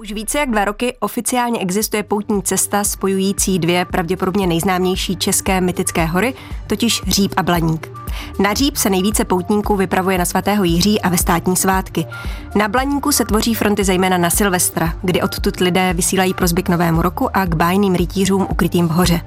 Už 0.00 0.12
více 0.12 0.38
jak 0.38 0.50
dva 0.50 0.64
roky 0.64 0.96
oficiálně 1.00 1.60
existuje 1.60 2.02
poutní 2.02 2.42
cesta 2.42 2.84
spojující 2.84 3.58
dvě 3.58 3.84
pravděpodobně 3.84 4.46
nejznámější 4.46 5.16
české 5.16 5.60
mytické 5.60 6.04
hory, 6.04 6.34
totiž 6.66 7.02
Říp 7.08 7.34
a 7.36 7.42
Blaník. 7.42 7.90
Na 8.38 8.54
Říp 8.54 8.76
se 8.76 8.90
nejvíce 8.90 9.24
poutníků 9.24 9.76
vypravuje 9.76 10.18
na 10.18 10.24
svatého 10.24 10.64
Jiří 10.64 11.00
a 11.00 11.08
ve 11.08 11.18
státní 11.18 11.56
svátky. 11.56 12.06
Na 12.54 12.68
Blaníku 12.68 13.12
se 13.12 13.24
tvoří 13.24 13.54
fronty 13.54 13.84
zejména 13.84 14.18
na 14.18 14.30
Silvestra, 14.30 14.94
kdy 15.02 15.22
odtud 15.22 15.60
lidé 15.60 15.92
vysílají 15.94 16.34
prozby 16.34 16.62
k 16.62 16.68
novému 16.68 17.02
roku 17.02 17.36
a 17.36 17.46
k 17.46 17.54
bájným 17.54 17.94
rytířům 17.94 18.46
ukrytým 18.50 18.88
v 18.88 18.90
hoře. 18.90 19.20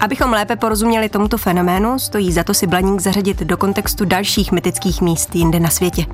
Abychom 0.00 0.32
lépe 0.32 0.56
porozuměli 0.56 1.08
tomuto 1.08 1.38
fenoménu, 1.38 1.98
stojí 1.98 2.32
za 2.32 2.44
to 2.44 2.54
si 2.54 2.66
Blaník 2.66 3.00
zařadit 3.00 3.40
do 3.40 3.56
kontextu 3.56 4.04
dalších 4.04 4.52
mytických 4.52 5.00
míst 5.00 5.34
jinde 5.34 5.60
na 5.60 5.70
světě. 5.70 6.06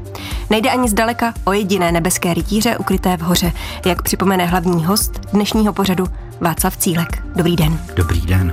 Nejde 0.51 0.71
ani 0.71 0.89
zdaleka 0.89 1.35
o 1.45 1.53
jediné 1.53 1.93
nebeské 1.93 2.35
rytíře 2.35 2.77
ukryté 2.77 3.17
v 3.17 3.21
hoře, 3.21 3.53
jak 3.87 4.03
připomene 4.03 4.47
hlavní 4.47 4.85
host 4.85 5.21
dnešního 5.33 5.73
pořadu 5.73 6.07
Václav 6.41 6.77
Cílek. 6.77 7.23
Dobrý 7.37 7.57
den. 7.57 7.79
Dobrý 7.97 8.21
den. 8.21 8.53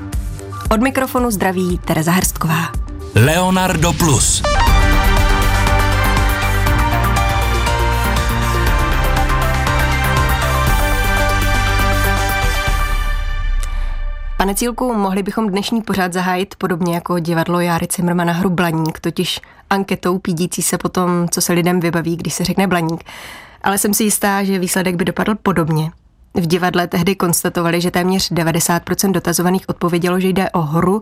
Od 0.70 0.82
mikrofonu 0.82 1.32
zdraví 1.32 1.80
Tereza 1.86 2.12
Hrstková. 2.12 2.72
Leonardo 3.16 3.94
Plus. 3.94 4.44
Pane 14.44 14.56
Cílku, 14.56 14.94
mohli 14.94 15.24
bychom 15.24 15.50
dnešní 15.50 15.82
pořád 15.82 16.14
zahájit 16.14 16.56
podobně 16.56 16.96
jako 16.96 17.20
divadlo 17.20 17.60
Járy 17.60 17.88
Cimrmana 17.88 18.34
hru 18.34 18.50
Blaník, 18.50 19.00
totiž 19.00 19.42
anketou 19.70 20.20
pídící 20.20 20.62
se 20.62 20.78
potom, 20.78 21.28
co 21.32 21.42
se 21.42 21.54
lidem 21.54 21.80
vybaví, 21.80 22.16
když 22.16 22.34
se 22.34 22.44
řekne 22.44 22.68
Blaník. 22.68 23.04
Ale 23.62 23.78
jsem 23.78 23.94
si 23.94 24.04
jistá, 24.04 24.44
že 24.44 24.60
výsledek 24.60 24.96
by 24.96 25.06
dopadl 25.06 25.36
podobně. 25.44 25.92
V 26.34 26.48
divadle 26.48 26.88
tehdy 26.88 27.16
konstatovali, 27.16 27.82
že 27.82 27.92
téměř 27.92 28.32
90% 28.32 29.12
dotazovaných 29.12 29.70
odpovědělo, 29.70 30.20
že 30.20 30.28
jde 30.28 30.50
o 30.50 30.62
horu, 30.62 31.02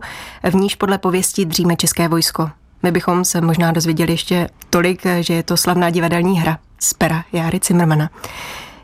v 0.50 0.54
níž 0.54 0.74
podle 0.74 0.98
pověsti 0.98 1.44
dříme 1.44 1.76
české 1.76 2.08
vojsko. 2.08 2.50
My 2.82 2.90
bychom 2.90 3.24
se 3.24 3.40
možná 3.40 3.72
dozvěděli 3.72 4.12
ještě 4.12 4.48
tolik, 4.70 5.02
že 5.20 5.34
je 5.34 5.42
to 5.42 5.56
slavná 5.56 5.90
divadelní 5.90 6.40
hra 6.40 6.58
z 6.78 6.94
pera 6.94 7.24
Járy 7.32 7.60
Cimrmana. 7.60 8.10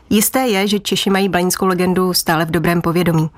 Jisté 0.09 0.47
je, 0.47 0.67
že 0.67 0.79
Češi 0.79 1.09
mají 1.09 1.29
blanínskou 1.29 1.65
legendu 1.65 2.13
stále 2.13 2.45
v 2.45 2.51
dobrém 2.51 2.81
povědomí. 2.81 3.29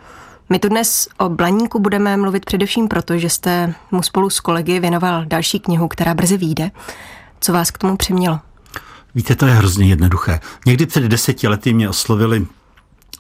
My 0.52 0.60
tu 0.60 0.70
dnes 0.70 1.08
o 1.18 1.30
Blaníku 1.30 1.80
budeme 1.80 2.18
mluvit 2.18 2.46
především 2.46 2.88
proto, 2.88 3.18
že 3.18 3.30
jste 3.30 3.74
mu 3.92 4.04
spolu 4.04 4.30
s 4.30 4.40
kolegy 4.40 4.80
věnoval 4.80 5.26
další 5.26 5.60
knihu, 5.60 5.88
která 5.88 6.14
brzy 6.14 6.38
vyjde. 6.38 6.72
Co 7.42 7.54
vás 7.54 7.72
k 7.72 7.78
tomu 7.78 7.98
přimělo? 7.98 8.40
Víte, 9.16 9.36
to 9.36 9.46
je 9.46 9.54
hrozně 9.54 9.88
jednoduché. 9.88 10.40
Někdy 10.66 10.86
před 10.86 11.04
deseti 11.04 11.48
lety 11.48 11.74
mě 11.74 11.90
oslovili 11.90 12.48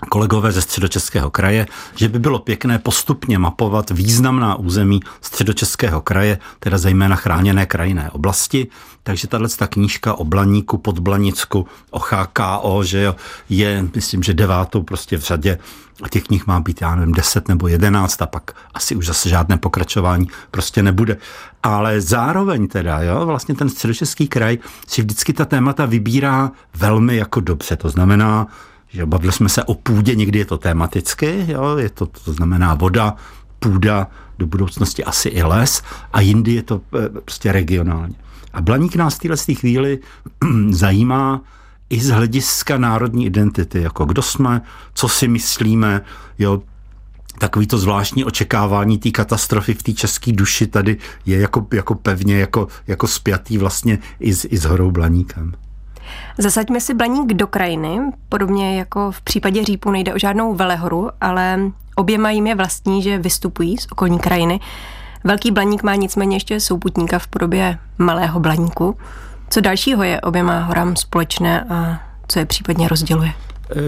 kolegové 0.10 0.52
ze 0.52 0.62
středočeského 0.62 1.32
kraje, 1.32 1.68
že 1.96 2.10
by 2.10 2.20
bylo 2.20 2.40
pěkné 2.40 2.80
postupně 2.80 3.40
mapovat 3.40 3.90
významná 3.90 4.56
území 4.56 5.00
středočeského 5.22 6.02
kraje, 6.02 6.40
teda 6.60 6.78
zejména 6.78 7.16
chráněné 7.16 7.66
krajinné 7.66 8.12
oblasti. 8.12 8.68
Takže 9.04 9.28
tahle 9.28 9.50
ta 9.50 9.68
knížka 9.68 10.14
o 10.14 10.24
Blaníku, 10.24 10.78
pod 10.78 11.00
Blanicku, 11.00 11.68
o 11.92 12.00
HKO, 12.00 12.84
že 12.84 13.02
jo, 13.02 13.16
je, 13.50 13.86
myslím, 13.96 14.24
že 14.24 14.34
devátou 14.34 14.84
prostě 14.84 15.18
v 15.18 15.22
řadě 15.22 15.58
a 16.04 16.10
těch 16.10 16.24
knih 16.24 16.48
má 16.48 16.60
být, 16.60 16.82
já 16.82 16.96
nevím, 16.96 17.14
deset 17.14 17.48
nebo 17.48 17.68
jedenáct 17.68 18.22
a 18.22 18.26
pak 18.26 18.52
asi 18.74 18.96
už 18.96 19.06
zase 19.06 19.30
žádné 19.30 19.58
pokračování 19.58 20.28
prostě 20.52 20.84
nebude. 20.84 21.18
Ale 21.64 22.02
zároveň 22.02 22.68
teda, 22.68 23.02
jo, 23.02 23.26
vlastně 23.26 23.56
ten 23.56 23.70
středočeský 23.70 24.28
kraj 24.28 24.58
si 24.88 25.02
vždycky 25.02 25.34
ta 25.34 25.46
témata 25.46 25.86
vybírá 25.86 26.52
velmi 26.76 27.16
jako 27.18 27.40
dobře. 27.40 27.76
To 27.76 27.90
znamená, 27.90 28.48
že 28.94 29.06
bavili 29.06 29.34
jsme 29.34 29.50
se 29.50 29.64
o 29.64 29.74
půdě, 29.74 30.16
někdy 30.16 30.40
je 30.40 30.46
to 30.46 30.58
tematicky, 30.58 31.46
jo, 31.48 31.78
je 31.78 31.90
to, 31.90 32.06
to 32.06 32.34
znamená 32.34 32.76
voda, 32.76 33.16
půda, 33.60 34.08
do 34.40 34.48
budoucnosti 34.48 35.04
asi 35.04 35.30
i 35.30 35.44
les 35.44 35.84
a 36.14 36.22
jindy 36.22 36.54
je 36.54 36.64
to 36.64 36.82
eh, 36.96 37.10
prostě 37.10 37.52
regionálně. 37.52 38.16
A 38.54 38.62
Blaník 38.62 38.96
nás 38.96 39.16
v 39.16 39.20
téhle 39.20 39.38
chvíli 39.38 40.00
zajímá 40.70 41.42
i 41.90 42.00
z 42.00 42.10
hlediska 42.10 42.78
národní 42.78 43.26
identity, 43.26 43.82
jako 43.82 44.06
kdo 44.06 44.22
jsme, 44.22 44.62
co 44.94 45.10
si 45.10 45.28
myslíme, 45.28 46.02
jo, 46.40 46.62
takový 47.40 47.68
to 47.68 47.78
zvláštní 47.78 48.26
očekávání 48.26 48.98
té 48.98 49.12
katastrofy 49.12 49.74
v 49.74 49.84
té 49.84 49.94
české 49.94 50.32
duši 50.32 50.68
tady 50.68 50.98
je 51.26 51.40
jako, 51.40 51.68
jako 51.74 51.96
pevně, 51.96 52.40
jako, 52.40 52.68
jako 52.88 53.08
spjatý 53.08 53.58
vlastně 53.58 54.00
i 54.20 54.34
s, 54.34 54.48
i 54.50 54.58
s 54.58 54.66
horou 54.66 54.92
Blaníkem. 54.92 55.54
Zasaďme 56.38 56.82
si 56.82 56.94
Blaník 56.94 57.34
do 57.34 57.48
krajiny, 57.48 58.00
podobně 58.30 58.78
jako 58.78 59.12
v 59.12 59.22
případě 59.22 59.64
Řípu 59.64 59.92
nejde 59.92 60.14
o 60.14 60.20
žádnou 60.20 60.56
velehoru, 60.56 61.10
ale 61.22 61.60
oběma 61.96 62.30
jim 62.30 62.48
je 62.48 62.56
vlastní, 62.56 63.02
že 63.02 63.18
vystupují 63.18 63.78
z 63.78 63.88
okolní 63.92 64.20
krajiny. 64.20 64.60
Velký 65.24 65.52
Blaník 65.52 65.84
má 65.84 65.96
nicméně 65.96 66.36
ještě 66.36 66.60
souputníka 66.60 67.20
v 67.20 67.28
podobě 67.28 67.78
malého 67.98 68.40
Blaníku. 68.40 68.98
Co 69.50 69.62
dalšího 69.62 70.04
je 70.04 70.22
oběma 70.22 70.60
horám 70.60 70.96
společné 70.96 71.64
a 71.70 72.00
co 72.28 72.40
je 72.40 72.46
případně 72.46 72.88
rozděluje? 72.88 73.34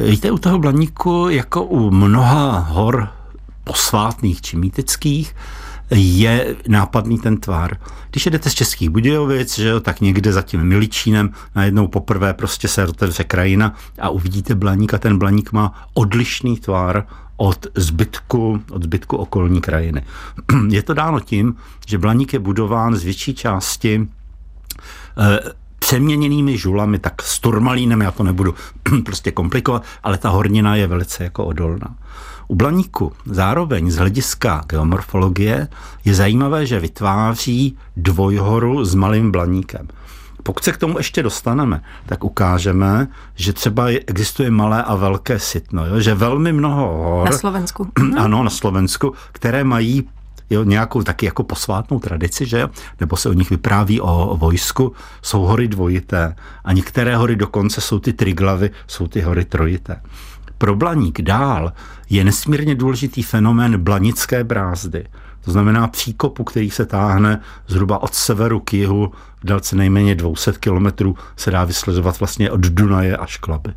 Víte, 0.09 0.31
u 0.31 0.37
toho 0.37 0.59
Blaníku, 0.59 1.29
jako 1.29 1.63
u 1.63 1.91
mnoha 1.91 2.59
hor 2.59 3.09
posvátných 3.63 4.41
či 4.41 4.57
mýtických, 4.57 5.35
je 5.95 6.55
nápadný 6.67 7.19
ten 7.19 7.37
tvar. 7.37 7.77
Když 8.11 8.25
jedete 8.25 8.49
z 8.49 8.53
Českých 8.53 8.89
Budějovic, 8.89 9.55
že 9.55 9.67
jo, 9.67 9.79
tak 9.79 10.01
někde 10.01 10.33
za 10.33 10.41
tím 10.41 10.63
Miličínem 10.63 11.29
najednou 11.55 11.87
poprvé 11.87 12.33
prostě 12.33 12.67
se 12.67 12.87
otevře 12.87 13.23
krajina 13.23 13.75
a 13.99 14.09
uvidíte 14.09 14.55
blaník 14.55 14.93
a 14.93 14.97
ten 14.97 15.19
blaník 15.19 15.51
má 15.51 15.87
odlišný 15.93 16.57
tvar 16.57 17.05
od 17.37 17.67
zbytku, 17.75 18.61
od 18.71 18.83
zbytku 18.83 19.17
okolní 19.17 19.61
krajiny. 19.61 20.05
Je 20.69 20.83
to 20.83 20.93
dáno 20.93 21.19
tím, 21.19 21.55
že 21.87 21.97
blaník 21.97 22.33
je 22.33 22.39
budován 22.39 22.95
z 22.95 23.03
větší 23.03 23.35
části 23.35 24.07
eh, 25.17 25.39
přeměněnými 25.79 26.57
žulami, 26.57 26.99
tak 26.99 27.21
s 27.21 27.39
turmalínem, 27.39 28.01
já 28.01 28.11
to 28.11 28.23
nebudu 28.23 28.55
prostě 29.05 29.31
komplikovat, 29.31 29.83
ale 30.03 30.17
ta 30.17 30.29
hornina 30.29 30.75
je 30.75 30.87
velice 30.87 31.23
jako 31.23 31.45
odolná. 31.45 31.95
U 32.47 32.55
blaníku 32.55 33.11
zároveň 33.25 33.91
z 33.91 33.95
hlediska 33.95 34.63
geomorfologie 34.69 35.67
je 36.05 36.13
zajímavé, 36.15 36.65
že 36.65 36.79
vytváří 36.79 37.77
dvojhoru 37.97 38.85
s 38.85 38.95
malým 38.95 39.31
blaníkem. 39.31 39.87
Pokud 40.43 40.63
se 40.63 40.71
k 40.71 40.77
tomu 40.77 40.97
ještě 40.97 41.23
dostaneme, 41.23 41.81
tak 42.05 42.23
ukážeme, 42.23 43.07
že 43.35 43.53
třeba 43.53 43.87
existuje 44.07 44.51
malé 44.51 44.83
a 44.83 44.95
velké 44.95 45.39
sitno, 45.39 45.85
jo? 45.85 45.99
že 45.99 46.15
velmi 46.15 46.53
mnoho 46.53 46.87
hor... 46.87 47.29
Na 47.29 47.37
Slovensku. 47.37 47.87
Ano, 48.17 48.43
na 48.43 48.49
Slovensku, 48.49 49.13
které 49.31 49.63
mají 49.63 50.09
jo, 50.49 50.63
nějakou 50.63 51.03
taky 51.03 51.25
jako 51.25 51.43
posvátnou 51.43 51.99
tradici, 51.99 52.45
že 52.45 52.69
nebo 52.99 53.17
se 53.17 53.29
o 53.29 53.33
nich 53.33 53.49
vypráví 53.49 54.01
o 54.01 54.37
vojsku, 54.37 54.93
jsou 55.21 55.41
hory 55.41 55.67
dvojité 55.67 56.35
a 56.63 56.73
některé 56.73 57.15
hory 57.17 57.35
dokonce 57.35 57.81
jsou 57.81 57.99
ty 57.99 58.13
triglavy, 58.13 58.69
jsou 58.87 59.07
ty 59.07 59.21
hory 59.21 59.45
trojité. 59.45 60.01
Pro 60.63 60.75
Blaník 60.75 61.21
dál 61.21 61.73
je 62.09 62.23
nesmírně 62.23 62.75
důležitý 62.75 63.23
fenomén 63.23 63.83
blanické 63.83 64.43
brázdy. 64.43 65.07
To 65.45 65.51
znamená 65.51 65.87
příkopu, 65.87 66.43
který 66.43 66.69
se 66.71 66.85
táhne 66.85 67.41
zhruba 67.67 68.03
od 68.03 68.13
severu 68.13 68.59
k 68.59 68.73
jihu 68.73 69.11
v 69.39 69.45
délce 69.45 69.75
nejméně 69.75 70.15
200 70.15 70.51
kilometrů, 70.51 71.15
se 71.37 71.51
dá 71.51 71.63
vyslezovat 71.63 72.19
vlastně 72.19 72.51
od 72.51 72.59
Dunaje 72.59 73.17
až 73.17 73.37
k 73.37 73.47
Laby. 73.47 73.73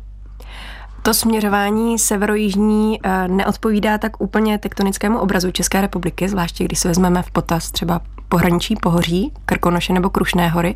To 1.01 1.13
směřování 1.13 1.99
severojižní 1.99 2.99
eh, 3.03 3.27
neodpovídá 3.27 3.97
tak 3.97 4.21
úplně 4.21 4.57
tektonickému 4.57 5.19
obrazu 5.19 5.51
České 5.51 5.81
republiky, 5.81 6.29
zvláště 6.29 6.63
když 6.63 6.79
se 6.79 6.87
vezmeme 6.87 7.23
v 7.23 7.31
potaz 7.31 7.71
třeba 7.71 8.01
pohraničí 8.29 8.75
Pohoří, 8.81 9.31
Krkonoše 9.45 9.93
nebo 9.93 10.09
Krušné 10.09 10.49
hory. 10.49 10.75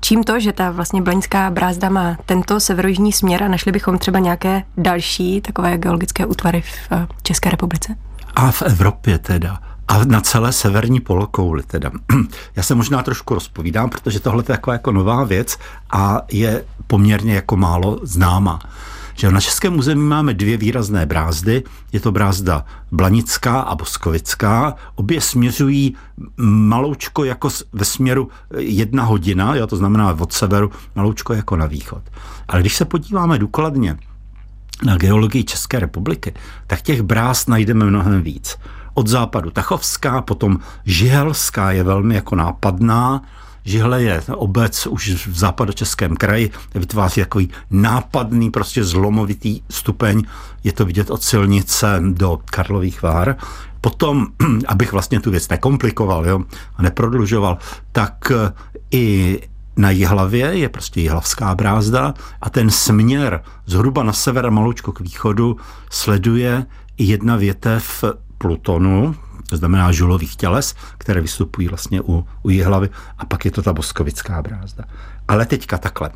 Čím 0.00 0.24
to, 0.24 0.40
že 0.40 0.52
ta 0.52 0.70
vlastně 0.70 1.02
blaňská 1.02 1.50
brázda 1.50 1.88
má 1.88 2.16
tento 2.26 2.60
severojižní 2.60 3.12
směr 3.12 3.42
a 3.42 3.48
našli 3.48 3.72
bychom 3.72 3.98
třeba 3.98 4.18
nějaké 4.18 4.62
další 4.76 5.40
takové 5.40 5.78
geologické 5.78 6.26
útvary 6.26 6.60
v 6.60 6.92
eh, 6.92 7.06
České 7.22 7.50
republice? 7.50 7.96
A 8.34 8.50
v 8.50 8.62
Evropě 8.62 9.18
teda. 9.18 9.58
A 9.88 10.04
na 10.04 10.20
celé 10.20 10.52
severní 10.52 11.00
polokouli 11.00 11.62
teda. 11.62 11.90
Já 12.56 12.62
se 12.62 12.74
možná 12.74 13.02
trošku 13.02 13.34
rozpovídám, 13.34 13.90
protože 13.90 14.20
tohle 14.20 14.40
je 14.40 14.44
taková 14.44 14.72
jako 14.74 14.92
nová 14.92 15.24
věc 15.24 15.58
a 15.90 16.20
je 16.32 16.64
poměrně 16.86 17.34
jako 17.34 17.56
málo 17.56 17.98
známá 18.02 18.58
že 19.18 19.30
na 19.30 19.40
Českém 19.40 19.78
území 19.78 20.02
máme 20.02 20.34
dvě 20.34 20.56
výrazné 20.56 21.06
brázdy. 21.06 21.62
Je 21.92 22.00
to 22.00 22.12
brázda 22.12 22.64
Blanická 22.92 23.60
a 23.60 23.74
Boskovická. 23.74 24.74
Obě 24.94 25.20
směřují 25.20 25.96
maloučko 26.46 27.24
jako 27.24 27.48
ve 27.72 27.84
směru 27.84 28.28
jedna 28.58 29.04
hodina, 29.04 29.54
jo, 29.54 29.66
to 29.66 29.76
znamená 29.76 30.16
od 30.18 30.32
severu, 30.32 30.70
maloučko 30.94 31.34
jako 31.34 31.56
na 31.56 31.66
východ. 31.66 32.02
Ale 32.48 32.60
když 32.60 32.76
se 32.76 32.84
podíváme 32.84 33.38
důkladně 33.38 33.98
na 34.84 34.96
geologii 34.96 35.44
České 35.44 35.80
republiky, 35.80 36.34
tak 36.66 36.82
těch 36.82 37.02
brázd 37.02 37.48
najdeme 37.48 37.84
mnohem 37.84 38.22
víc. 38.22 38.56
Od 38.94 39.06
západu 39.06 39.50
Tachovská, 39.50 40.22
potom 40.22 40.58
Žihelská 40.84 41.72
je 41.72 41.82
velmi 41.82 42.14
jako 42.14 42.36
nápadná, 42.36 43.22
Žihle 43.68 44.02
je 44.02 44.22
obec 44.34 44.86
už 44.86 45.26
v 45.26 45.38
západočeském 45.38 46.16
kraji, 46.16 46.50
vytváří 46.74 47.20
takový 47.20 47.50
nápadný, 47.70 48.50
prostě 48.50 48.84
zlomovitý 48.84 49.60
stupeň. 49.70 50.22
Je 50.64 50.72
to 50.72 50.84
vidět 50.84 51.10
od 51.10 51.22
silnice 51.22 52.00
do 52.12 52.38
Karlových 52.44 53.02
Vár. 53.02 53.36
Potom, 53.80 54.26
abych 54.66 54.92
vlastně 54.92 55.20
tu 55.20 55.30
věc 55.30 55.48
nekomplikoval 55.48 56.26
jo, 56.26 56.40
a 56.76 56.82
neprodlužoval, 56.82 57.58
tak 57.92 58.32
eh, 58.32 58.52
i 58.90 59.38
na 59.76 59.90
Jihlavě 59.90 60.46
je 60.46 60.68
prostě 60.68 61.00
Jihlavská 61.00 61.54
brázda 61.54 62.14
a 62.40 62.50
ten 62.50 62.70
směr 62.70 63.42
zhruba 63.66 64.02
na 64.02 64.12
sever 64.12 64.46
a 64.46 64.50
maloučko 64.50 64.92
k 64.92 65.00
východu 65.00 65.56
sleduje 65.90 66.66
i 66.96 67.04
jedna 67.04 67.36
větev 67.36 68.04
Plutonu, 68.38 69.14
to 69.48 69.56
znamená 69.56 69.92
žulových 69.92 70.36
těles, 70.36 70.74
které 70.98 71.20
vystupují 71.20 71.68
vlastně 71.68 72.00
u, 72.00 72.26
u 72.42 72.50
Jihlavy 72.50 72.88
a 73.18 73.26
pak 73.26 73.44
je 73.44 73.50
to 73.50 73.62
ta 73.62 73.72
boskovická 73.72 74.42
brázda. 74.42 74.84
Ale 75.28 75.46
teďka 75.46 75.78
takhle. 75.78 76.10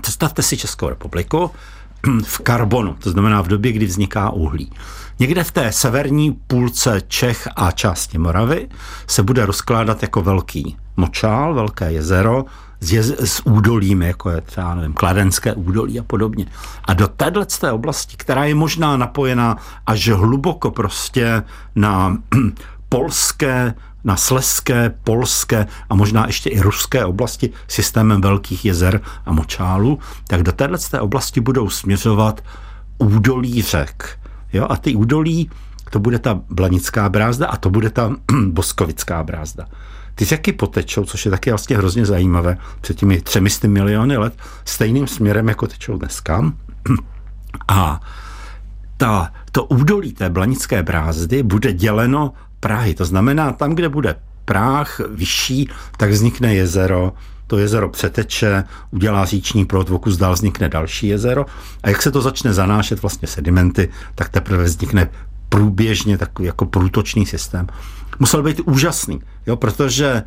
Představte 0.00 0.42
si 0.42 0.56
Českou 0.56 0.88
republiku 0.88 1.50
v 2.24 2.38
karbonu, 2.38 2.94
to 2.94 3.10
znamená 3.10 3.42
v 3.42 3.48
době, 3.48 3.72
kdy 3.72 3.86
vzniká 3.86 4.30
uhlí. 4.30 4.72
Někde 5.18 5.44
v 5.44 5.52
té 5.52 5.72
severní 5.72 6.32
půlce 6.32 7.02
Čech 7.08 7.48
a 7.56 7.70
části 7.70 8.18
Moravy 8.18 8.68
se 9.06 9.22
bude 9.22 9.46
rozkládat 9.46 10.02
jako 10.02 10.22
velký 10.22 10.76
močál, 10.96 11.54
velké 11.54 11.92
jezero, 11.92 12.44
s, 12.80 12.92
jez, 12.92 13.14
s 13.20 13.46
údolím, 13.46 14.02
jako 14.02 14.30
je 14.30 14.40
třeba, 14.40 14.74
nevím, 14.74 14.92
Kladenské 14.92 15.54
údolí 15.54 16.00
a 16.00 16.02
podobně. 16.02 16.46
A 16.84 16.94
do 16.94 17.08
téhle 17.08 17.46
té 17.46 17.72
oblasti, 17.72 18.16
která 18.16 18.44
je 18.44 18.54
možná 18.54 18.96
napojená 18.96 19.56
až 19.86 20.08
hluboko 20.08 20.70
prostě 20.70 21.42
na 21.74 22.16
polské, 22.88 23.74
na 24.04 24.16
sleské, 24.16 24.94
polské 25.04 25.66
a 25.90 25.94
možná 25.94 26.26
ještě 26.26 26.50
i 26.50 26.60
ruské 26.60 27.04
oblasti 27.04 27.50
systémem 27.68 28.20
velkých 28.20 28.64
jezer 28.64 29.00
a 29.26 29.32
močálů, 29.32 29.98
tak 30.26 30.42
do 30.42 30.52
téhle 30.52 30.78
té 30.78 31.00
oblasti 31.00 31.40
budou 31.40 31.70
směřovat 31.70 32.44
údolí 32.98 33.62
řek. 33.62 34.18
Jo? 34.52 34.66
A 34.70 34.76
ty 34.76 34.94
údolí, 34.94 35.50
to 35.90 35.98
bude 35.98 36.18
ta 36.18 36.40
Blanická 36.50 37.08
brázda 37.08 37.46
a 37.46 37.56
to 37.56 37.70
bude 37.70 37.90
ta 37.90 38.12
Boskovická 38.46 39.22
brázda. 39.22 39.66
Ty 40.18 40.24
řeky 40.24 40.52
potečou, 40.52 41.04
což 41.04 41.24
je 41.24 41.30
taky 41.30 41.50
vlastně 41.50 41.76
hrozně 41.76 42.06
zajímavé, 42.06 42.58
před 42.80 42.96
těmi 42.96 43.20
třemi 43.20 43.50
miliony 43.66 44.16
let, 44.16 44.34
stejným 44.64 45.06
směrem, 45.06 45.48
jako 45.48 45.66
tečou 45.66 45.98
dneska. 45.98 46.52
A 47.68 48.00
ta, 48.96 49.32
to 49.52 49.64
údolí 49.64 50.12
té 50.12 50.30
Blanické 50.30 50.82
brázdy 50.82 51.42
bude 51.42 51.72
děleno 51.72 52.32
Prahy. 52.60 52.94
To 52.94 53.04
znamená, 53.04 53.52
tam, 53.52 53.74
kde 53.74 53.88
bude 53.88 54.14
práh 54.44 55.00
vyšší, 55.10 55.68
tak 55.96 56.10
vznikne 56.10 56.54
jezero, 56.54 57.12
to 57.46 57.58
jezero 57.58 57.88
přeteče, 57.88 58.64
udělá 58.90 59.24
říční 59.24 59.64
proud, 59.64 59.88
v 59.88 60.16
dál 60.16 60.32
vznikne 60.32 60.68
další 60.68 61.08
jezero 61.08 61.46
a 61.82 61.88
jak 61.88 62.02
se 62.02 62.10
to 62.10 62.20
začne 62.20 62.52
zanášet 62.52 63.02
vlastně 63.02 63.28
sedimenty, 63.28 63.88
tak 64.14 64.28
teprve 64.28 64.64
vznikne 64.64 65.08
průběžně 65.48 66.18
takový 66.18 66.46
jako 66.46 66.66
průtočný 66.66 67.26
systém 67.26 67.66
musel 68.18 68.42
být 68.42 68.60
úžasný, 68.60 69.20
jo, 69.46 69.56
protože 69.56 70.06
e, 70.06 70.22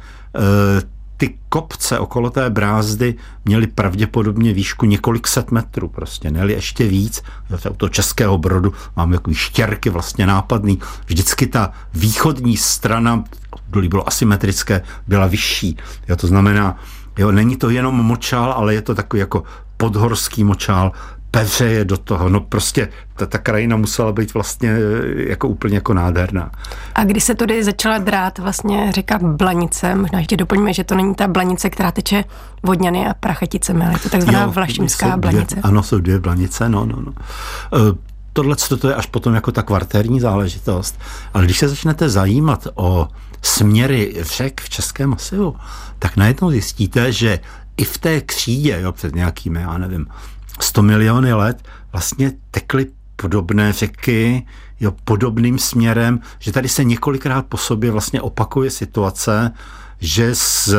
ty 1.18 1.38
kopce 1.50 2.00
okolo 2.00 2.30
té 2.30 2.50
brázdy 2.50 3.16
měly 3.46 3.68
pravděpodobně 3.68 4.54
výšku 4.54 4.86
několik 4.86 5.28
set 5.28 5.52
metrů 5.52 5.88
prostě, 5.88 6.32
ne 6.32 6.52
ještě 6.52 6.88
víc. 6.88 7.24
Jo, 7.50 7.74
to 7.78 7.90
českého 7.90 8.38
brodu 8.38 8.74
máme 8.96 9.18
takový 9.18 9.36
štěrky 9.36 9.90
vlastně 9.90 10.28
nápadný. 10.28 10.80
Vždycky 11.06 11.48
ta 11.48 11.72
východní 11.94 12.58
strana, 12.58 13.24
dolí 13.70 13.88
bylo 13.88 14.08
asymetrické, 14.08 14.82
byla 15.08 15.28
vyšší. 15.28 15.78
Jo, 16.08 16.16
to 16.16 16.28
znamená, 16.28 16.78
jo, 17.18 17.32
není 17.32 17.58
to 17.58 17.70
jenom 17.70 17.96
močál, 17.96 18.52
ale 18.52 18.74
je 18.74 18.82
to 18.82 18.96
takový 18.96 19.20
jako 19.20 19.44
podhorský 19.78 20.44
močál, 20.44 20.92
je 21.64 21.86
do 21.86 21.98
toho. 21.98 22.30
No 22.30 22.40
prostě 22.40 22.90
ta, 23.16 23.26
ta 23.26 23.38
krajina 23.38 23.78
musela 23.78 24.12
být 24.12 24.34
vlastně 24.34 24.70
eh, 24.70 25.30
jako 25.30 25.48
úplně 25.48 25.76
jako 25.76 25.94
nádherná. 25.94 26.52
A 26.96 27.04
když 27.04 27.24
se 27.24 27.36
tady 27.36 27.64
začala 27.64 27.98
drát 27.98 28.40
vlastně 28.40 28.92
řeka 28.92 29.20
Blanice, 29.22 29.96
možná 29.96 30.20
ještě 30.20 30.38
doplňme, 30.38 30.74
že 30.74 30.84
to 30.84 30.96
není 30.96 31.16
ta 31.16 31.28
Blanice, 31.28 31.70
která 31.70 31.92
teče 31.92 32.24
Vodňany 32.64 33.08
a 33.08 33.14
Prachaticemi, 33.14 33.86
ale 33.86 33.94
je 33.94 34.00
to 34.00 34.10
takzvaná 34.10 34.42
jo, 34.42 34.52
Vlašimská 34.52 35.18
Blanice. 35.18 35.56
Dvě, 35.56 35.62
ano, 35.64 35.84
jsou 35.84 36.00
dvě 36.00 36.20
Blanice, 36.20 36.70
no, 36.70 36.86
no, 36.86 36.96
no. 37.02 37.12
Uh, 37.12 37.98
tohle 38.34 38.56
to 38.80 38.90
je 38.90 38.96
až 38.96 39.06
potom 39.06 39.34
jako 39.34 39.52
ta 39.52 39.64
kvartérní 39.64 40.20
záležitost. 40.20 41.00
Ale 41.34 41.46
když 41.46 41.58
se 41.58 41.70
začnete 41.70 42.10
zajímat 42.10 42.68
o 42.76 43.08
směry 43.42 44.16
řek 44.20 44.62
v 44.62 44.70
Českém 44.70 45.10
masivu, 45.10 45.56
tak 46.00 46.18
najednou 46.18 46.52
zjistíte, 46.52 47.12
že 47.12 47.40
i 47.78 47.84
v 47.84 47.98
té 47.98 48.22
křídě, 48.22 48.80
jo, 48.82 48.92
před 48.92 49.16
nějakými, 49.16 49.62
já 49.62 49.78
nevím, 49.78 50.08
100 50.64 50.82
miliony 50.82 51.34
let 51.34 51.64
vlastně 51.92 52.32
tekly 52.52 52.88
podobné 53.16 53.74
řeky, 53.74 54.46
jo, 54.80 54.94
podobným 55.04 55.60
směrem, 55.60 56.20
že 56.40 56.52
tady 56.52 56.70
se 56.70 56.84
několikrát 56.84 57.46
po 57.46 57.58
sobě 57.58 57.92
vlastně 57.92 58.22
opakuje 58.22 58.72
situace, 58.72 59.52
že 60.00 60.36
z, 60.36 60.70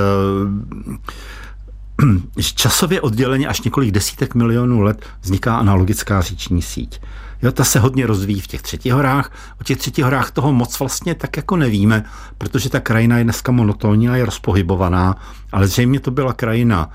časově 2.55 3.01
odděleně 3.01 3.49
až 3.49 3.61
několik 3.61 3.91
desítek 3.91 4.35
milionů 4.35 4.81
let 4.81 5.07
vzniká 5.21 5.57
analogická 5.57 6.21
říční 6.21 6.63
síť. 6.63 7.01
Jo, 7.43 7.53
ta 7.53 7.65
se 7.65 7.79
hodně 7.79 8.07
rozvíjí 8.07 8.41
v 8.41 8.47
těch 8.47 8.63
třetích 8.63 8.93
horách. 8.93 9.33
O 9.61 9.65
těch 9.65 9.79
třetích 9.79 10.05
horách 10.05 10.31
toho 10.31 10.53
moc 10.53 10.79
vlastně 10.79 11.15
tak 11.15 11.37
jako 11.37 11.57
nevíme, 11.57 12.05
protože 12.39 12.71
ta 12.71 12.81
krajina 12.81 13.19
je 13.19 13.25
dneska 13.25 13.53
monotónní 13.53 14.09
a 14.09 14.17
je 14.17 14.25
rozpohybovaná, 14.25 15.17
ale 15.53 15.67
zřejmě 15.67 16.01
to 16.01 16.11
byla 16.11 16.33
krajina 16.33 16.91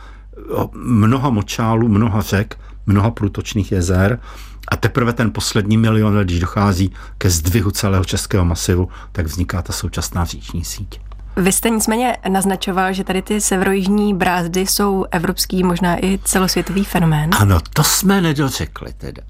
mnoha 0.73 1.29
močálů, 1.29 1.87
mnoha 1.87 2.21
řek, 2.21 2.57
mnoha 2.85 3.11
průtočných 3.11 3.71
jezer 3.71 4.19
a 4.67 4.75
teprve 4.77 5.13
ten 5.13 5.31
poslední 5.31 5.77
milion, 5.77 6.17
když 6.23 6.39
dochází 6.39 6.91
ke 7.17 7.29
zdvihu 7.29 7.71
celého 7.71 8.05
českého 8.05 8.45
masivu, 8.45 8.89
tak 9.11 9.25
vzniká 9.25 9.61
ta 9.61 9.73
současná 9.73 10.25
říční 10.25 10.65
síť. 10.65 10.99
Vy 11.37 11.51
jste 11.51 11.69
nicméně 11.69 12.17
naznačoval, 12.29 12.93
že 12.93 13.03
tady 13.03 13.21
ty 13.21 13.41
severojižní 13.41 14.13
brázdy 14.13 14.61
jsou 14.61 15.05
evropský, 15.11 15.63
možná 15.63 16.05
i 16.05 16.19
celosvětový 16.23 16.83
fenomén. 16.83 17.29
Ano, 17.39 17.59
to 17.73 17.83
jsme 17.83 18.21
nedořekli 18.21 18.93
teda. 18.93 19.21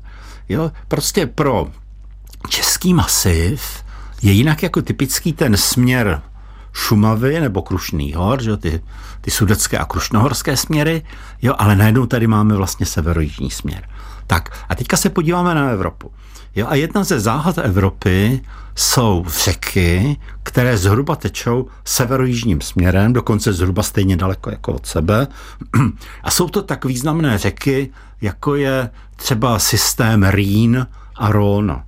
Jo, 0.50 0.72
prostě 0.88 1.25
pro 1.25 1.68
český 2.50 2.94
masiv 2.94 3.84
je 4.22 4.31
jinak 4.31 4.63
jako 4.63 4.81
typický 4.81 5.34
ten 5.34 5.57
směr 5.57 6.22
Šumavy 6.75 7.39
nebo 7.39 7.62
Krušný 7.62 8.13
hor, 8.13 8.44
že 8.44 8.57
ty, 8.57 8.81
ty 9.22 9.31
sudecké 9.31 9.77
a 9.77 9.86
krušnohorské 9.86 10.57
směry, 10.57 11.01
jo, 11.42 11.54
ale 11.57 11.75
najednou 11.75 12.06
tady 12.06 12.27
máme 12.27 12.56
vlastně 12.56 12.86
severojižní 12.86 13.51
směr. 13.51 13.89
Tak 14.27 14.50
a 14.69 14.75
teďka 14.75 14.98
se 14.98 15.10
podíváme 15.10 15.56
na 15.56 15.69
Evropu. 15.69 16.12
Jo, 16.56 16.68
a 16.69 16.75
jedna 16.75 17.04
ze 17.04 17.19
záhad 17.19 17.57
Evropy 17.57 18.42
jsou 18.76 19.26
řeky, 19.44 20.18
které 20.44 20.78
zhruba 20.78 21.16
tečou 21.16 21.68
severojižním 21.85 22.61
směrem, 22.61 23.14
dokonce 23.14 23.54
zhruba 23.54 23.83
stejně 23.83 24.18
daleko 24.18 24.49
jako 24.49 24.73
od 24.73 24.85
sebe. 24.85 25.28
A 26.23 26.31
jsou 26.31 26.49
to 26.49 26.61
tak 26.61 26.85
významné 26.85 27.38
řeky, 27.38 27.90
jako 28.21 28.56
je 28.56 28.90
třeba 29.16 29.59
systém 29.59 30.23
Rýn 30.23 30.88
a 31.16 31.31
Rhône. 31.31 31.83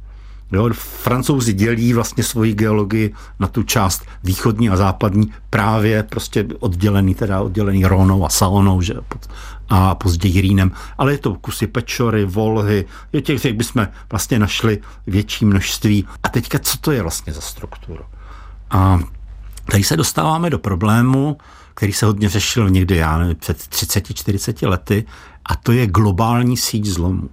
Jo, 0.52 0.70
francouzi 0.74 1.54
dělí 1.54 1.94
vlastně 1.94 2.24
svoji 2.24 2.54
geologii 2.54 3.14
na 3.40 3.48
tu 3.48 3.64
část 3.64 4.06
východní 4.24 4.70
a 4.70 4.76
západní 4.76 5.34
právě 5.50 6.04
prostě 6.04 6.46
oddělený, 6.60 7.16
teda 7.16 7.42
oddělený 7.42 7.86
Ronou 7.86 8.26
a 8.26 8.30
Saonou, 8.30 8.82
že 8.82 8.94
a 9.70 9.96
později 9.96 10.42
Rýnem, 10.42 10.72
ale 10.98 11.12
je 11.12 11.18
to 11.18 11.34
kusy 11.34 11.68
Pečory, 11.68 12.26
Volhy, 12.26 12.86
je 13.14 13.22
těch, 13.22 13.46
jak 13.46 13.56
bychom 13.56 13.88
vlastně 14.12 14.40
našli 14.40 14.80
větší 15.08 15.46
množství. 15.46 16.08
A 16.24 16.30
teďka, 16.30 16.60
co 16.60 16.78
to 16.78 16.92
je 16.92 17.02
vlastně 17.02 17.34
za 17.34 17.42
strukturu? 17.42 18.04
A 18.70 19.00
tady 19.72 19.84
se 19.84 19.98
dostáváme 19.98 20.50
do 20.50 20.60
problému, 20.60 21.38
který 21.74 21.94
se 21.94 22.06
hodně 22.06 22.30
řešil 22.30 22.70
někdy, 22.70 22.96
já 22.96 23.18
nevím, 23.18 23.36
před 23.36 23.58
30-40 23.58 24.70
lety, 24.70 25.06
a 25.46 25.56
to 25.56 25.72
je 25.72 25.88
globální 25.88 26.58
síť 26.58 26.86
zlomů. 26.86 27.30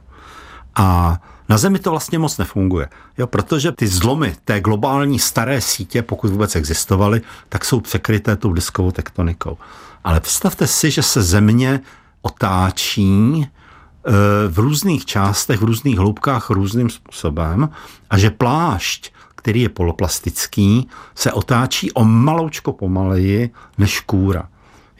A 0.74 1.18
na 1.48 1.58
Zemi 1.58 1.78
to 1.78 1.90
vlastně 1.90 2.18
moc 2.18 2.38
nefunguje, 2.38 2.88
jo, 3.18 3.26
protože 3.26 3.72
ty 3.72 3.86
zlomy 3.86 4.36
té 4.44 4.60
globální 4.60 5.18
staré 5.18 5.60
sítě, 5.60 6.02
pokud 6.02 6.30
vůbec 6.30 6.56
existovaly, 6.56 7.22
tak 7.48 7.64
jsou 7.64 7.80
překryté 7.80 8.36
tou 8.36 8.52
diskovou 8.52 8.90
tektonikou. 8.90 9.58
Ale 10.04 10.20
představte 10.20 10.66
si, 10.66 10.90
že 10.90 11.02
se 11.02 11.22
Země 11.22 11.80
otáčí 12.22 13.42
e, 13.42 13.48
v 14.48 14.58
různých 14.58 15.04
částech, 15.04 15.60
v 15.60 15.64
různých 15.64 15.98
hloubkách 15.98 16.50
různým 16.50 16.90
způsobem 16.90 17.68
a 18.10 18.18
že 18.18 18.30
plášť, 18.30 19.12
který 19.34 19.60
je 19.60 19.68
poloplastický, 19.68 20.88
se 21.14 21.32
otáčí 21.32 21.92
o 21.92 22.04
maloučko 22.04 22.72
pomaleji 22.72 23.50
než 23.78 24.00
kůra. 24.00 24.48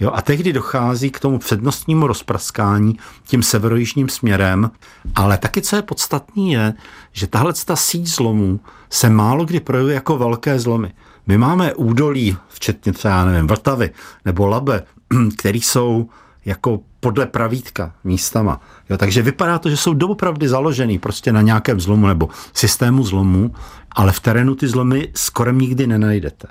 Jo, 0.05 0.11
a 0.15 0.23
tehdy 0.23 0.53
dochází 0.53 1.11
k 1.11 1.21
tomu 1.21 1.39
přednostnímu 1.39 2.07
rozpraskání 2.07 2.99
tím 3.27 3.43
severojižním 3.43 4.09
směrem, 4.09 4.71
ale 5.15 5.39
taky, 5.39 5.63
co 5.63 5.77
je 5.77 5.83
podstatný, 5.83 6.53
je, 6.53 6.75
že 7.13 7.27
tahle 7.27 7.53
ta 7.65 7.77
síť 7.77 8.07
zlomů 8.07 8.61
se 8.91 9.11
málo 9.11 9.45
kdy 9.45 9.61
projevuje 9.61 9.95
jako 9.95 10.19
velké 10.19 10.59
zlomy. 10.59 10.93
My 11.27 11.39
máme 11.39 11.75
údolí, 11.75 12.37
včetně 12.49 12.93
třeba, 12.93 13.25
nevím, 13.25 13.47
Vltavy 13.47 13.91
nebo 14.25 14.47
Labe, 14.47 14.83
které 15.39 15.59
jsou 15.59 16.09
jako 16.45 16.81
podle 17.01 17.27
pravítka 17.27 17.93
místama. 18.05 18.61
Jo, 18.91 18.97
takže 18.99 19.23
vypadá 19.23 19.59
to, 19.59 19.71
že 19.71 19.77
jsou 19.77 19.95
doopravdy 19.95 20.49
založený 20.49 20.99
prostě 20.99 21.33
na 21.33 21.43
nějakém 21.43 21.81
zlomu 21.81 22.07
nebo 22.07 22.29
systému 22.53 23.05
zlomu, 23.05 23.55
ale 23.93 24.13
v 24.13 24.21
terénu 24.21 24.55
ty 24.55 24.69
zlomy 24.69 25.09
skoro 25.15 25.53
nikdy 25.53 25.87
nenajdete. 25.87 26.49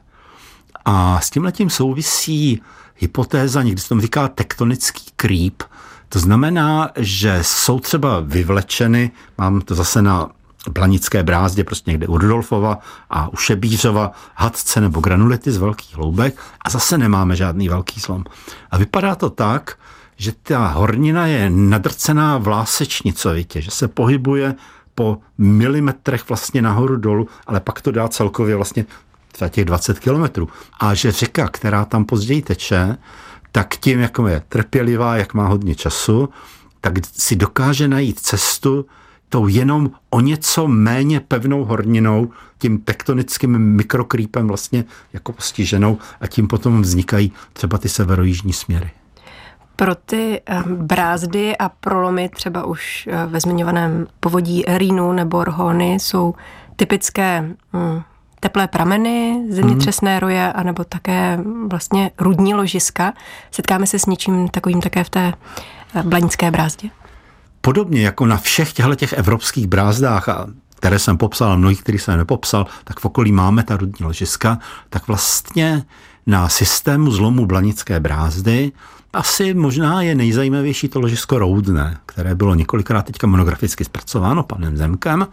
A 0.86 1.20
s 1.22 1.30
tím 1.30 1.44
letím 1.44 1.70
souvisí 1.70 2.62
hypotéza, 3.04 3.64
někdy 3.64 3.82
se 3.82 3.90
tomu 3.90 4.02
říká 4.02 4.28
tektonický 4.28 5.04
creep. 5.16 5.64
To 6.10 6.20
znamená, 6.20 6.90
že 6.96 7.40
jsou 7.42 7.80
třeba 7.80 8.20
vyvlečeny, 8.20 9.12
mám 9.38 9.62
to 9.62 9.76
zase 9.76 10.02
na 10.02 10.30
Blanické 10.70 11.24
brázdě, 11.24 11.64
prostě 11.64 11.92
někde 11.92 12.08
u 12.08 12.18
Rudolfova 12.18 12.80
a 13.10 13.28
u 13.28 13.36
Šebířova, 13.36 14.12
hadce 14.36 14.82
nebo 14.82 15.00
granulity 15.00 15.52
z 15.52 15.58
velkých 15.58 15.96
hloubek 15.96 16.40
a 16.66 16.70
zase 16.70 16.98
nemáme 16.98 17.36
žádný 17.36 17.70
velký 17.70 18.00
zlom. 18.00 18.24
A 18.72 18.78
vypadá 18.78 19.16
to 19.16 19.30
tak, 19.30 19.78
že 20.16 20.32
ta 20.44 20.68
hornina 20.68 21.28
je 21.28 21.50
nadrcená 21.50 22.38
vlásečnicovitě, 22.38 23.62
že 23.62 23.72
se 23.72 23.88
pohybuje 23.88 24.56
po 24.96 25.18
milimetrech 25.38 26.30
vlastně 26.30 26.62
nahoru 26.62 26.96
dolů, 26.98 27.28
ale 27.48 27.60
pak 27.60 27.82
to 27.82 27.92
dá 27.92 28.08
celkově 28.08 28.56
vlastně 28.56 28.86
třeba 29.34 29.50
těch 29.50 29.66
20 29.66 30.00
kilometrů. 30.00 30.50
A 30.80 30.94
že 30.94 31.12
řeka, 31.12 31.48
která 31.48 31.86
tam 31.86 32.06
později 32.06 32.42
teče, 32.42 32.98
tak 33.52 33.76
tím, 33.76 34.00
jak 34.00 34.18
je 34.28 34.44
trpělivá, 34.50 35.18
jak 35.18 35.34
má 35.34 35.48
hodně 35.48 35.76
času, 35.76 36.30
tak 36.82 36.94
si 37.14 37.36
dokáže 37.36 37.88
najít 37.88 38.20
cestu 38.20 38.86
tou 39.30 39.48
jenom 39.48 39.92
o 40.10 40.20
něco 40.20 40.68
méně 40.68 41.20
pevnou 41.20 41.66
horninou, 41.66 42.32
tím 42.58 42.80
tektonickým 42.80 43.58
mikrokrýpem 43.58 44.48
vlastně 44.48 44.86
jako 45.14 45.34
postiženou 45.34 45.98
a 46.22 46.28
tím 46.28 46.48
potom 46.48 46.82
vznikají 46.82 47.34
třeba 47.54 47.78
ty 47.78 47.90
severojižní 47.90 48.54
směry. 48.54 48.92
Pro 49.76 49.96
ty 49.96 50.42
eh, 50.46 50.64
brázdy 50.68 51.58
a 51.58 51.70
prolomy 51.70 52.30
třeba 52.30 52.66
už 52.66 53.08
eh, 53.12 53.26
ve 53.26 53.40
zmiňovaném 53.40 54.08
povodí 54.20 54.64
Rýnu 54.68 55.12
nebo 55.12 55.44
Rhony 55.44 55.94
jsou 55.94 56.36
typické 56.76 57.42
hm, 57.74 58.02
teplé 58.44 58.68
prameny, 58.68 59.46
zemětřesné 59.50 60.20
roje, 60.20 60.54
anebo 60.54 60.84
také 60.84 61.40
vlastně 61.68 62.12
rudní 62.20 62.54
ložiska. 62.54 63.14
Setkáme 63.52 63.88
se 63.88 64.00
s 64.00 64.06
něčím 64.06 64.48
takovým 64.48 64.82
také 64.82 65.04
v 65.04 65.10
té 65.10 65.34
eh, 65.96 66.04
Blanické 66.04 66.52
brázdě? 66.52 66.90
Podobně 67.62 68.02
jako 68.02 68.26
na 68.26 68.38
všech 68.38 68.74
těchto 68.74 68.96
těch 68.96 69.14
evropských 69.14 69.68
brázdách, 69.68 70.30
a 70.30 70.48
které 70.76 71.00
jsem 71.00 71.18
popsal, 71.18 71.52
a 71.52 71.56
mnohých, 71.56 71.82
který 71.82 72.00
jsem 72.00 72.18
nepopsal, 72.18 72.68
tak 72.84 73.00
v 73.00 73.06
okolí 73.06 73.32
máme 73.32 73.64
ta 73.64 73.78
rudní 73.78 74.06
ložiska, 74.06 74.60
tak 74.90 75.08
vlastně 75.08 75.84
na 76.26 76.50
systému 76.50 77.12
zlomu 77.12 77.46
Blanické 77.46 78.00
brázdy 78.00 78.72
asi 79.14 79.54
možná 79.54 80.02
je 80.02 80.16
nejzajímavější 80.16 80.88
to 80.88 81.00
ložisko 81.00 81.40
Roudné, 81.40 81.98
které 82.06 82.36
bylo 82.36 82.56
několikrát 82.56 83.06
teďka 83.06 83.28
monograficky 83.28 83.86
zpracováno 83.86 84.44
panem 84.44 84.78
Zemkem 84.78 85.28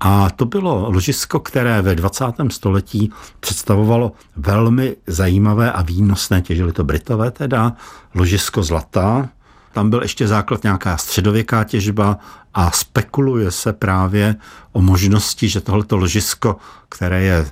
a 0.00 0.30
to 0.30 0.44
bylo 0.44 0.90
ložisko, 0.90 1.40
které 1.40 1.82
ve 1.82 1.94
20. 1.94 2.24
století 2.50 3.12
představovalo 3.40 4.12
velmi 4.36 4.96
zajímavé 5.06 5.72
a 5.72 5.82
výnosné, 5.82 6.42
těžili 6.42 6.72
to 6.72 6.84
Britové 6.84 7.30
teda, 7.30 7.72
ložisko 8.14 8.62
zlata. 8.62 9.28
Tam 9.72 9.90
byl 9.90 10.02
ještě 10.02 10.28
základ 10.28 10.62
nějaká 10.62 10.96
středověká 10.96 11.64
těžba 11.64 12.18
a 12.54 12.70
spekuluje 12.70 13.50
se 13.50 13.72
právě 13.72 14.36
o 14.72 14.82
možnosti, 14.82 15.48
že 15.48 15.60
tohleto 15.60 15.96
ložisko, 15.96 16.56
které 16.88 17.22
je 17.22 17.50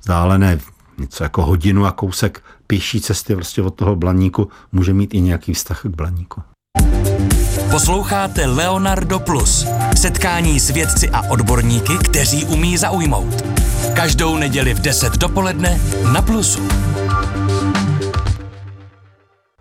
vzdálené 0.00 0.58
něco 1.00 1.24
jako 1.24 1.42
hodinu 1.42 1.86
a 1.86 1.92
kousek 1.92 2.42
pěší 2.66 3.00
cesty 3.00 3.34
vlastně 3.34 3.62
od 3.62 3.74
toho 3.74 3.96
blaníku, 3.96 4.48
může 4.72 4.94
mít 4.94 5.14
i 5.14 5.20
nějaký 5.20 5.54
vztah 5.54 5.82
k 5.82 5.86
blaníku. 5.86 6.42
Posloucháte 7.70 8.46
Leonardo 8.46 9.18
Plus. 9.20 9.66
Setkání 9.96 10.60
s 10.60 10.70
vědci 10.70 11.10
a 11.10 11.30
odborníky, 11.30 11.92
kteří 12.04 12.44
umí 12.44 12.76
zaujmout. 12.76 13.42
Každou 13.96 14.36
neděli 14.36 14.74
v 14.74 14.80
10 14.80 15.12
dopoledne 15.12 15.80
na 16.12 16.22
Plusu. 16.22 16.68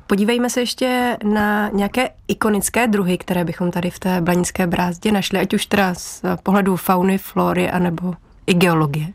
Podívejme 0.07 0.49
se 0.49 0.59
ještě 0.59 1.17
na 1.23 1.69
nějaké 1.69 2.09
ikonické 2.27 2.87
druhy, 2.87 3.17
které 3.17 3.45
bychom 3.45 3.71
tady 3.71 3.89
v 3.89 3.99
té 3.99 4.21
blanické 4.21 4.67
brázdě 4.67 5.11
našli, 5.11 5.39
ať 5.39 5.53
už 5.53 5.65
teda 5.65 5.93
z 5.93 6.21
pohledu 6.43 6.75
fauny, 6.75 7.17
flory, 7.17 7.69
anebo 7.69 8.13
i 8.47 8.53
geologie. 8.53 9.07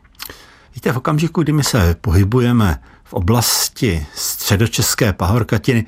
Víte, 0.75 0.91
v 0.91 0.97
okamžiku, 0.97 1.43
kdy 1.43 1.51
my 1.51 1.63
se 1.63 1.95
pohybujeme 2.01 2.81
v 3.03 3.13
oblasti 3.13 4.05
středočeské 4.15 5.13
pahorkatiny, 5.13 5.85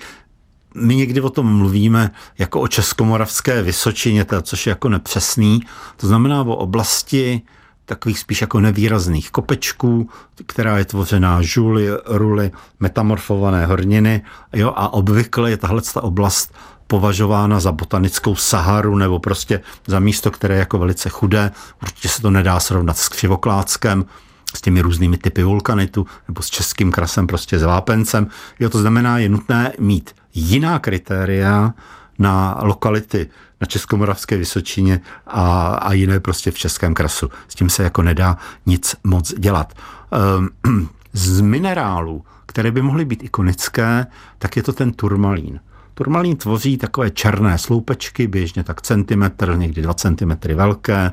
my 0.76 0.96
někdy 0.96 1.22
o 1.22 1.30
tom 1.30 1.58
mluvíme 1.58 2.12
jako 2.38 2.62
o 2.62 2.68
Českomoravské 2.68 3.62
Vysočině, 3.62 4.26
což 4.42 4.68
je 4.68 4.70
jako 4.70 4.90
nepřesný. 4.90 5.62
To 5.98 6.08
znamená 6.08 6.42
o 6.42 6.56
oblasti 6.56 7.42
takových 7.86 8.20
spíš 8.20 8.42
jako 8.42 8.60
nevýrazných 8.60 9.32
kopečků, 9.32 10.10
která 10.46 10.78
je 10.78 10.86
tvořená 10.86 11.42
žuly, 11.42 11.88
ruly, 12.06 12.52
metamorfované 12.80 13.66
horniny. 13.66 14.22
Jo, 14.54 14.74
a 14.76 14.94
obvykle 14.94 15.50
je 15.50 15.58
tahle 15.58 15.82
oblast 16.02 16.54
považována 16.88 17.60
za 17.60 17.72
botanickou 17.72 18.36
Saharu 18.36 18.96
nebo 18.96 19.20
prostě 19.20 19.62
za 19.88 20.00
místo, 20.00 20.32
které 20.32 20.56
je 20.56 20.60
jako 20.60 20.78
velice 20.78 21.10
chudé. 21.10 21.52
Určitě 21.82 22.10
se 22.10 22.22
to 22.22 22.32
nedá 22.32 22.60
srovnat 22.60 22.98
s 22.98 23.10
Křivokláckem, 23.10 24.06
s 24.56 24.62
těmi 24.62 24.82
různými 24.82 25.18
typy 25.18 25.44
vulkanitu 25.44 26.08
nebo 26.28 26.42
s 26.42 26.50
českým 26.50 26.92
krasem, 26.92 27.28
prostě 27.28 27.60
s 27.60 27.64
vápencem. 27.64 28.28
Jo, 28.60 28.70
to 28.70 28.80
znamená, 28.80 29.18
je 29.18 29.30
nutné 29.30 29.74
mít 29.80 30.16
jiná 30.34 30.80
kritéria 30.80 31.74
na 32.20 32.58
lokality 32.62 33.30
na 33.62 33.68
Českomoravské 33.68 34.38
Vysočině 34.38 35.02
a, 35.28 35.68
a 35.68 35.94
jiné 35.94 36.20
prostě 36.20 36.52
v 36.52 36.58
Českém 36.58 36.94
krasu. 36.94 37.30
S 37.48 37.56
tím 37.56 37.70
se 37.70 37.84
jako 37.84 38.02
nedá 38.02 38.38
nic 38.66 38.96
moc 39.04 39.34
dělat. 39.34 39.74
Ehm, 40.12 40.90
z 41.14 41.42
minerálů, 41.42 42.26
které 42.46 42.72
by 42.72 42.82
mohly 42.82 43.06
být 43.06 43.24
ikonické, 43.24 44.06
tak 44.40 44.58
je 44.58 44.64
to 44.64 44.74
ten 44.74 44.92
turmalín. 44.92 45.60
Turmalín 45.94 46.38
tvoří 46.38 46.78
takové 46.78 47.12
černé 47.12 47.58
sloupečky, 47.58 48.28
běžně 48.28 48.64
tak 48.64 48.82
centimetr, 48.82 49.58
někdy 49.58 49.82
dva 49.82 49.94
centimetry 49.94 50.54
velké. 50.54 51.12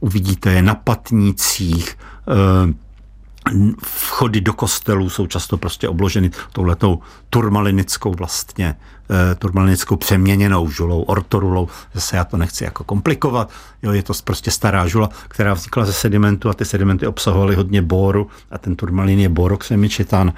Uvidíte 0.00 0.52
je 0.52 0.62
na 0.62 0.74
patnících, 0.74 1.98
vchody 3.82 4.40
do 4.40 4.52
kostelů 4.52 5.10
jsou 5.10 5.26
často 5.26 5.56
prostě 5.56 5.88
obloženy 5.88 6.30
touhletou 6.52 7.00
turmalinickou 7.30 8.14
vlastně, 8.14 8.74
eh, 9.10 9.34
turmalinickou 9.34 9.96
přeměněnou 9.96 10.70
žulou, 10.70 11.02
ortorulou. 11.02 11.68
Zase 11.94 12.16
já 12.16 12.24
to 12.24 12.36
nechci 12.36 12.64
jako 12.64 12.84
komplikovat. 12.84 13.50
Jo, 13.82 13.92
je 13.92 14.02
to 14.02 14.12
prostě 14.24 14.50
stará 14.50 14.86
žula, 14.86 15.08
která 15.28 15.54
vznikla 15.54 15.84
ze 15.84 15.92
sedimentu 15.92 16.48
a 16.48 16.54
ty 16.54 16.64
sedimenty 16.64 17.06
obsahovaly 17.06 17.54
hodně 17.54 17.82
boru 17.82 18.28
a 18.50 18.58
ten 18.58 18.76
turmalin 18.76 19.18
je 19.18 19.28
boroxemičitan. 19.28 20.32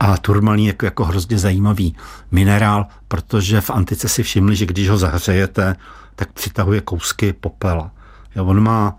A 0.00 0.16
turmalin 0.16 0.64
je 0.64 0.66
jako, 0.66 0.84
jako 0.84 1.04
hrozně 1.04 1.38
zajímavý 1.38 1.96
minerál, 2.30 2.86
protože 3.08 3.60
v 3.60 3.70
antice 3.70 4.08
si 4.08 4.22
všimli, 4.22 4.56
že 4.56 4.66
když 4.66 4.88
ho 4.88 4.98
zahřejete, 4.98 5.76
tak 6.16 6.32
přitahuje 6.32 6.80
kousky 6.80 7.32
popela. 7.32 7.90
Jo, 8.36 8.44
on 8.44 8.60
má 8.60 8.96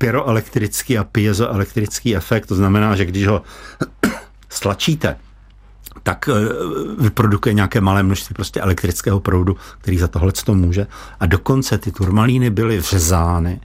pyroelektrický 0.00 0.98
a 0.98 1.04
piezoelektrický 1.04 2.16
efekt, 2.16 2.46
to 2.46 2.54
znamená, 2.54 2.96
že 2.96 3.04
když 3.04 3.26
ho 3.26 3.42
stlačíte, 4.48 5.16
tak 6.02 6.28
eh, 6.28 6.32
vyprodukuje 7.02 7.54
nějaké 7.54 7.80
malé 7.80 8.02
množství 8.02 8.34
prostě 8.34 8.60
elektrického 8.60 9.20
proudu, 9.20 9.56
který 9.78 9.98
za 9.98 10.08
tohle 10.08 10.32
to 10.32 10.54
může. 10.54 10.86
A 11.20 11.26
dokonce 11.26 11.78
ty 11.78 11.92
turmalíny 11.92 12.50
byly 12.50 12.78
vřezány 12.78 13.60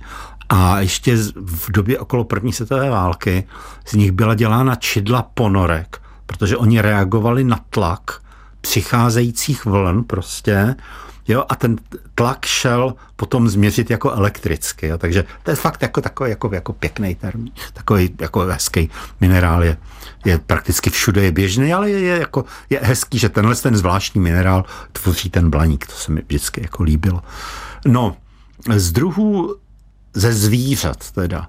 a 0.50 0.80
ještě 0.80 1.18
v 1.46 1.72
době 1.72 2.00
okolo 2.00 2.24
první 2.24 2.54
světové 2.54 2.89
války 2.89 3.48
z 3.86 3.94
nich 3.94 4.12
byla 4.12 4.36
dělána 4.36 4.75
čidla 4.75 5.22
ponorek, 5.34 6.01
protože 6.25 6.58
oni 6.58 6.82
reagovali 6.82 7.44
na 7.44 7.60
tlak 7.70 8.22
přicházejících 8.62 9.65
vln 9.65 10.04
prostě 10.04 10.75
Jo, 11.27 11.46
a 11.50 11.55
ten 11.55 11.75
tlak 12.15 12.46
šel 12.46 12.94
potom 13.15 13.50
změřit 13.50 13.89
jako 13.89 14.12
elektricky. 14.12 14.88
Jo, 14.88 14.98
takže 14.98 15.24
to 15.44 15.51
je 15.51 15.55
fakt 15.55 15.82
jako 15.82 16.01
takový 16.01 16.29
jako, 16.29 16.50
jako 16.53 16.74
pěkný 16.74 17.15
termín, 17.15 17.51
takový 17.74 18.15
jako 18.20 18.39
hezký 18.39 18.89
minerál 19.22 19.63
je, 19.63 19.77
je 20.25 20.38
prakticky 20.38 20.89
všude 20.89 21.24
je 21.24 21.32
běžný, 21.32 21.74
ale 21.74 21.89
je, 21.89 22.00
je, 22.00 22.20
jako, 22.20 22.46
je 22.70 22.79
hezký, 22.84 23.20
že 23.20 23.29
tenhle 23.29 23.55
ten 23.55 23.75
zvláštní 23.75 24.22
minerál 24.22 24.65
tvoří 24.91 25.29
ten 25.29 25.50
blaník. 25.50 25.88
To 25.88 25.94
se 25.94 26.12
mi 26.12 26.22
vždycky 26.22 26.62
jako 26.62 26.84
líbilo. 26.84 27.22
No, 27.86 28.17
z 28.75 28.91
druhů 28.91 29.55
ze 30.13 30.34
zvířat 30.34 31.12
teda. 31.12 31.48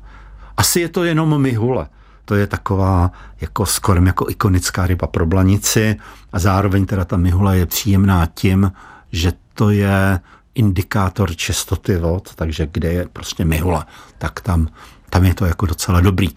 Asi 0.57 0.81
je 0.81 0.89
to 0.89 1.05
jenom 1.05 1.43
mihule. 1.43 1.87
To 2.25 2.35
je 2.35 2.47
taková 2.47 3.11
jako 3.41 3.67
skoro 3.67 4.05
jako 4.05 4.31
ikonická 4.31 4.87
ryba 4.87 5.07
pro 5.07 5.27
blanici 5.27 5.97
a 6.33 6.39
zároveň 6.39 6.87
teda 6.87 7.05
ta 7.05 7.17
mihula 7.17 7.55
je 7.55 7.67
příjemná 7.67 8.27
tím, 8.27 8.73
že 9.13 9.33
to 9.57 9.71
je 9.71 10.21
indikátor 10.55 11.37
čistoty 11.37 11.97
vod, 11.97 12.35
takže 12.35 12.69
kde 12.73 12.93
je 12.93 13.09
prostě 13.13 13.45
mihula, 13.45 13.87
tak 14.19 14.41
tam, 14.41 14.69
tam 15.11 15.25
je 15.25 15.35
to 15.35 15.45
jako 15.47 15.67
docela 15.67 16.01
dobrý. 16.01 16.29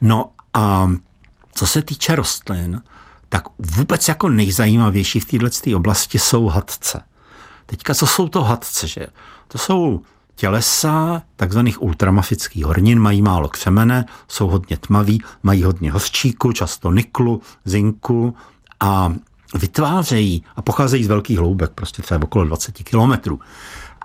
No 0.00 0.30
a 0.54 0.90
co 1.52 1.66
se 1.66 1.82
týče 1.82 2.16
rostlin, 2.16 2.82
tak 3.28 3.42
vůbec 3.58 4.08
jako 4.08 4.28
nejzajímavější 4.28 5.20
v 5.20 5.24
této 5.24 5.76
oblasti 5.76 6.18
jsou 6.18 6.46
hadce. 6.46 7.02
Teďka, 7.66 7.94
co 7.94 8.06
jsou 8.06 8.28
to 8.28 8.42
hadce? 8.42 8.88
Že? 8.88 9.06
To 9.48 9.58
jsou 9.58 10.02
tělesa 10.34 11.22
takzvaných 11.36 11.82
ultramafických 11.82 12.64
hornin, 12.64 12.98
mají 12.98 13.22
málo 13.22 13.48
křemene, 13.48 14.04
jsou 14.28 14.48
hodně 14.48 14.76
tmaví, 14.76 15.22
mají 15.42 15.62
hodně 15.62 15.92
hořčíku, 15.92 16.52
často 16.52 16.92
niklu, 16.92 17.42
zinku 17.64 18.34
a 18.80 19.14
vytvářejí 19.54 20.44
a 20.56 20.62
pocházejí 20.62 21.04
z 21.04 21.08
velkých 21.08 21.38
hloubek, 21.38 21.70
prostě 21.70 22.02
třeba 22.02 22.22
okolo 22.22 22.44
20 22.44 22.72
kilometrů. 22.72 23.40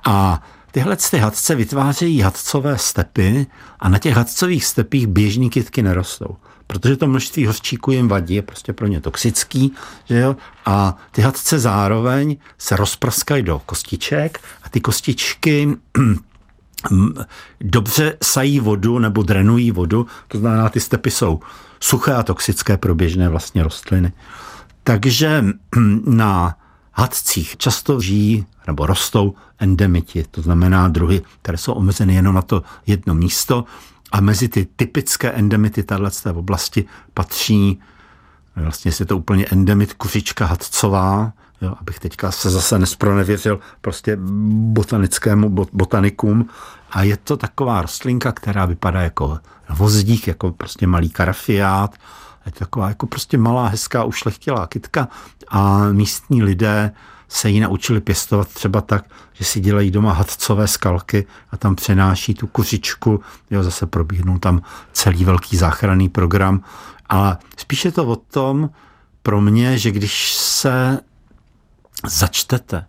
A 0.06 0.44
tyhle 0.72 0.96
ty 0.96 1.18
hadce 1.18 1.56
vytvářejí 1.56 2.22
hadcové 2.22 2.78
stepy 2.78 3.48
a 3.80 3.90
na 3.90 3.98
těch 3.98 4.16
hadcových 4.16 4.66
stepích 4.66 5.08
běžní 5.08 5.50
kytky 5.50 5.84
nerostou 5.84 6.38
protože 6.68 6.98
to 6.98 7.08
množství 7.08 7.46
hořčíku 7.46 7.92
jim 7.92 8.08
vadí, 8.08 8.36
je 8.36 8.42
prostě 8.42 8.74
pro 8.74 8.88
ně 8.88 9.02
toxický, 9.02 9.72
že 10.06 10.20
jo? 10.20 10.36
A 10.66 10.98
ty 11.12 11.22
hadce 11.22 11.60
zároveň 11.60 12.38
se 12.58 12.75
rozpraskají 12.75 13.44
do 13.44 13.62
kostiček 13.66 14.40
a 14.64 14.70
ty 14.70 14.82
kostičky 14.82 15.78
dobře 17.62 18.18
sají 18.24 18.60
vodu 18.60 19.00
nebo 19.00 19.24
drenují 19.24 19.72
vodu, 19.72 20.08
to 20.28 20.38
znamená, 20.38 20.70
ty 20.70 20.80
stepy 20.80 21.12
jsou 21.12 21.40
suché 21.80 22.14
a 22.14 22.24
toxické 22.24 22.78
pro 22.78 22.96
běžné 22.96 23.30
vlastně 23.30 23.64
rostliny. 23.64 24.14
Takže 24.86 25.46
na 26.06 26.58
hadcích 26.94 27.58
často 27.58 28.00
žijí 28.00 28.46
nebo 28.68 28.86
rostou 28.86 29.34
endemiti, 29.60 30.25
to 30.32 30.42
znamená 30.42 30.88
druhy, 30.88 31.22
které 31.42 31.58
jsou 31.58 31.74
omezeny 31.74 32.15
jenom 32.15 32.36
na 32.36 32.42
to 32.42 32.63
jedno 32.88 33.13
místo 33.13 33.65
a 34.12 34.22
mezi 34.22 34.48
ty 34.48 34.68
typické 34.75 35.32
endemity 35.32 35.84
tato 35.84 36.34
v 36.34 36.38
oblasti 36.38 36.86
patří, 37.13 37.80
vlastně 38.56 38.92
je 39.00 39.06
to 39.06 39.18
úplně 39.18 39.46
endemit 39.46 39.94
kuřička 39.94 40.46
hadcová, 40.46 41.34
jo, 41.62 41.75
abych 41.82 42.00
teďka 42.00 42.32
se 42.32 42.50
zase 42.50 42.80
nespronevěřil 42.80 43.60
prostě 43.82 44.18
botanickému 44.74 45.50
botanikům. 45.74 46.50
A 46.92 47.04
je 47.04 47.18
to 47.18 47.38
taková 47.38 47.82
rostlinka, 47.82 48.32
která 48.32 48.65
vypadá 48.65 49.01
jako 49.01 49.39
vozdík, 49.70 50.27
jako 50.27 50.51
prostě 50.51 50.88
malý 50.88 51.10
karafiát. 51.10 51.96
Je 52.46 52.52
to 52.52 52.60
taková 52.60 52.90
jako 52.90 53.08
prostě 53.08 53.38
malá, 53.38 53.68
hezká, 53.68 54.04
ušlechtilá 54.04 54.68
kytka 54.68 55.08
a 55.48 55.92
místní 55.92 56.44
lidé 56.44 56.92
se 57.28 57.50
ji 57.50 57.60
naučili 57.60 58.02
pěstovat 58.02 58.48
třeba 58.48 58.82
tak, 58.82 59.06
že 59.34 59.46
si 59.46 59.60
dělají 59.60 59.92
doma 59.92 60.14
hadcové 60.14 60.68
skalky 60.68 61.28
a 61.52 61.58
tam 61.58 61.75
přenáší 61.75 62.34
tu 62.34 62.48
kuřičku, 62.48 63.22
jo, 63.52 63.64
zase 63.64 63.86
probíhnou 63.86 64.40
tam 64.40 64.62
celý 64.94 65.25
velký 65.25 65.58
záchranný 65.58 66.10
program. 66.10 66.64
Ale 67.10 67.38
spíše 67.58 67.92
to 67.92 68.06
o 68.06 68.16
tom 68.16 68.70
pro 69.24 69.42
mě, 69.42 69.78
že 69.78 69.92
když 69.92 70.34
se 70.34 71.00
začtete 72.08 72.86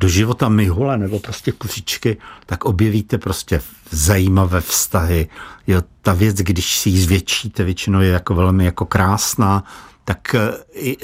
do 0.00 0.08
života 0.08 0.48
myhule 0.48 0.98
nebo 0.98 1.18
prostě 1.18 1.52
kuřičky, 1.52 2.16
tak 2.46 2.64
objevíte 2.64 3.18
prostě 3.18 3.60
zajímavé 3.90 4.60
vztahy. 4.60 5.28
Jo, 5.66 5.82
ta 6.02 6.12
věc, 6.12 6.36
když 6.36 6.78
si 6.78 6.90
ji 6.90 6.98
zvětšíte, 6.98 7.64
většinou 7.64 8.00
je 8.00 8.10
jako 8.10 8.34
velmi 8.34 8.64
jako 8.64 8.84
krásná, 8.84 9.64
tak 10.04 10.34
eh, 10.34 10.94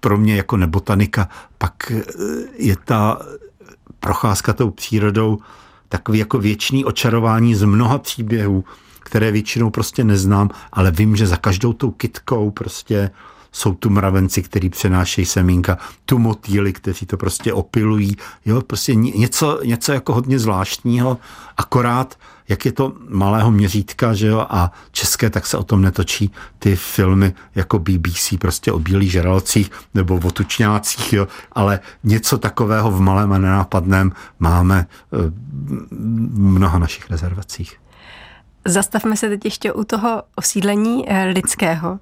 pro 0.00 0.18
mě 0.18 0.36
jako 0.36 0.56
nebotanika 0.56 1.28
pak 1.58 1.90
eh, 1.90 2.02
je 2.56 2.76
ta 2.84 3.18
procházka 4.00 4.52
tou 4.52 4.70
přírodou 4.70 5.38
takový 5.88 6.18
jako 6.18 6.38
věčný 6.38 6.84
očarování 6.84 7.54
z 7.54 7.64
mnoha 7.64 7.98
příběhů, 7.98 8.64
které 9.00 9.30
většinou 9.30 9.70
prostě 9.70 10.04
neznám, 10.04 10.50
ale 10.72 10.90
vím, 10.90 11.16
že 11.16 11.26
za 11.26 11.36
každou 11.36 11.72
tou 11.72 11.90
kitkou 11.90 12.50
prostě 12.50 13.10
jsou 13.54 13.74
tu 13.74 13.90
mravenci, 13.90 14.42
který 14.42 14.70
přenášejí 14.70 15.26
semínka, 15.26 15.78
tu 16.04 16.18
motýly, 16.18 16.72
kteří 16.72 17.06
to 17.06 17.16
prostě 17.16 17.52
opilují, 17.52 18.16
jo, 18.44 18.60
prostě 18.60 18.94
něco, 18.94 19.60
něco 19.64 19.92
jako 19.92 20.14
hodně 20.14 20.38
zvláštního, 20.38 21.18
akorát 21.56 22.18
jak 22.48 22.64
je 22.64 22.72
to 22.72 22.92
malého 23.08 23.50
měřítka, 23.50 24.14
že 24.14 24.26
jo, 24.26 24.46
a 24.50 24.72
české, 24.92 25.30
tak 25.30 25.46
se 25.46 25.56
o 25.56 25.64
tom 25.64 25.82
netočí 25.82 26.30
ty 26.58 26.76
filmy 26.76 27.34
jako 27.54 27.78
BBC, 27.78 28.34
prostě 28.38 28.72
o 28.72 28.78
bílých 28.78 29.12
žralcích 29.12 29.70
nebo 29.94 30.20
o 30.24 30.30
tučňácích, 30.30 31.12
jo, 31.12 31.28
ale 31.52 31.80
něco 32.04 32.38
takového 32.38 32.90
v 32.90 33.00
malém 33.00 33.32
a 33.32 33.38
nenápadném 33.38 34.12
máme 34.38 34.86
eh, 34.88 35.16
v 35.90 36.38
mnoha 36.38 36.78
našich 36.78 37.10
rezervacích. 37.10 37.80
Zastavme 38.66 39.16
se 39.16 39.28
teď 39.28 39.44
ještě 39.44 39.72
u 39.72 39.84
toho 39.84 40.22
osídlení 40.36 41.04
eh, 41.08 41.24
lidského. 41.24 41.98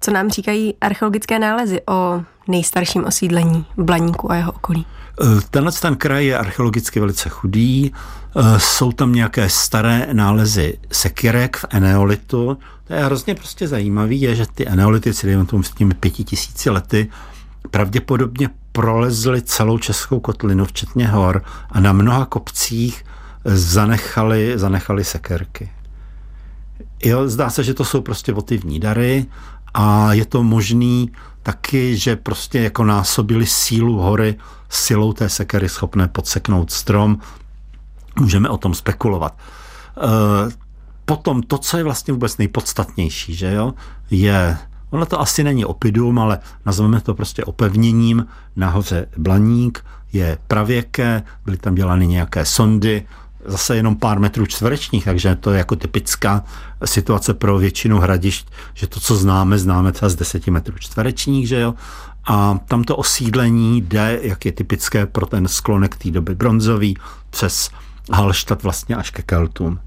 Co 0.00 0.10
nám 0.10 0.30
říkají 0.30 0.74
archeologické 0.80 1.38
nálezy 1.38 1.80
o 1.88 2.22
nejstarším 2.48 3.04
osídlení 3.04 3.66
Blaníku 3.76 4.32
a 4.32 4.36
jeho 4.36 4.52
okolí? 4.52 4.86
Eh, 5.22 5.40
tenhle 5.50 5.72
ten 5.72 5.96
kraj 5.96 6.26
je 6.26 6.38
archeologicky 6.38 7.00
velice 7.00 7.28
chudý. 7.28 7.92
Eh, 8.36 8.60
jsou 8.60 8.92
tam 8.92 9.12
nějaké 9.12 9.48
staré 9.48 10.08
nálezy 10.12 10.78
sekirek 10.92 11.56
v 11.56 11.64
eneolitu. 11.70 12.58
To 12.84 12.94
je 12.94 13.04
hrozně 13.04 13.34
prostě 13.34 13.68
zajímavý, 13.68 14.20
je, 14.20 14.34
že 14.34 14.46
ty 14.54 14.68
eneolity, 14.68 15.12
dejme 15.24 15.46
tomu 15.46 15.62
s 15.62 15.70
těmi 15.70 15.94
pěti 15.94 16.24
tisíci 16.24 16.70
lety, 16.70 17.10
pravděpodobně 17.70 18.50
prolezly 18.72 19.42
celou 19.42 19.78
českou 19.78 20.20
kotlinu, 20.20 20.64
včetně 20.64 21.08
hor, 21.08 21.42
a 21.70 21.80
na 21.80 21.92
mnoha 21.92 22.26
kopcích 22.26 23.04
zanechali, 23.44 24.52
zanechali 24.58 25.04
sekerky. 25.04 25.70
Jo, 27.04 27.28
zdá 27.28 27.50
se, 27.50 27.64
že 27.64 27.74
to 27.74 27.84
jsou 27.84 28.00
prostě 28.00 28.32
votivní 28.32 28.80
dary 28.80 29.26
a 29.78 30.12
je 30.12 30.24
to 30.24 30.42
možný 30.42 31.12
taky, 31.42 31.96
že 31.96 32.16
prostě 32.16 32.60
jako 32.60 32.84
násobili 32.84 33.46
sílu 33.46 33.98
hory 33.98 34.36
silou 34.68 35.12
té 35.12 35.28
sekery 35.28 35.68
schopné 35.68 36.08
podseknout 36.08 36.70
strom. 36.70 37.18
Můžeme 38.20 38.48
o 38.48 38.56
tom 38.58 38.74
spekulovat. 38.74 39.38
E, 39.38 40.50
potom 41.04 41.42
to, 41.42 41.58
co 41.58 41.76
je 41.76 41.84
vlastně 41.84 42.12
vůbec 42.12 42.38
nejpodstatnější, 42.38 43.34
že 43.34 43.52
jo, 43.52 43.74
je 44.10 44.58
Ono 44.90 45.06
to 45.06 45.20
asi 45.20 45.44
není 45.44 45.64
opidum, 45.64 46.18
ale 46.18 46.38
nazveme 46.66 47.00
to 47.00 47.14
prostě 47.14 47.44
opevněním. 47.44 48.26
Nahoře 48.56 49.06
Blaník 49.16 49.84
je 50.12 50.38
pravěké, 50.46 51.22
byly 51.44 51.56
tam 51.56 51.74
dělány 51.74 52.06
nějaké 52.06 52.44
sondy, 52.44 53.06
zase 53.44 53.76
jenom 53.76 53.96
pár 53.96 54.20
metrů 54.20 54.46
čtverečních, 54.46 55.04
takže 55.04 55.36
to 55.36 55.50
je 55.50 55.58
jako 55.58 55.76
typická 55.76 56.44
situace 56.84 57.34
pro 57.34 57.58
většinu 57.58 57.98
hradišť, 57.98 58.48
že 58.74 58.86
to, 58.86 59.00
co 59.00 59.16
známe, 59.16 59.58
známe 59.58 59.92
třeba 59.92 60.08
z 60.08 60.14
deseti 60.14 60.50
metrů 60.50 60.74
čtverečních, 60.78 61.48
že 61.48 61.60
jo. 61.60 61.74
A 62.28 62.58
tam 62.68 62.84
to 62.84 62.96
osídlení 62.96 63.80
jde, 63.80 64.18
jak 64.22 64.44
je 64.44 64.52
typické 64.52 65.06
pro 65.06 65.26
ten 65.26 65.48
sklonek 65.48 65.96
té 65.96 66.10
doby 66.10 66.34
bronzový, 66.34 66.96
přes 67.30 67.70
Halštat 68.12 68.62
vlastně 68.62 68.96
až 68.96 69.10
ke 69.10 69.22
Keltům. 69.22 69.80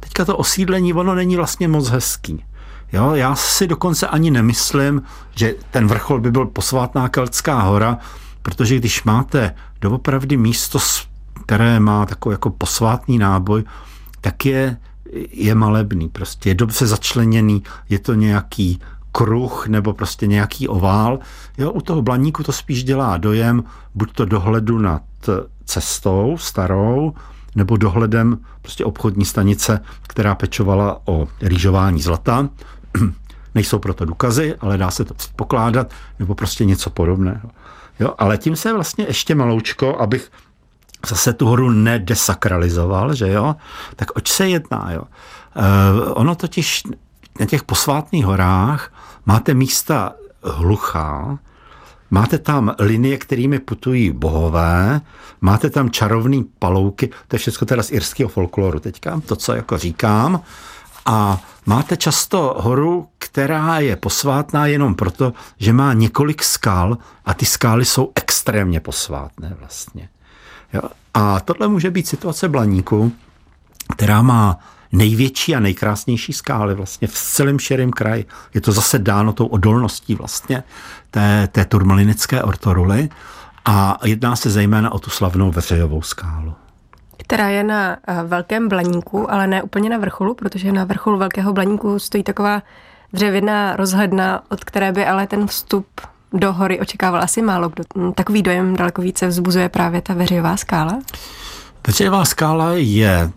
Teďka 0.00 0.24
to 0.24 0.36
osídlení, 0.36 0.94
ono 0.94 1.14
není 1.14 1.36
vlastně 1.36 1.68
moc 1.68 1.88
hezký. 1.88 2.44
Jo, 2.92 3.14
já 3.14 3.34
si 3.34 3.66
dokonce 3.66 4.06
ani 4.06 4.30
nemyslím, 4.30 5.02
že 5.36 5.54
ten 5.70 5.86
vrchol 5.86 6.20
by 6.20 6.30
byl 6.30 6.46
posvátná 6.46 7.08
Keltská 7.08 7.60
hora, 7.60 7.98
protože 8.42 8.76
když 8.76 9.04
máte 9.04 9.54
doopravdy 9.80 10.36
místo 10.36 10.78
které 11.50 11.80
má 11.80 12.06
takový 12.06 12.34
jako 12.34 12.50
posvátný 12.50 13.18
náboj, 13.18 13.64
tak 14.20 14.46
je, 14.46 14.76
je 15.30 15.54
malebný, 15.54 16.08
prostě 16.08 16.50
je 16.50 16.54
dobře 16.54 16.86
začleněný, 16.86 17.62
je 17.88 17.98
to 17.98 18.14
nějaký 18.14 18.80
kruh 19.12 19.66
nebo 19.66 19.92
prostě 19.92 20.26
nějaký 20.26 20.68
ovál. 20.68 21.18
Jo, 21.58 21.70
u 21.70 21.80
toho 21.80 22.02
blaníku 22.02 22.42
to 22.42 22.52
spíš 22.52 22.84
dělá 22.84 23.16
dojem 23.16 23.64
buď 23.94 24.12
to 24.12 24.24
dohledu 24.24 24.78
nad 24.78 25.02
cestou 25.64 26.36
starou, 26.38 27.14
nebo 27.54 27.76
dohledem 27.76 28.38
prostě 28.62 28.84
obchodní 28.84 29.24
stanice, 29.24 29.80
která 30.02 30.34
pečovala 30.34 31.00
o 31.04 31.28
rýžování 31.42 32.02
zlata. 32.02 32.48
Nejsou 33.54 33.78
proto 33.78 34.04
důkazy, 34.04 34.54
ale 34.60 34.78
dá 34.78 34.90
se 34.90 35.04
to 35.04 35.14
předpokládat, 35.14 35.90
nebo 36.18 36.34
prostě 36.34 36.64
něco 36.64 36.90
podobného. 36.90 37.50
Jo, 38.00 38.14
ale 38.18 38.38
tím 38.38 38.56
se 38.56 38.72
vlastně 38.72 39.04
ještě 39.08 39.34
maloučko, 39.34 39.96
abych 39.96 40.30
zase 41.06 41.32
tu 41.32 41.46
horu 41.46 41.70
nedesakralizoval, 41.70 43.14
že 43.14 43.28
jo, 43.28 43.56
tak 43.96 44.16
oč 44.16 44.28
se 44.30 44.48
jedná, 44.48 44.88
jo. 44.92 45.02
E, 45.02 46.12
ono 46.12 46.34
totiž 46.34 46.82
na 47.40 47.46
těch 47.46 47.62
posvátných 47.62 48.26
horách 48.26 48.92
máte 49.26 49.54
místa 49.54 50.12
hluchá, 50.42 51.38
máte 52.10 52.38
tam 52.38 52.74
linie, 52.78 53.18
kterými 53.18 53.58
putují 53.58 54.10
bohové, 54.10 55.00
máte 55.40 55.70
tam 55.70 55.90
čarovný 55.90 56.44
palouky, 56.58 57.10
to 57.28 57.34
je 57.34 57.38
všechno 57.38 57.66
teda 57.66 57.82
z 57.82 57.90
irského 57.90 58.28
folkloru 58.28 58.80
teďka, 58.80 59.20
to, 59.26 59.36
co 59.36 59.52
jako 59.52 59.78
říkám, 59.78 60.40
a 61.06 61.40
máte 61.66 61.96
často 61.96 62.56
horu, 62.58 63.08
která 63.18 63.78
je 63.78 63.96
posvátná 63.96 64.66
jenom 64.66 64.94
proto, 64.94 65.32
že 65.58 65.72
má 65.72 65.92
několik 65.92 66.44
skal 66.44 66.98
a 67.24 67.34
ty 67.34 67.46
skály 67.46 67.84
jsou 67.84 68.12
extrémně 68.14 68.80
posvátné 68.80 69.56
vlastně. 69.58 70.08
Jo? 70.72 70.82
A 71.14 71.40
tohle 71.40 71.68
může 71.68 71.90
být 71.90 72.06
situace 72.06 72.48
Blaníku, 72.48 73.12
která 73.92 74.22
má 74.22 74.58
největší 74.92 75.56
a 75.56 75.60
nejkrásnější 75.60 76.32
skály 76.32 76.74
vlastně 76.74 77.08
v 77.08 77.14
celém 77.14 77.58
širém 77.58 77.90
kraji. 77.90 78.24
Je 78.54 78.60
to 78.60 78.72
zase 78.72 78.98
dáno 78.98 79.32
tou 79.32 79.46
odolností 79.46 80.14
vlastně 80.14 80.62
té, 81.10 81.48
té 81.52 81.64
turmalinické 81.64 82.42
ortoruly 82.42 83.08
a 83.64 83.98
jedná 84.04 84.36
se 84.36 84.50
zejména 84.50 84.92
o 84.92 84.98
tu 84.98 85.10
slavnou 85.10 85.50
Veřejovou 85.50 86.02
skálu. 86.02 86.54
Která 87.16 87.48
je 87.48 87.64
na 87.64 87.96
eh, 88.06 88.22
Velkém 88.24 88.68
Blaníku, 88.68 89.32
ale 89.32 89.46
ne 89.46 89.62
úplně 89.62 89.90
na 89.90 89.98
vrcholu, 89.98 90.34
protože 90.34 90.72
na 90.72 90.84
vrcholu 90.84 91.18
Velkého 91.18 91.52
Blaníku 91.52 91.98
stojí 91.98 92.24
taková 92.24 92.62
dřevěná 93.12 93.76
rozhledna, 93.76 94.42
od 94.48 94.64
které 94.64 94.92
by 94.92 95.06
ale 95.06 95.26
ten 95.26 95.46
vstup 95.46 95.86
do 96.32 96.52
hory 96.52 96.80
očekával 96.80 97.22
asi 97.22 97.42
málo 97.42 97.68
kdo. 97.68 98.12
Takový 98.12 98.42
dojem 98.42 98.76
daleko 98.76 99.02
více 99.02 99.26
vzbuzuje 99.26 99.68
právě 99.68 100.02
ta 100.02 100.14
Veřejová 100.14 100.56
skála? 100.56 100.98
Veřejová 101.86 102.24
skála 102.24 102.72
je 102.74 103.30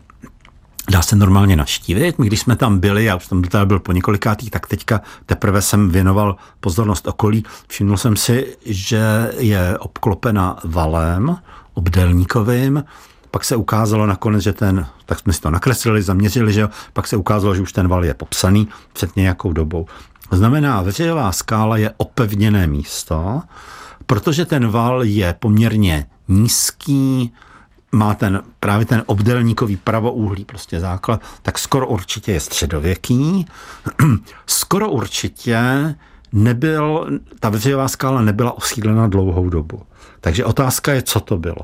dá 0.92 1.02
se 1.02 1.16
normálně 1.16 1.56
naštívit. 1.56 2.20
My, 2.20 2.28
když 2.28 2.40
jsme 2.40 2.56
tam 2.56 2.80
byli, 2.80 3.06
já 3.06 3.16
už 3.16 3.28
tam 3.28 3.42
tady 3.42 3.66
byl 3.66 3.80
po 3.80 3.92
několikátý, 3.92 4.50
tak 4.50 4.68
teďka 4.68 5.02
teprve 5.26 5.62
jsem 5.62 5.90
věnoval 5.90 6.36
pozornost 6.60 7.08
okolí. 7.08 7.44
Všiml 7.68 7.98
jsem 7.98 8.16
si, 8.16 8.58
že 8.66 9.32
je 9.38 9.78
obklopena 9.78 10.60
valem 10.64 11.38
obdelníkovým, 11.74 12.84
pak 13.32 13.44
se 13.44 13.56
ukázalo 13.56 14.06
nakonec, 14.06 14.44
že 14.44 14.54
ten, 14.54 14.88
tak 15.06 15.20
jsme 15.20 15.34
si 15.34 15.42
to 15.42 15.52
nakreslili, 15.52 16.02
zaměřili, 16.02 16.54
že 16.54 16.62
jo, 16.62 16.70
pak 16.94 17.08
se 17.08 17.18
ukázalo, 17.18 17.56
že 17.56 17.62
už 17.62 17.74
ten 17.74 17.88
val 17.88 18.06
je 18.06 18.14
popsaný 18.14 18.68
před 18.94 19.16
nějakou 19.16 19.54
dobou. 19.54 19.86
Znamená, 20.32 20.82
veřejová 20.82 21.32
skála 21.32 21.78
je 21.78 21.94
opevněné 21.98 22.68
místo, 22.68 23.42
protože 24.06 24.46
ten 24.46 24.68
val 24.68 25.04
je 25.04 25.36
poměrně 25.40 26.06
nízký, 26.28 27.34
má 27.92 28.14
ten 28.14 28.44
právě 28.60 28.86
ten 28.86 29.04
obdelníkový 29.06 29.78
pravoúhlý 29.78 30.46
prostě 30.46 30.80
základ, 30.80 31.22
tak 31.42 31.60
skoro 31.60 31.88
určitě 31.88 32.32
je 32.32 32.40
středověký. 32.40 33.46
skoro 34.48 34.90
určitě 34.90 35.60
nebyl, 36.32 37.08
ta 37.40 37.50
veřejová 37.50 37.88
skála 37.88 38.22
nebyla 38.22 38.58
osídlena 38.58 39.08
dlouhou 39.08 39.50
dobu. 39.50 39.82
Takže 40.22 40.46
otázka 40.46 40.94
je, 40.94 41.02
co 41.02 41.20
to 41.20 41.38
bylo. 41.38 41.60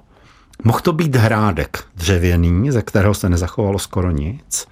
Mohl 0.63 0.79
to 0.79 0.93
být 0.93 1.15
hrádek 1.15 1.83
dřevěný, 1.95 2.71
ze 2.71 2.81
kterého 2.81 3.13
se 3.13 3.29
nezachovalo 3.29 3.79
skoro 3.79 4.11
nic. 4.11 4.67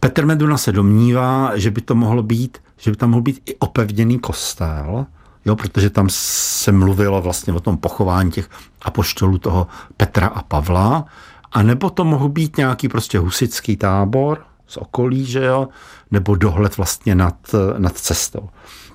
Petr 0.00 0.26
Meduna 0.26 0.58
se 0.58 0.72
domnívá, 0.72 1.52
že 1.54 1.70
by 1.70 1.80
to 1.80 1.94
mohlo 1.94 2.22
být, 2.22 2.58
že 2.78 2.90
by 2.90 2.96
tam 2.96 3.10
mohl 3.10 3.22
být 3.22 3.42
i 3.46 3.56
opevněný 3.56 4.18
kostel, 4.18 5.06
jo, 5.44 5.56
protože 5.56 5.90
tam 5.90 6.06
se 6.10 6.72
mluvilo 6.72 7.22
vlastně 7.22 7.52
o 7.52 7.60
tom 7.60 7.76
pochování 7.76 8.30
těch 8.30 8.50
apoštolů 8.82 9.38
toho 9.38 9.66
Petra 9.96 10.26
a 10.26 10.42
Pavla, 10.42 11.04
a 11.52 11.62
nebo 11.62 11.90
to 11.90 12.04
mohl 12.04 12.28
být 12.28 12.56
nějaký 12.56 12.88
prostě 12.88 13.18
husický 13.18 13.76
tábor 13.76 14.42
z 14.66 14.76
okolí, 14.76 15.24
že 15.24 15.44
jo, 15.44 15.68
nebo 16.10 16.34
dohled 16.34 16.76
vlastně 16.76 17.14
nad, 17.14 17.34
nad 17.78 17.98
cestou. 17.98 18.48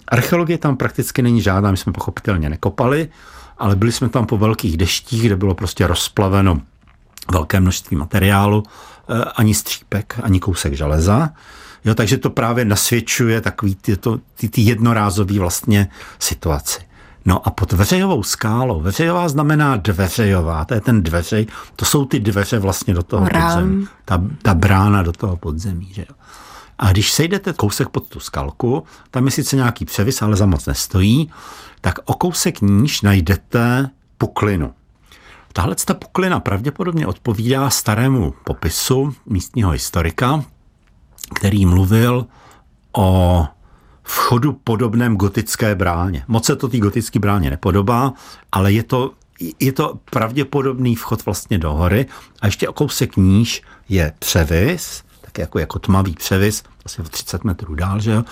Archeologie 0.07 0.57
tam 0.57 0.77
prakticky 0.77 1.21
není 1.21 1.41
žádná, 1.41 1.71
my 1.71 1.77
jsme 1.77 1.93
pochopitelně 1.93 2.49
nekopali, 2.49 3.09
ale 3.57 3.75
byli 3.75 3.91
jsme 3.91 4.09
tam 4.09 4.25
po 4.25 4.37
velkých 4.37 4.77
deštích, 4.77 5.25
kde 5.25 5.35
bylo 5.35 5.55
prostě 5.55 5.87
rozplaveno 5.87 6.61
velké 7.31 7.59
množství 7.59 7.97
materiálu, 7.97 8.63
eh, 9.09 9.23
ani 9.35 9.53
střípek, 9.53 10.19
ani 10.23 10.39
kousek 10.39 10.73
železa. 10.73 11.29
Jo, 11.85 11.95
takže 11.95 12.17
to 12.17 12.29
právě 12.29 12.65
nasvědčuje 12.65 13.41
takový 13.41 13.75
ty, 13.75 13.97
to, 13.97 14.19
ty, 14.35 14.49
ty 14.49 14.61
jednorázový 14.61 15.39
vlastně 15.39 15.89
situaci. 16.19 16.79
No 17.25 17.47
a 17.47 17.51
pod 17.51 17.73
Veřejovou 17.73 18.23
skálou, 18.23 18.81
Veřejová 18.81 19.29
znamená 19.29 19.75
dveřejová, 19.75 20.65
to 20.65 20.73
je 20.73 20.81
ten 20.81 21.03
dveřej, 21.03 21.47
to 21.75 21.85
jsou 21.85 22.05
ty 22.05 22.19
dveře 22.19 22.59
vlastně 22.59 22.93
do 22.93 23.03
toho 23.03 23.27
Rám. 23.27 23.53
podzemí, 23.53 23.87
ta, 24.05 24.23
ta 24.41 24.53
brána 24.53 25.03
do 25.03 25.11
toho 25.11 25.37
podzemí, 25.37 25.89
že 25.93 26.05
jo. 26.09 26.15
A 26.79 26.91
když 26.91 27.11
sejdete 27.11 27.53
kousek 27.53 27.89
pod 27.89 28.07
tu 28.07 28.19
skalku, 28.19 28.83
tam 29.11 29.25
je 29.25 29.31
sice 29.31 29.55
nějaký 29.55 29.85
převis, 29.85 30.21
ale 30.21 30.35
za 30.35 30.45
moc 30.45 30.65
nestojí, 30.65 31.31
tak 31.81 31.99
o 32.05 32.13
kousek 32.13 32.61
níž 32.61 33.01
najdete 33.01 33.89
puklinu. 34.17 34.73
Tahle 35.53 35.75
ta 35.85 35.93
puklina 35.93 36.39
pravděpodobně 36.39 37.07
odpovídá 37.07 37.69
starému 37.69 38.33
popisu 38.43 39.13
místního 39.25 39.71
historika, 39.71 40.43
který 41.35 41.65
mluvil 41.65 42.25
o 42.97 43.45
vchodu 44.03 44.53
podobném 44.63 45.17
gotické 45.17 45.75
bráně. 45.75 46.23
Moc 46.27 46.45
se 46.45 46.55
to 46.55 46.67
té 46.67 46.77
gotické 46.77 47.19
bráně 47.19 47.49
nepodobá, 47.49 48.13
ale 48.51 48.71
je 48.71 48.83
to, 48.83 49.11
je 49.59 49.71
to 49.71 49.99
pravděpodobný 50.09 50.95
vchod 50.95 51.25
vlastně 51.25 51.57
do 51.57 51.73
hory. 51.73 52.05
A 52.41 52.45
ještě 52.45 52.69
o 52.69 52.73
kousek 52.73 53.17
níž 53.17 53.61
je 53.89 54.13
převis, 54.19 55.03
tak 55.21 55.37
jako, 55.37 55.59
jako 55.59 55.79
tmavý 55.79 56.13
převis, 56.13 56.63
asi 56.85 57.01
o 57.01 57.05
30 57.05 57.43
metrů 57.43 57.75
dál, 57.75 57.99
že 57.99 58.11
jo, 58.11 58.23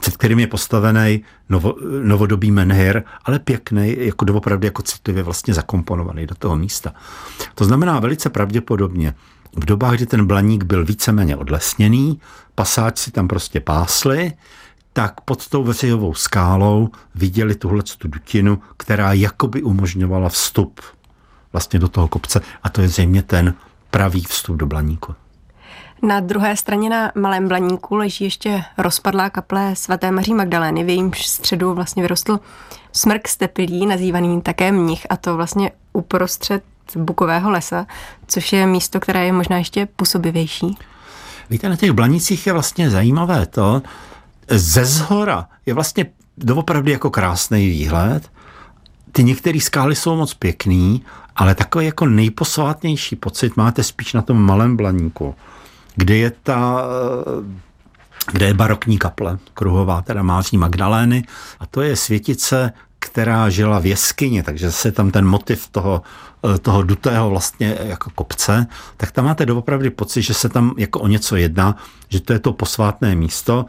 před 0.00 0.16
kterým 0.16 0.38
je 0.38 0.46
postavený 0.46 1.24
novo, 1.48 1.74
novodobý 2.02 2.50
menhir, 2.50 3.02
ale 3.24 3.38
pěkný, 3.38 3.96
jako 3.98 4.24
doopravdy 4.24 4.66
jako 4.66 4.82
citlivě 4.82 5.22
vlastně 5.22 5.54
zakomponovaný 5.54 6.26
do 6.26 6.34
toho 6.34 6.56
místa. 6.56 6.92
To 7.54 7.64
znamená 7.64 8.00
velice 8.00 8.30
pravděpodobně, 8.30 9.14
v 9.58 9.64
dobách, 9.64 9.94
kdy 9.94 10.06
ten 10.06 10.26
blaník 10.26 10.64
byl 10.64 10.84
víceméně 10.84 11.36
odlesněný, 11.36 12.20
pasáč 12.54 12.98
si 12.98 13.10
tam 13.10 13.28
prostě 13.28 13.60
pásli, 13.60 14.32
tak 14.92 15.20
pod 15.20 15.48
tou 15.48 15.64
veřejovou 15.64 16.14
skálou 16.14 16.88
viděli 17.14 17.54
tuhle 17.54 17.82
tu 17.98 18.08
dutinu, 18.08 18.62
která 18.76 19.12
jakoby 19.12 19.62
umožňovala 19.62 20.28
vstup 20.28 20.80
vlastně 21.52 21.78
do 21.78 21.88
toho 21.88 22.08
kopce 22.08 22.40
a 22.62 22.68
to 22.68 22.80
je 22.80 22.88
zřejmě 22.88 23.22
ten 23.22 23.54
pravý 23.90 24.24
vstup 24.24 24.56
do 24.56 24.66
blaníku. 24.66 25.14
Na 26.02 26.20
druhé 26.20 26.56
straně 26.56 26.90
na 26.90 27.12
Malém 27.14 27.48
Blaníku 27.48 27.94
leží 27.94 28.24
ještě 28.24 28.64
rozpadlá 28.78 29.30
kaple 29.30 29.76
svaté 29.76 30.10
Maří 30.10 30.34
Magdalény, 30.34 30.84
v 30.84 30.88
jejímž 30.88 31.26
středu 31.26 31.74
vlastně 31.74 32.02
vyrostl 32.02 32.40
smrk 32.92 33.28
stepilí, 33.28 33.86
nazývaný 33.86 34.42
také 34.42 34.72
mnich, 34.72 35.06
a 35.10 35.16
to 35.16 35.36
vlastně 35.36 35.70
uprostřed 35.92 36.62
bukového 36.96 37.50
lesa, 37.50 37.86
což 38.26 38.52
je 38.52 38.66
místo, 38.66 39.00
které 39.00 39.26
je 39.26 39.32
možná 39.32 39.58
ještě 39.58 39.88
působivější. 39.96 40.78
Víte, 41.50 41.68
na 41.68 41.76
těch 41.76 41.92
blanicích 41.92 42.46
je 42.46 42.52
vlastně 42.52 42.90
zajímavé 42.90 43.46
to, 43.46 43.82
ze 44.50 44.84
zhora 44.84 45.48
je 45.66 45.74
vlastně 45.74 46.06
doopravdy 46.38 46.92
jako 46.92 47.10
krásný 47.10 47.68
výhled. 47.68 48.30
Ty 49.12 49.24
některé 49.24 49.60
skály 49.60 49.96
jsou 49.96 50.16
moc 50.16 50.34
pěkný, 50.34 51.02
ale 51.36 51.54
takový 51.54 51.86
jako 51.86 52.06
nejposvátnější 52.06 53.16
pocit 53.16 53.56
máte 53.56 53.82
spíš 53.82 54.12
na 54.12 54.22
tom 54.22 54.42
malém 54.42 54.76
blaníku 54.76 55.34
kde 55.98 56.16
je 56.16 56.30
ta 56.42 56.82
kde 58.32 58.46
je 58.46 58.54
barokní 58.54 58.98
kaple 58.98 59.38
kruhová, 59.54 60.02
teda 60.02 60.22
Máří 60.22 60.56
Magdalény 60.56 61.24
a 61.60 61.66
to 61.66 61.82
je 61.82 61.96
světice, 61.96 62.72
která 63.08 63.50
žila 63.50 63.78
v 63.78 63.86
jeskyni, 63.86 64.42
takže 64.42 64.72
se 64.72 64.92
tam 64.92 65.10
ten 65.10 65.24
motiv 65.24 65.68
toho, 65.68 66.02
toho 66.62 66.82
dutého 66.82 67.30
vlastně 67.30 67.78
jako 67.80 68.10
kopce, 68.10 68.66
tak 68.96 69.10
tam 69.10 69.24
máte 69.24 69.46
doopravdy 69.46 69.90
pocit, 69.90 70.22
že 70.22 70.34
se 70.34 70.48
tam 70.48 70.74
jako 70.76 71.00
o 71.00 71.06
něco 71.08 71.36
jedná, 71.36 71.76
že 72.08 72.20
to 72.20 72.32
je 72.32 72.38
to 72.38 72.52
posvátné 72.52 73.14
místo, 73.14 73.66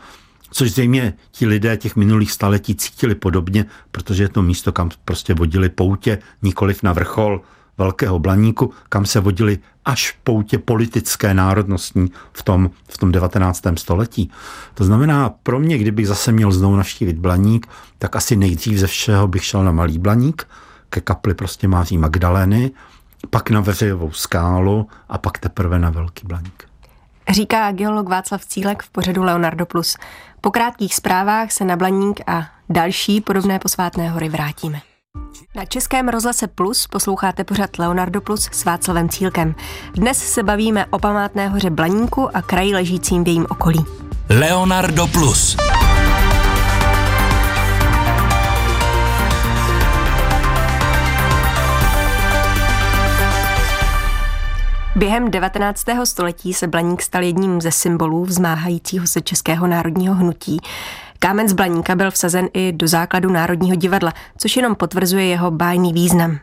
což 0.52 0.72
zřejmě 0.72 1.14
ti 1.32 1.48
lidé 1.48 1.78
těch 1.78 1.96
minulých 1.96 2.32
staletí 2.32 2.76
cítili 2.76 3.16
podobně, 3.16 3.66
protože 3.92 4.24
je 4.24 4.30
to 4.30 4.42
místo, 4.42 4.72
kam 4.72 4.90
prostě 5.06 5.34
vodili 5.34 5.70
poutě, 5.70 6.18
nikoliv 6.42 6.84
na 6.84 6.94
vrchol 6.94 7.42
Velkého 7.80 8.20
Blaníku, 8.20 8.74
kam 8.90 9.06
se 9.06 9.20
vodili 9.20 9.58
až 9.86 10.18
poutě 10.24 10.58
politické 10.58 11.34
národnostní 11.34 12.12
v 12.34 12.44
tom, 12.44 12.70
v 12.90 12.98
tom 12.98 13.12
19. 13.12 13.62
století. 13.76 14.32
To 14.74 14.84
znamená, 14.84 15.30
pro 15.30 15.60
mě, 15.60 15.78
kdybych 15.78 16.08
zase 16.08 16.32
měl 16.32 16.52
znovu 16.52 16.76
navštívit 16.76 17.18
Blaník, 17.18 17.68
tak 17.98 18.16
asi 18.16 18.36
nejdřív 18.36 18.78
ze 18.78 18.88
všeho 18.88 19.28
bych 19.28 19.46
šel 19.46 19.64
na 19.64 19.72
Malý 19.72 20.00
Blaník, 20.00 20.48
ke 20.90 21.02
kapli 21.02 21.34
prostě 21.34 21.68
Máří 21.68 21.98
Magdalény, 21.98 22.72
pak 23.30 23.50
na 23.50 23.62
Veřejovou 23.62 24.12
skálu 24.12 24.88
a 25.10 25.18
pak 25.18 25.38
teprve 25.38 25.80
na 25.80 25.90
Velký 25.90 26.28
Blaník. 26.28 26.64
Říká 27.30 27.72
geolog 27.72 28.10
Václav 28.10 28.46
Cílek 28.46 28.84
v 28.84 28.90
pořadu 28.90 29.24
Leonardo 29.24 29.66
Plus. 29.66 29.98
Po 30.42 30.52
krátkých 30.52 30.96
zprávách 30.96 31.52
se 31.52 31.66
na 31.66 31.76
Blaník 31.76 32.22
a 32.28 32.48
další 32.70 33.22
podobné 33.22 33.60
posvátné 33.60 34.10
hory 34.10 34.30
vrátíme. 34.30 34.82
Na 35.56 35.66
Českém 35.66 36.10
rozhlase 36.10 36.48
Plus 36.48 36.88
posloucháte 36.88 37.44
pořad 37.44 37.70
Leonardo 37.80 38.22
Plus 38.22 38.50
s 38.52 38.66
Václavem 38.66 39.10
Cílkem. 39.10 39.56
Dnes 39.94 40.18
se 40.18 40.44
bavíme 40.44 40.86
o 40.86 41.00
památné 41.00 41.48
hoře 41.48 41.70
Blaníku 41.70 42.38
a 42.38 42.42
kraji 42.42 42.74
ležícím 42.74 43.24
v 43.24 43.28
jejím 43.28 43.46
okolí. 43.50 43.86
Leonardo 44.30 45.08
Plus. 45.08 45.58
Během 54.96 55.32
19. 55.32 55.86
století 56.04 56.54
se 56.54 56.68
Blaník 56.68 57.02
stal 57.02 57.24
jedním 57.24 57.62
ze 57.62 57.72
symbolů 57.72 58.26
vzmáhajícího 58.26 59.08
se 59.08 59.22
českého 59.22 59.68
národního 59.68 60.16
hnutí. 60.16 60.60
Kámen 61.22 61.50
z 61.50 61.54
Blaníka 61.54 61.96
byl 61.96 62.12
vsazen 62.12 62.48
i 62.54 62.72
do 62.72 62.88
základu 62.88 63.30
Národního 63.32 63.76
divadla, 63.76 64.14
což 64.38 64.56
jenom 64.56 64.76
potvrzuje 64.76 65.26
jeho 65.26 65.52
bájný 65.52 65.94
význam. 65.94 66.40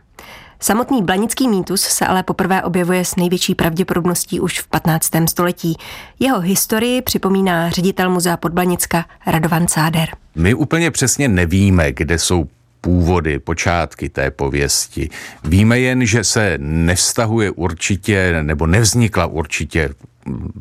Samotný 0.59 1.03
blanický 1.03 1.47
mýtus 1.47 1.81
se 1.81 2.05
ale 2.05 2.23
poprvé 2.23 2.63
objevuje 2.63 3.05
s 3.05 3.15
největší 3.15 3.55
pravděpodobností 3.55 4.39
už 4.39 4.59
v 4.59 4.67
15. 4.67 5.11
století. 5.29 5.77
Jeho 6.19 6.39
historii 6.39 7.01
připomíná 7.01 7.69
ředitel 7.69 8.09
muzea 8.09 8.37
Podblanicka 8.37 9.05
Radovan 9.27 9.67
Cáder. 9.67 10.09
My 10.35 10.53
úplně 10.53 10.91
přesně 10.91 11.27
nevíme, 11.27 11.91
kde 11.91 12.19
jsou 12.19 12.45
původy, 12.81 13.39
počátky 13.39 14.09
té 14.09 14.31
pověsti. 14.31 15.09
Víme 15.43 15.79
jen, 15.79 16.05
že 16.05 16.23
se 16.23 16.57
nevztahuje 16.61 17.51
určitě, 17.51 18.43
nebo 18.43 18.67
nevznikla 18.67 19.25
určitě 19.25 19.89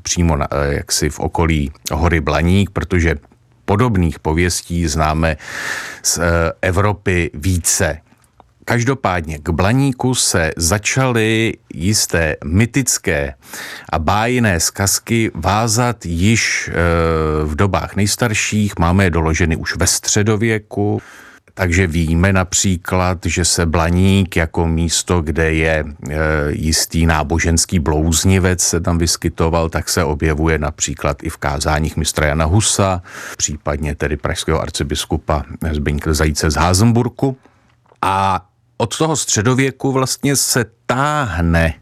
přímo 0.02 0.36
na, 0.36 0.48
jaksi 0.70 1.10
v 1.10 1.20
okolí 1.20 1.72
hory 1.92 2.20
Blaník, 2.20 2.70
protože 2.70 3.14
podobných 3.66 4.18
pověstí 4.18 4.86
známe 4.86 5.36
z 6.02 6.18
eh, 6.18 6.22
Evropy 6.62 7.30
více. 7.34 7.98
Každopádně 8.64 9.38
k 9.38 9.50
Blaníku 9.50 10.14
se 10.14 10.50
začaly 10.56 11.52
jisté 11.74 12.36
mytické 12.44 13.34
a 13.92 13.98
bájné 13.98 14.60
zkazky 14.60 15.30
vázat 15.34 16.06
již 16.06 16.68
eh, 16.68 16.74
v 17.44 17.54
dobách 17.54 17.96
nejstarších, 17.96 18.78
máme 18.78 19.04
je 19.04 19.10
doloženy 19.10 19.56
už 19.56 19.76
ve 19.76 19.86
středověku, 19.86 21.02
takže 21.58 21.86
víme 21.86 22.32
například, 22.32 23.18
že 23.24 23.44
se 23.44 23.66
Blaník 23.66 24.36
jako 24.36 24.66
místo, 24.66 25.20
kde 25.20 25.52
je 25.52 25.84
e, 25.84 26.16
jistý 26.48 27.06
náboženský 27.06 27.78
blouznivec 27.78 28.60
se 28.60 28.80
tam 28.80 28.98
vyskytoval, 28.98 29.68
tak 29.68 29.88
se 29.88 30.04
objevuje 30.04 30.58
například 30.58 31.22
i 31.22 31.28
v 31.28 31.36
kázáních 31.36 31.96
mistra 31.96 32.26
Jana 32.26 32.44
Husa, 32.44 33.02
případně 33.36 33.94
tedy 33.94 34.16
pražského 34.16 34.60
arcibiskupa 34.60 35.44
Zbyňka 35.72 36.14
Zajíce 36.14 36.50
z 36.50 36.54
Házenburku. 36.54 37.36
A 38.02 38.46
od 38.76 38.98
toho 38.98 39.16
středověku 39.16 39.92
vlastně 39.92 40.36
se 40.36 40.64
táhne 40.86 41.74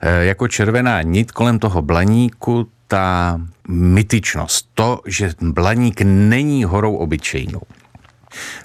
e, 0.00 0.24
jako 0.24 0.48
červená 0.48 1.02
nit 1.02 1.32
kolem 1.32 1.58
toho 1.58 1.82
Blaníku 1.82 2.68
ta 2.88 3.40
mytičnost, 3.68 4.68
to, 4.74 5.00
že 5.06 5.32
Blaník 5.40 6.00
není 6.04 6.64
horou 6.64 6.96
obyčejnou. 6.96 7.62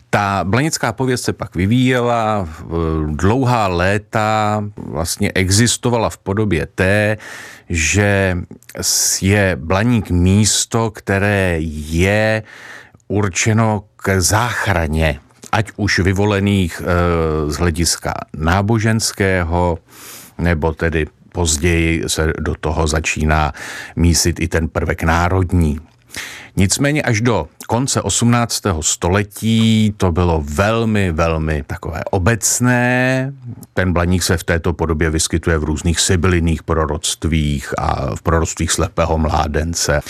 Ta 0.09 0.43
blanická 0.43 0.91
pověst 0.91 1.23
se 1.23 1.33
pak 1.33 1.55
vyvíjela, 1.55 2.49
dlouhá 3.05 3.67
léta 3.67 4.63
vlastně 4.77 5.31
existovala 5.31 6.09
v 6.09 6.17
podobě 6.17 6.67
té, 6.75 7.17
že 7.69 8.37
je 9.21 9.57
Blaník 9.59 10.09
místo, 10.09 10.91
které 10.91 11.55
je 11.59 12.43
určeno 13.07 13.83
k 13.95 14.21
záchraně, 14.21 15.19
ať 15.51 15.71
už 15.75 15.99
vyvolených 15.99 16.81
e, 16.81 16.85
z 17.51 17.55
hlediska 17.55 18.13
náboženského, 18.33 19.77
nebo 20.37 20.73
tedy 20.73 21.05
později 21.31 22.03
se 22.07 22.33
do 22.39 22.55
toho 22.55 22.87
začíná 22.87 23.53
mísit 23.95 24.39
i 24.39 24.47
ten 24.47 24.67
prvek 24.67 25.03
národní. 25.03 25.79
Nicméně 26.59 27.01
až 27.01 27.21
do 27.21 27.47
konce 27.67 28.01
18. 28.01 28.63
století 28.81 29.93
to 29.97 30.11
bylo 30.11 30.43
velmi, 30.45 31.11
velmi 31.11 31.63
takové 31.63 32.03
obecné. 32.11 33.33
Ten 33.73 33.93
blaník 33.93 34.23
se 34.23 34.37
v 34.37 34.43
této 34.43 34.73
podobě 34.73 35.09
vyskytuje 35.09 35.57
v 35.57 35.63
různých 35.63 35.99
sibylinných 35.99 36.63
proroctvích 36.63 37.73
a 37.77 38.15
v 38.15 38.21
proroctvích 38.21 38.71
slepého 38.71 39.17
mládence. 39.17 40.01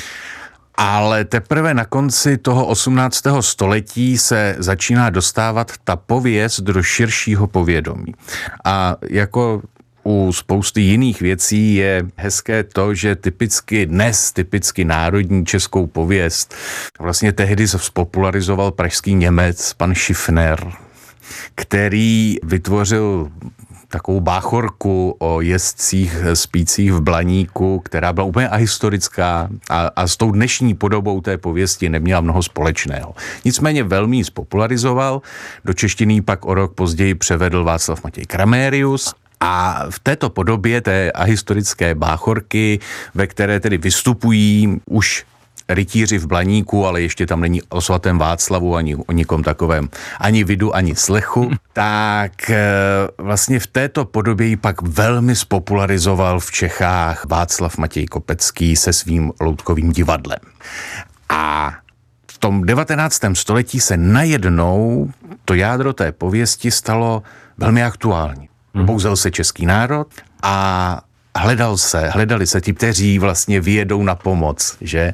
Ale 0.76 1.26
teprve 1.26 1.74
na 1.74 1.86
konci 1.86 2.38
toho 2.38 2.66
18. 2.66 3.24
století 3.40 4.18
se 4.18 4.56
začíná 4.60 5.10
dostávat 5.10 5.72
ta 5.84 5.96
pověst 5.96 6.60
do 6.60 6.84
širšího 6.84 7.48
povědomí. 7.48 8.14
A 8.66 8.96
jako 9.10 9.62
u 10.08 10.34
spousty 10.34 10.82
jiných 10.82 11.22
věcí 11.22 11.76
je 11.76 12.06
hezké 12.16 12.64
to, 12.64 12.94
že 12.94 13.16
typicky 13.16 13.86
dnes, 13.86 14.32
typicky 14.32 14.86
národní 14.86 15.46
českou 15.46 15.88
pověst, 15.88 16.56
vlastně 17.00 17.34
tehdy 17.34 17.68
se 17.68 17.80
spopularizoval 17.80 18.72
pražský 18.72 19.16
Němec, 19.16 19.74
pan 19.74 19.96
Schiffner, 19.96 20.72
který 21.56 22.38
vytvořil 22.44 23.32
takovou 23.88 24.22
báchorku 24.22 25.16
o 25.20 25.42
jezdcích 25.42 26.16
spících 26.34 26.94
v 26.94 27.02
Blaníku, 27.02 27.80
která 27.80 28.14
byla 28.14 28.26
úplně 28.26 28.50
ahistorická 28.50 29.50
a, 29.70 29.92
a 29.96 30.08
s 30.08 30.18
tou 30.18 30.32
dnešní 30.32 30.74
podobou 30.74 31.22
té 31.22 31.38
pověsti 31.38 31.90
neměla 31.90 32.22
mnoho 32.22 32.44
společného. 32.44 33.16
Nicméně 33.46 33.84
velmi 33.84 34.24
spopularizoval, 34.24 35.22
do 35.66 35.74
češtiny 35.74 36.22
pak 36.22 36.46
o 36.46 36.54
rok 36.54 36.76
později 36.76 37.16
převedl 37.16 37.64
Václav 37.64 38.04
Matěj 38.04 38.26
Kramérius 38.26 39.14
a 39.40 39.86
v 39.90 40.00
této 40.00 40.30
podobě 40.30 40.82
té 40.82 41.12
ahistorické 41.12 41.96
báchorky, 41.96 42.80
ve 43.14 43.28
které 43.28 43.60
tedy 43.60 43.78
vystupují 43.78 44.82
už 44.86 45.26
rytíři 45.70 46.18
v 46.18 46.28
Blaníku, 46.28 46.86
ale 46.86 47.02
ještě 47.02 47.26
tam 47.26 47.42
není 47.42 47.62
o 47.70 47.82
svatém 47.82 48.18
Václavu 48.18 48.76
ani 48.76 48.96
o 48.96 49.12
nikom 49.12 49.44
takovém, 49.44 49.90
ani 50.20 50.44
vidu, 50.44 50.76
ani 50.76 50.96
slechu, 50.96 51.52
tak 51.74 52.50
eh, 52.50 52.68
vlastně 53.18 53.60
v 53.60 53.68
této 53.68 54.06
podobě 54.06 54.48
ji 54.48 54.56
pak 54.56 54.82
velmi 54.82 55.36
spopularizoval 55.36 56.40
v 56.40 56.52
Čechách 56.52 57.26
Václav 57.26 57.78
Matěj 57.78 58.06
Kopecký 58.06 58.76
se 58.76 58.94
svým 58.94 59.32
loutkovým 59.40 59.92
divadlem. 59.92 60.40
A 61.30 61.74
v 62.32 62.38
tom 62.38 62.66
19. 62.66 63.22
století 63.34 63.80
se 63.80 63.98
najednou 63.98 65.10
to 65.46 65.54
jádro 65.54 65.94
té 65.94 66.12
pověsti 66.12 66.72
stalo 66.72 67.24
velmi 67.58 67.84
aktuální. 67.84 68.50
Bouzel 68.86 69.16
se 69.16 69.32
český 69.32 69.66
národ 69.66 70.08
a 70.44 71.02
hledal 71.38 71.78
se, 71.78 72.10
hledali 72.10 72.48
se 72.48 72.62
ti, 72.62 72.74
kteří 72.74 73.20
vlastně 73.20 73.62
vyjedou 73.62 74.04
na 74.04 74.16
pomoc, 74.16 74.78
že? 74.82 75.14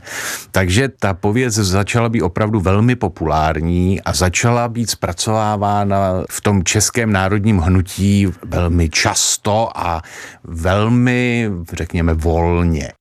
Takže 0.51 0.89
ta 0.99 1.13
pověc 1.13 1.53
začala 1.53 2.09
být 2.09 2.21
opravdu 2.21 2.59
velmi 2.59 2.95
populární 2.95 4.01
a 4.01 4.13
začala 4.13 4.67
být 4.67 4.89
zpracovávána 4.89 6.23
v 6.29 6.41
tom 6.41 6.63
českém 6.63 7.11
národním 7.11 7.57
hnutí 7.57 8.27
velmi 8.45 8.89
často 8.89 9.69
a 9.75 10.01
velmi, 10.43 11.49
řekněme, 11.73 12.13
volně. 12.13 12.91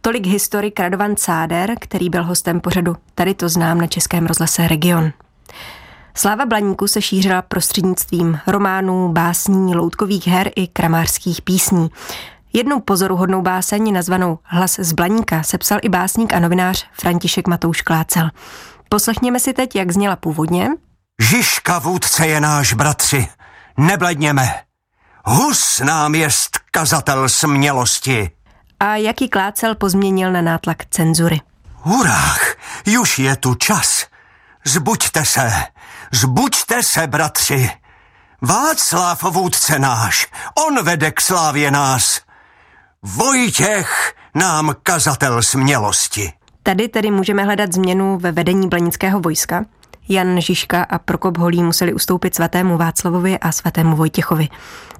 Tolik 0.00 0.26
historik 0.26 0.80
Radovan 0.80 1.16
Cáder, 1.16 1.74
který 1.80 2.10
byl 2.10 2.24
hostem 2.24 2.60
pořadu 2.60 2.96
Tady 3.14 3.34
to 3.34 3.48
znám 3.48 3.78
na 3.78 3.86
Českém 3.86 4.26
rozhlase 4.26 4.68
Region. 4.68 5.12
Sláva 6.14 6.46
Blaníku 6.46 6.86
se 6.86 7.02
šířila 7.02 7.42
prostřednictvím 7.42 8.40
románů, 8.46 9.08
básní, 9.08 9.74
loutkových 9.74 10.26
her 10.26 10.50
i 10.56 10.66
kramářských 10.66 11.42
písní. 11.42 11.88
Jednou 12.52 12.80
pozoruhodnou 12.80 13.42
báseň 13.42 13.92
nazvanou 13.92 14.38
Hlas 14.42 14.76
z 14.78 14.92
Blaníka 14.92 15.42
sepsal 15.42 15.78
i 15.82 15.88
básník 15.88 16.32
a 16.32 16.38
novinář 16.38 16.86
František 16.92 17.48
Matouš 17.48 17.82
Klácel. 17.82 18.30
Poslechněme 18.88 19.40
si 19.40 19.52
teď, 19.52 19.76
jak 19.76 19.92
zněla 19.92 20.16
původně. 20.16 20.68
Žižka 21.22 21.78
vůdce 21.78 22.26
je 22.26 22.40
náš, 22.40 22.72
bratři, 22.72 23.28
nebledněme. 23.76 24.54
Hus 25.24 25.80
nám 25.84 26.14
jest 26.14 26.58
kazatel 26.70 27.28
smělosti. 27.28 28.30
A 28.80 28.96
jaký 28.96 29.28
Klácel 29.28 29.74
pozměnil 29.74 30.32
na 30.32 30.42
nátlak 30.42 30.84
cenzury. 30.90 31.40
Hurách, 31.74 32.54
už 33.00 33.18
je 33.18 33.36
tu 33.36 33.54
čas. 33.54 34.06
Zbuďte 34.64 35.24
se, 35.24 35.52
zbuďte 36.12 36.82
se, 36.82 37.06
bratři. 37.06 37.70
Václav 38.42 39.22
vůdce 39.22 39.78
náš, 39.78 40.26
on 40.66 40.84
vede 40.84 41.10
k 41.10 41.20
slávě 41.20 41.70
nás. 41.70 42.20
Vojtěch 43.02 44.14
nám 44.34 44.74
kazatel 44.82 45.42
smělosti. 45.42 46.32
Tady 46.62 46.88
tedy 46.88 47.10
můžeme 47.10 47.44
hledat 47.44 47.72
změnu 47.72 48.18
ve 48.18 48.32
vedení 48.32 48.68
blanického 48.68 49.20
vojska. 49.20 49.64
Jan 50.08 50.40
Žižka 50.40 50.82
a 50.82 50.98
Prokop 50.98 51.38
Holý 51.38 51.62
museli 51.62 51.94
ustoupit 51.94 52.34
svatému 52.34 52.76
Václavovi 52.76 53.38
a 53.38 53.52
svatému 53.52 53.96
Vojtěchovi. 53.96 54.48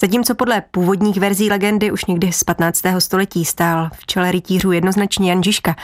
Zatímco 0.00 0.34
podle 0.34 0.62
původních 0.70 1.20
verzí 1.20 1.50
legendy 1.50 1.90
už 1.90 2.04
někdy 2.04 2.32
z 2.32 2.44
15. 2.44 2.82
století 2.98 3.44
stál 3.44 3.90
v 3.94 4.06
čele 4.06 4.32
rytířů 4.32 4.72
jednoznačně 4.72 5.30
Jan 5.30 5.42
Žižka. 5.42 5.76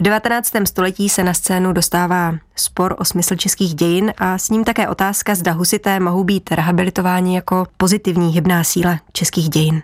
V 0.00 0.02
19. 0.02 0.52
století 0.64 1.08
se 1.08 1.24
na 1.24 1.34
scénu 1.34 1.72
dostává 1.72 2.34
spor 2.56 2.96
o 2.98 3.04
smysl 3.04 3.36
českých 3.36 3.74
dějin 3.74 4.12
a 4.18 4.38
s 4.38 4.50
ním 4.50 4.64
také 4.64 4.88
otázka, 4.88 5.34
zda 5.34 5.52
husité 5.52 6.00
mohou 6.00 6.24
být 6.24 6.52
rehabilitováni 6.52 7.34
jako 7.34 7.66
pozitivní 7.76 8.32
hybná 8.32 8.64
síla 8.64 8.98
českých 9.12 9.48
dějin. 9.48 9.82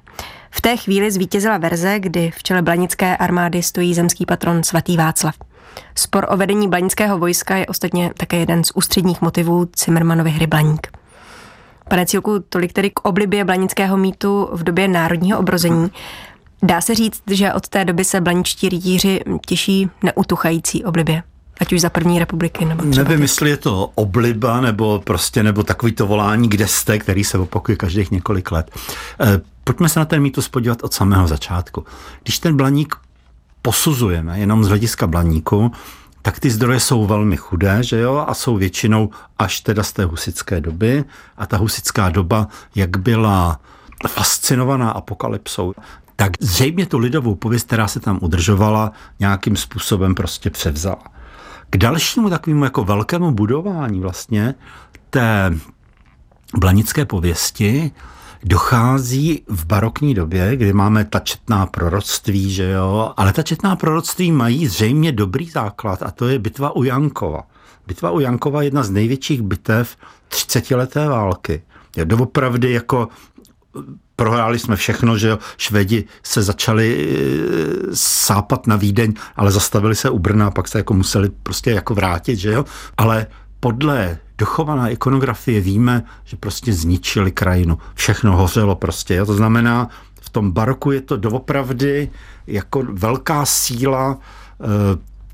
V 0.51 0.61
té 0.61 0.77
chvíli 0.77 1.11
zvítězila 1.11 1.59
verze, 1.59 2.01
kdy 2.01 2.31
v 2.37 2.43
čele 2.43 2.63
blanické 2.63 3.17
armády 3.17 3.63
stojí 3.63 3.95
zemský 3.95 4.27
patron 4.27 4.63
svatý 4.63 4.97
Václav. 4.97 5.35
Spor 5.95 6.27
o 6.29 6.37
vedení 6.37 6.69
blanického 6.69 7.19
vojska 7.19 7.57
je 7.57 7.67
ostatně 7.67 8.11
také 8.17 8.37
jeden 8.37 8.65
z 8.65 8.73
ústředních 8.75 9.23
motivů 9.23 9.69
Cimmermanovy 9.75 10.31
hry 10.31 10.47
Blaník. 10.47 10.87
Pane 11.89 12.07
Cílku, 12.07 12.45
tolik 12.49 12.73
tedy 12.73 12.91
k 12.91 13.01
oblibě 13.01 13.45
blanického 13.45 13.97
mýtu 13.97 14.49
v 14.53 14.63
době 14.63 14.89
národního 14.89 15.39
obrození. 15.39 15.91
Dá 16.63 16.81
se 16.81 16.95
říct, 16.95 17.23
že 17.31 17.53
od 17.53 17.69
té 17.69 17.85
doby 17.85 18.05
se 18.05 18.21
blaničtí 18.21 18.69
rytíři 18.69 19.21
těší 19.47 19.91
neutuchající 20.03 20.85
oblibě. 20.85 21.23
Ať 21.61 21.73
už 21.73 21.81
za 21.81 21.91
první 21.91 22.19
republiky 22.19 22.65
nebo 22.65 22.91
třeba 22.91 23.09
Nevím, 23.09 23.23
jestli 23.23 23.51
je 23.51 23.57
to 23.57 23.91
obliba 23.95 24.61
nebo 24.61 25.01
prostě 25.05 25.43
nebo 25.43 25.63
takový 25.63 25.93
to 25.93 26.07
volání, 26.07 26.49
kde 26.49 26.69
jste, 26.69 26.99
který 26.99 27.25
se 27.25 27.39
opakuje 27.39 27.77
každých 27.77 28.11
několik 28.11 28.53
let. 28.53 28.71
Eh, 29.21 29.41
Pojďme 29.65 29.89
se 29.89 29.99
na 29.99 30.05
ten 30.05 30.23
mýtus 30.23 30.49
podívat 30.49 30.85
od 30.85 30.95
samého 30.95 31.29
začátku. 31.29 31.85
Když 32.23 32.39
ten 32.39 32.57
blaník 32.57 32.95
posuzujeme 33.67 34.39
jenom 34.39 34.65
z 34.65 34.69
hlediska 34.69 35.07
blaníku, 35.07 35.73
tak 36.23 36.41
ty 36.41 36.51
zdroje 36.51 36.81
jsou 36.81 37.07
velmi 37.07 37.37
chudé, 37.37 37.83
že 37.83 37.99
jo, 37.99 38.25
a 38.29 38.35
jsou 38.35 38.57
většinou 38.57 39.11
až 39.39 39.61
teda 39.61 39.83
z 39.83 39.93
té 39.93 40.05
husické 40.05 40.61
doby. 40.61 41.05
A 41.37 41.47
ta 41.47 41.57
husická 41.57 42.09
doba, 42.09 42.49
jak 42.75 42.97
byla 42.97 43.61
fascinovaná 44.09 44.91
apokalypsou, 44.91 45.75
tak 46.17 46.33
zřejmě 46.41 46.87
tu 46.87 46.99
lidovou 46.99 47.35
pověst, 47.35 47.67
která 47.67 47.89
se 47.89 48.01
tam 48.01 48.19
udržovala, 48.23 48.93
nějakým 49.21 49.57
způsobem 49.57 50.15
prostě 50.15 50.51
převzala. 50.51 51.03
K 51.71 51.77
dalšímu 51.77 52.31
takovému 52.31 52.65
jako 52.65 52.85
velkému 52.85 53.31
budování 53.31 54.01
vlastně 54.01 54.55
té 55.11 55.59
blanické 56.55 57.05
pověsti 57.05 57.91
dochází 58.47 59.43
v 59.49 59.67
barokní 59.67 60.15
době, 60.15 60.57
kdy 60.57 60.73
máme 60.73 61.05
ta 61.05 61.19
četná 61.19 61.67
proroctví, 61.67 62.53
že 62.53 62.71
jo, 62.71 63.13
ale 63.17 63.33
ta 63.33 63.43
četná 63.43 63.77
proroctví 63.77 64.33
mají 64.33 64.67
zřejmě 64.67 65.13
dobrý 65.13 65.51
základ 65.51 66.03
a 66.03 66.11
to 66.11 66.29
je 66.29 66.39
bitva 66.39 66.77
u 66.77 66.83
Jankova. 66.83 67.43
Bitva 67.87 68.11
u 68.11 68.21
Jankova 68.21 68.63
je 68.63 68.67
jedna 68.67 68.83
z 68.83 68.91
největších 68.91 69.43
bitev 69.43 69.97
30-leté 70.31 71.09
války. 71.09 71.63
Je 71.97 72.05
doopravdy 72.05 72.73
jako 72.73 73.09
prohráli 74.17 74.59
jsme 74.59 74.77
všechno, 74.77 75.19
že 75.19 75.29
jo, 75.29 75.39
Švedi 75.57 76.05
se 76.23 76.43
začali 76.43 76.97
e, 76.97 77.97
sápat 77.97 78.67
na 78.67 78.77
Vídeň, 78.77 79.15
ale 79.37 79.51
zastavili 79.51 79.95
se 79.95 80.11
u 80.11 80.19
Brna 80.19 80.47
a 80.47 80.51
pak 80.51 80.69
se 80.69 80.79
jako 80.79 80.95
museli 80.95 81.31
prostě 81.43 81.71
jako 81.71 81.95
vrátit, 81.95 82.37
že 82.37 82.53
jo, 82.53 82.65
ale 82.97 83.27
podle 83.61 84.19
dochované 84.39 84.93
ikonografie 84.93 85.61
víme, 85.61 86.03
že 86.25 86.37
prostě 86.37 86.73
zničili 86.73 87.33
krajinu. 87.33 87.79
Všechno 87.95 88.37
hořelo 88.37 88.77
prostě. 88.77 89.25
To 89.25 89.35
znamená, 89.35 89.89
v 90.21 90.31
tom 90.31 90.53
baroku 90.53 90.91
je 90.91 91.01
to 91.01 91.17
doopravdy 91.17 92.11
jako 92.47 92.83
velká 92.93 93.47
síla 93.47 94.19
e, 94.61 94.67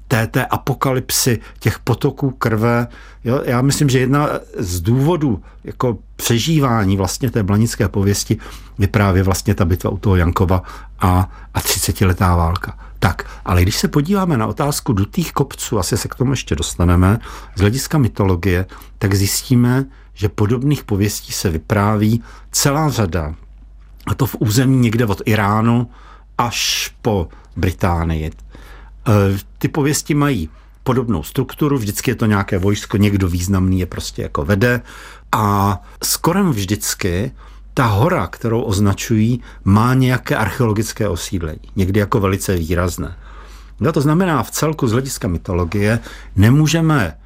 té, 0.08 0.26
té 0.26 0.46
apokalypsy, 0.46 1.40
těch 1.58 1.78
potoků 1.78 2.30
krve. 2.30 2.87
Jo? 3.24 3.42
Já 3.44 3.62
myslím, 3.62 3.88
že 3.88 3.98
jedna 3.98 4.28
z 4.58 4.80
důvodů 4.80 5.42
jako 5.64 5.98
přežívání 6.16 6.96
vlastně 6.96 7.30
té 7.30 7.42
blanické 7.42 7.88
pověsti 7.88 8.38
je 8.78 8.88
právě 8.88 9.22
vlastně 9.22 9.54
ta 9.54 9.64
bitva 9.64 9.90
u 9.90 9.98
toho 9.98 10.16
Jankova 10.16 10.62
a, 11.00 11.30
a 11.54 11.61
30-letá 11.61 12.37
válka. 12.37 12.78
Tak, 13.02 13.26
ale 13.44 13.62
když 13.62 13.76
se 13.76 13.88
podíváme 13.88 14.36
na 14.36 14.46
otázku 14.46 14.92
dutých 14.92 15.32
kopců, 15.32 15.78
asi 15.78 15.96
se 15.96 16.08
k 16.08 16.14
tomu 16.14 16.30
ještě 16.32 16.54
dostaneme, 16.54 17.18
z 17.56 17.60
hlediska 17.60 17.98
mytologie, 17.98 18.66
tak 18.98 19.14
zjistíme, 19.14 19.84
že 20.14 20.28
podobných 20.28 20.84
pověstí 20.84 21.32
se 21.32 21.50
vypráví 21.50 22.22
celá 22.50 22.90
řada. 22.90 23.34
A 24.06 24.14
to 24.14 24.26
v 24.26 24.36
území 24.38 24.76
někde 24.76 25.06
od 25.06 25.22
Iránu 25.24 25.90
až 26.38 26.90
po 27.02 27.28
Británii. 27.56 28.26
E, 28.26 28.32
ty 29.58 29.68
pověsti 29.68 30.14
mají 30.14 30.48
podobnou 30.82 31.22
strukturu, 31.22 31.78
vždycky 31.78 32.10
je 32.10 32.14
to 32.14 32.26
nějaké 32.26 32.58
vojsko, 32.58 32.96
někdo 32.96 33.28
významný 33.28 33.80
je 33.80 33.86
prostě 33.86 34.22
jako 34.22 34.44
vede 34.44 34.82
a 35.32 35.78
skoro 36.02 36.52
vždycky 36.52 37.32
ta 37.74 37.87
hora, 37.87 38.26
kterou 38.26 38.62
označují, 38.62 39.40
má 39.64 39.94
nějaké 39.94 40.37
archeologické 40.37 41.08
osídlení, 41.08 41.61
někdy 41.76 42.00
jako 42.00 42.20
velice 42.20 42.56
výrazné. 42.56 43.16
No 43.80 43.92
to 43.92 44.00
znamená, 44.00 44.42
v 44.42 44.50
celku 44.50 44.88
z 44.88 44.92
hlediska 44.92 45.28
mytologie 45.28 45.98
nemůžeme 46.37 47.16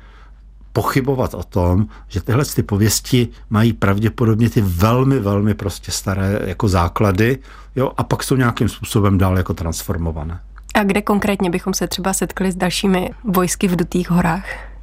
pochybovat 0.72 1.34
o 1.34 1.42
tom, 1.42 1.86
že 2.08 2.20
tyhle 2.20 2.44
ty 2.44 2.62
pověsti 2.62 3.28
mají 3.50 3.72
pravděpodobně 3.72 4.50
ty 4.50 4.60
velmi, 4.60 5.20
velmi 5.20 5.54
prostě 5.54 5.92
staré 5.92 6.40
jako 6.44 6.68
základy 6.68 7.38
jo, 7.76 7.92
a 7.96 8.02
pak 8.02 8.22
jsou 8.22 8.36
nějakým 8.36 8.68
způsobem 8.68 9.18
dál 9.18 9.36
jako 9.36 9.54
transformované. 9.54 10.40
A 10.74 10.84
kde 10.84 11.02
konkrétně 11.02 11.50
bychom 11.50 11.74
se 11.74 11.88
třeba 11.88 12.12
setkali 12.12 12.52
s 12.52 12.56
dalšími 12.56 13.10
vojsky 13.24 13.68
v 13.68 13.76
Dutých 13.76 14.10
horách? 14.10 14.75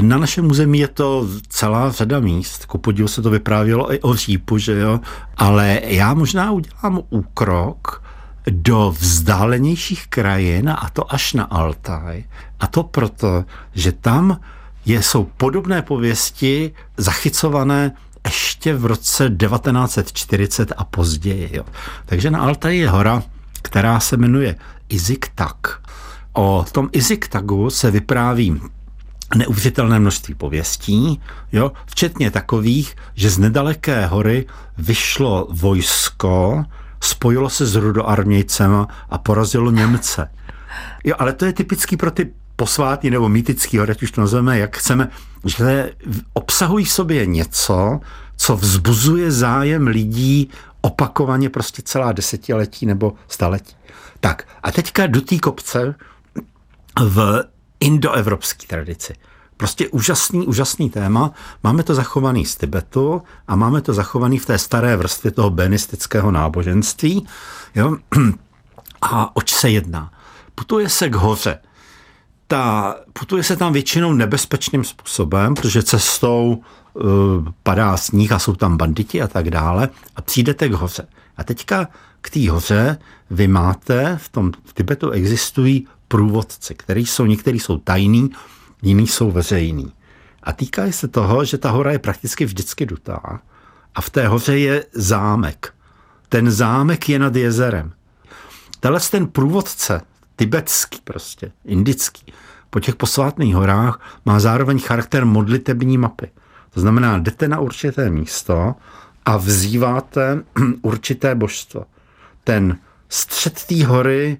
Na 0.00 0.18
našem 0.18 0.50
území 0.50 0.78
je 0.78 0.88
to 0.88 1.28
celá 1.48 1.92
řada 1.92 2.20
míst. 2.20 2.66
Ku 2.66 2.80
se 3.06 3.22
to 3.22 3.30
vyprávělo 3.30 3.92
i 3.92 4.00
o 4.00 4.14
Řípu, 4.14 4.58
že 4.58 4.78
jo? 4.78 5.00
Ale 5.36 5.80
já 5.84 6.14
možná 6.14 6.52
udělám 6.52 7.00
úkrok 7.10 8.02
do 8.50 8.94
vzdálenějších 8.98 10.06
krajin 10.06 10.70
a 10.70 10.90
to 10.92 11.14
až 11.14 11.32
na 11.32 11.44
Altaj. 11.44 12.24
A 12.60 12.66
to 12.66 12.82
proto, 12.82 13.44
že 13.74 13.92
tam 13.92 14.40
je, 14.86 15.02
jsou 15.02 15.24
podobné 15.24 15.82
pověsti 15.82 16.72
zachycované 16.96 17.92
ještě 18.24 18.74
v 18.74 18.86
roce 18.86 19.30
1940 19.30 20.72
a 20.76 20.84
později. 20.84 21.50
Jo. 21.52 21.64
Takže 22.06 22.30
na 22.30 22.40
Altaji 22.40 22.80
je 22.80 22.90
hora, 22.90 23.22
která 23.62 24.00
se 24.00 24.16
jmenuje 24.16 24.56
Iziktak. 24.88 25.80
O 26.32 26.64
tom 26.72 26.88
Iziktagu 26.92 27.70
se 27.70 27.90
vypráví 27.90 28.60
neuvěřitelné 29.34 29.98
množství 29.98 30.34
pověstí, 30.34 31.20
jo, 31.52 31.72
včetně 31.86 32.30
takových, 32.30 32.96
že 33.14 33.30
z 33.30 33.38
nedaleké 33.38 34.06
hory 34.06 34.46
vyšlo 34.78 35.48
vojsko, 35.50 36.64
spojilo 37.00 37.50
se 37.50 37.66
s 37.66 37.74
rudoarmějcem 37.74 38.86
a 39.10 39.18
porazilo 39.18 39.70
Němce. 39.70 40.30
Jo, 41.04 41.14
ale 41.18 41.32
to 41.32 41.44
je 41.44 41.52
typický 41.52 41.96
pro 41.96 42.10
ty 42.10 42.32
posvátný 42.56 43.10
nebo 43.10 43.28
mýtický 43.28 43.80
ať 43.80 44.02
už 44.02 44.10
to 44.10 44.20
nazveme, 44.20 44.58
jak 44.58 44.76
chceme, 44.76 45.08
že 45.44 45.92
obsahují 46.32 46.84
v 46.84 46.90
sobě 46.90 47.26
něco, 47.26 48.00
co 48.36 48.56
vzbuzuje 48.56 49.30
zájem 49.30 49.86
lidí 49.86 50.50
opakovaně 50.80 51.50
prostě 51.50 51.82
celá 51.82 52.12
desetiletí 52.12 52.86
nebo 52.86 53.12
staletí. 53.28 53.76
Tak 54.20 54.48
a 54.62 54.72
teďka 54.72 55.06
dutý 55.06 55.38
kopce 55.38 55.94
v 57.00 57.44
indoevropské 57.80 58.66
tradici. 58.66 59.14
Prostě 59.56 59.88
úžasný, 59.88 60.46
úžasný 60.46 60.90
téma. 60.90 61.32
Máme 61.62 61.82
to 61.82 61.94
zachovaný 61.94 62.44
z 62.44 62.56
Tibetu 62.56 63.22
a 63.48 63.56
máme 63.56 63.80
to 63.80 63.94
zachovaný 63.94 64.38
v 64.38 64.46
té 64.46 64.58
staré 64.58 64.96
vrstvě 64.96 65.30
toho 65.30 65.50
benistického 65.50 66.30
náboženství. 66.30 67.26
Jo? 67.74 67.96
A 69.02 69.36
oč 69.36 69.54
se 69.54 69.70
jedná? 69.70 70.12
Putuje 70.54 70.88
se 70.88 71.08
k 71.08 71.14
hoře. 71.14 71.58
Ta, 72.46 72.94
putuje 73.12 73.42
se 73.42 73.56
tam 73.56 73.72
většinou 73.72 74.12
nebezpečným 74.12 74.84
způsobem, 74.84 75.54
protože 75.54 75.82
cestou 75.82 76.62
uh, 76.92 77.02
padá 77.62 77.96
sníh 77.96 78.32
a 78.32 78.38
jsou 78.38 78.54
tam 78.54 78.76
banditi 78.76 79.22
a 79.22 79.28
tak 79.28 79.50
dále 79.50 79.88
a 80.16 80.22
přijdete 80.22 80.68
k 80.68 80.72
hoře. 80.72 81.06
A 81.36 81.44
teďka 81.44 81.88
k 82.20 82.30
té 82.30 82.50
hoře 82.50 82.98
vy 83.30 83.48
máte, 83.48 84.18
v 84.22 84.28
tom 84.28 84.52
v 84.64 84.74
Tibetu 84.74 85.10
existují 85.10 85.86
průvodci, 86.08 86.74
který 86.74 87.06
jsou, 87.06 87.26
některý 87.26 87.60
jsou 87.60 87.78
tajný, 87.78 88.30
jiný 88.82 89.06
jsou 89.06 89.30
veřejný. 89.30 89.92
A 90.42 90.52
týká 90.52 90.92
se 90.92 91.08
toho, 91.08 91.44
že 91.44 91.58
ta 91.58 91.70
hora 91.70 91.92
je 91.92 91.98
prakticky 91.98 92.44
vždycky 92.44 92.86
dutá 92.86 93.40
a 93.94 94.00
v 94.00 94.10
té 94.10 94.28
hoře 94.28 94.58
je 94.58 94.84
zámek. 94.92 95.74
Ten 96.28 96.50
zámek 96.50 97.08
je 97.08 97.18
nad 97.18 97.36
jezerem. 97.36 97.92
Tenhle 98.80 99.00
ten 99.10 99.26
průvodce, 99.26 100.00
tibetský 100.36 101.00
prostě, 101.04 101.52
indický, 101.64 102.32
po 102.70 102.80
těch 102.80 102.96
posvátných 102.96 103.54
horách 103.54 104.18
má 104.24 104.40
zároveň 104.40 104.78
charakter 104.78 105.24
modlitební 105.24 105.98
mapy. 105.98 106.30
To 106.70 106.80
znamená, 106.80 107.18
jdete 107.18 107.48
na 107.48 107.60
určité 107.60 108.10
místo 108.10 108.74
a 109.26 109.36
vzýváte 109.36 110.42
určité 110.82 111.34
božstvo. 111.34 111.84
Ten 112.44 112.78
střed 113.08 113.64
té 113.64 113.86
hory 113.86 114.38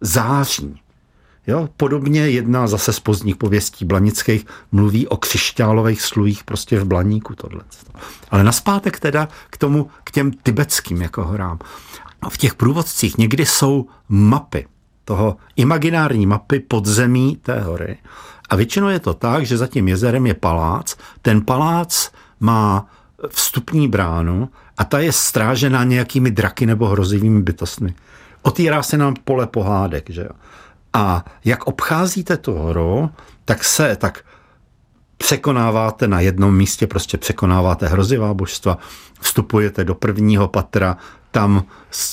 září. 0.00 0.80
Jo, 1.48 1.68
podobně 1.76 2.20
jedna 2.20 2.66
zase 2.66 2.92
z 2.92 3.00
pozdních 3.00 3.36
pověstí 3.36 3.84
blanických 3.84 4.46
mluví 4.72 5.08
o 5.08 5.16
křišťálových 5.16 6.02
slujích 6.02 6.44
prostě 6.44 6.80
v 6.80 6.84
Blaníku 6.84 7.34
tohle. 7.34 7.60
Ale 8.30 8.44
naspátek 8.44 9.00
teda 9.00 9.28
k 9.50 9.56
tomu, 9.56 9.90
k 10.04 10.10
těm 10.10 10.32
tibetským 10.32 11.02
jako 11.02 11.24
horám. 11.24 11.58
A 12.22 12.30
v 12.30 12.36
těch 12.36 12.54
průvodcích 12.54 13.18
někdy 13.18 13.46
jsou 13.46 13.86
mapy 14.08 14.66
toho 15.04 15.36
imaginární 15.56 16.26
mapy 16.26 16.60
podzemí 16.60 17.36
té 17.36 17.60
hory. 17.60 17.98
A 18.50 18.56
většinou 18.56 18.88
je 18.88 19.00
to 19.00 19.14
tak, 19.14 19.46
že 19.46 19.56
za 19.56 19.66
tím 19.66 19.88
jezerem 19.88 20.26
je 20.26 20.34
palác. 20.34 20.96
Ten 21.22 21.44
palác 21.44 22.10
má 22.40 22.86
vstupní 23.28 23.88
bránu 23.88 24.48
a 24.78 24.84
ta 24.84 24.98
je 24.98 25.12
strážená 25.12 25.84
nějakými 25.84 26.30
draky 26.30 26.66
nebo 26.66 26.86
hrozivými 26.86 27.42
bytostmi. 27.42 27.94
Otírá 28.42 28.82
se 28.82 28.96
nám 28.96 29.14
pole 29.24 29.46
pohádek, 29.46 30.10
že 30.10 30.20
jo. 30.20 30.30
A 30.92 31.24
jak 31.44 31.66
obcházíte 31.66 32.36
tu 32.36 32.54
horu, 32.54 33.10
tak 33.44 33.64
se, 33.64 33.96
tak 33.96 34.24
překonáváte 35.16 36.08
na 36.08 36.20
jednom 36.20 36.56
místě, 36.56 36.86
prostě 36.86 37.18
překonáváte 37.18 37.88
hrozivá 37.88 38.34
božstva, 38.34 38.78
vstupujete 39.20 39.84
do 39.84 39.94
prvního 39.94 40.48
patra, 40.48 40.96
tam 41.30 41.64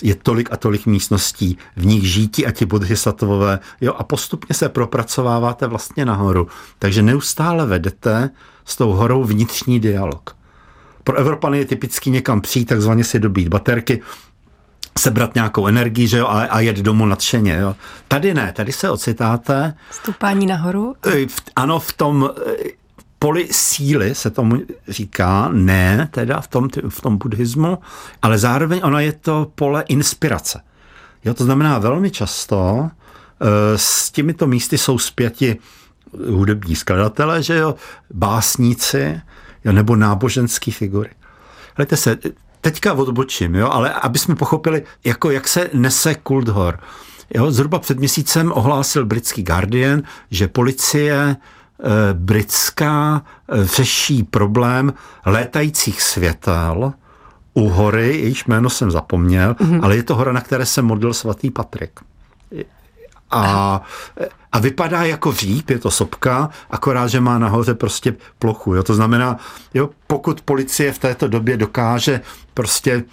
je 0.03 0.15
tolik 0.15 0.51
a 0.51 0.57
tolik 0.57 0.85
místností, 0.85 1.57
v 1.75 1.85
nich 1.85 2.11
žítí 2.11 2.45
a 2.45 2.51
ti 2.51 2.65
bodhisattvové, 2.65 3.59
jo, 3.81 3.93
a 3.97 4.03
postupně 4.03 4.55
se 4.55 4.69
propracováváte 4.69 5.67
vlastně 5.67 6.05
nahoru. 6.05 6.47
Takže 6.79 7.01
neustále 7.01 7.65
vedete 7.65 8.29
s 8.65 8.75
tou 8.75 8.91
horou 8.91 9.23
vnitřní 9.23 9.79
dialog. 9.79 10.35
Pro 11.03 11.15
Evropany 11.15 11.57
je 11.57 11.65
typický 11.65 12.11
někam 12.11 12.41
přijít, 12.41 12.65
takzvaně 12.65 13.03
si 13.03 13.19
dobít 13.19 13.47
baterky, 13.47 14.01
sebrat 14.99 15.35
nějakou 15.35 15.67
energii 15.67 16.07
že 16.07 16.17
jo, 16.17 16.27
a, 16.27 16.43
a 16.43 16.59
jet 16.59 16.77
domů 16.77 17.05
nadšeně. 17.05 17.55
Jo. 17.55 17.75
Tady 18.07 18.33
ne, 18.33 18.53
tady 18.53 18.71
se 18.71 18.89
ocitáte. 18.89 19.73
Stupání 19.91 20.45
nahoru? 20.45 20.95
V, 21.27 21.41
ano, 21.55 21.79
v 21.79 21.93
tom 21.93 22.29
poli 23.19 23.47
síly 23.51 24.15
se 24.15 24.29
tomu 24.29 24.61
říká, 24.87 25.49
ne 25.51 26.09
teda 26.11 26.41
v 26.41 26.47
tom, 26.47 26.69
v 26.89 27.01
tom 27.01 27.17
buddhismu, 27.17 27.77
ale 28.21 28.37
zároveň 28.37 28.81
ona 28.83 28.99
je 28.99 29.11
to 29.11 29.51
pole 29.55 29.83
inspirace. 29.87 30.61
Jo, 31.25 31.33
to 31.33 31.43
znamená 31.43 31.79
velmi 31.79 32.11
často 32.11 32.89
e, 32.89 33.77
s 33.77 34.11
těmito 34.11 34.47
místy 34.47 34.77
jsou 34.77 34.97
zpěti 34.97 35.57
hudební 36.29 36.75
skladatelé, 36.75 37.43
že 37.43 37.57
jo, 37.57 37.75
básníci, 38.13 39.21
jo, 39.65 39.71
nebo 39.71 39.95
náboženské 39.95 40.71
figury. 40.71 41.09
Hlejte 41.75 41.97
se, 41.97 42.17
teďka 42.65 42.93
odbočím, 42.93 43.55
jo, 43.55 43.69
ale 43.71 43.93
aby 43.93 44.19
jsme 44.19 44.35
pochopili, 44.35 44.83
jako 45.03 45.31
jak 45.31 45.47
se 45.47 45.69
nese 45.73 46.15
kult 46.15 46.47
hor. 46.47 46.79
Jo, 47.35 47.51
zhruba 47.51 47.79
před 47.79 47.99
měsícem 47.99 48.51
ohlásil 48.51 49.05
britský 49.05 49.43
Guardian, 49.43 50.01
že 50.31 50.47
policie 50.47 51.37
Eh, 51.79 52.13
britská 52.13 53.21
eh, 53.49 53.65
řeší 53.65 54.23
problém 54.23 54.93
létajících 55.25 56.01
světel 56.01 56.93
u 57.53 57.69
hory, 57.69 58.17
jejíž 58.17 58.45
jméno 58.45 58.69
jsem 58.69 58.91
zapomněl, 58.91 59.53
mm-hmm. 59.53 59.79
ale 59.83 59.95
je 59.95 60.03
to 60.03 60.15
hora, 60.15 60.31
na 60.31 60.41
které 60.41 60.65
se 60.65 60.81
modlil 60.81 61.13
svatý 61.13 61.51
Patrik. 61.51 61.99
A, 63.31 63.81
a 64.51 64.59
vypadá 64.59 65.03
jako 65.03 65.31
říp, 65.31 65.69
je 65.69 65.79
to 65.79 65.91
sopka, 65.91 66.49
akorát, 66.69 67.07
že 67.07 67.19
má 67.19 67.39
nahoře 67.39 67.73
prostě 67.73 68.15
plochu. 68.39 68.75
Jo? 68.75 68.83
To 68.83 68.93
znamená, 68.93 69.37
jo, 69.73 69.89
pokud 70.07 70.41
policie 70.41 70.93
v 70.93 70.99
této 70.99 71.27
době 71.27 71.57
dokáže 71.57 72.21
prostě 72.53 73.03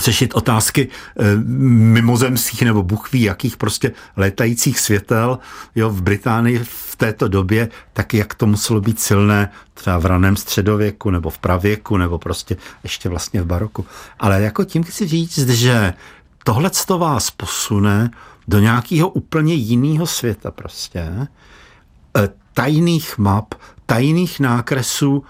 řešit 0.00 0.34
otázky 0.34 0.88
e, 0.88 1.36
mimozemských 1.36 2.62
nebo 2.62 2.82
buchví, 2.82 3.22
jakých 3.22 3.56
prostě 3.56 3.92
létajících 4.16 4.80
světel 4.80 5.38
jo, 5.74 5.90
v 5.90 6.02
Británii 6.02 6.60
v 6.64 6.96
této 6.96 7.28
době, 7.28 7.68
tak 7.92 8.14
jak 8.14 8.34
to 8.34 8.46
muselo 8.46 8.80
být 8.80 9.00
silné 9.00 9.50
třeba 9.74 9.98
v 9.98 10.06
raném 10.06 10.36
středověku 10.36 11.10
nebo 11.10 11.30
v 11.30 11.38
pravěku 11.38 11.96
nebo 11.96 12.18
prostě 12.18 12.56
ještě 12.82 13.08
vlastně 13.08 13.42
v 13.42 13.46
baroku. 13.46 13.86
Ale 14.20 14.42
jako 14.42 14.64
tím 14.64 14.82
chci 14.82 15.06
říct, 15.06 15.48
že 15.48 15.94
tohle 16.44 16.70
to 16.86 16.98
vás 16.98 17.30
posune 17.30 18.10
do 18.48 18.58
nějakého 18.58 19.08
úplně 19.08 19.54
jiného 19.54 20.06
světa 20.06 20.50
prostě. 20.50 21.00
E, 21.00 21.28
tajných 22.54 23.18
map, 23.18 23.54
tajných 23.86 24.40
nákresů, 24.40 25.24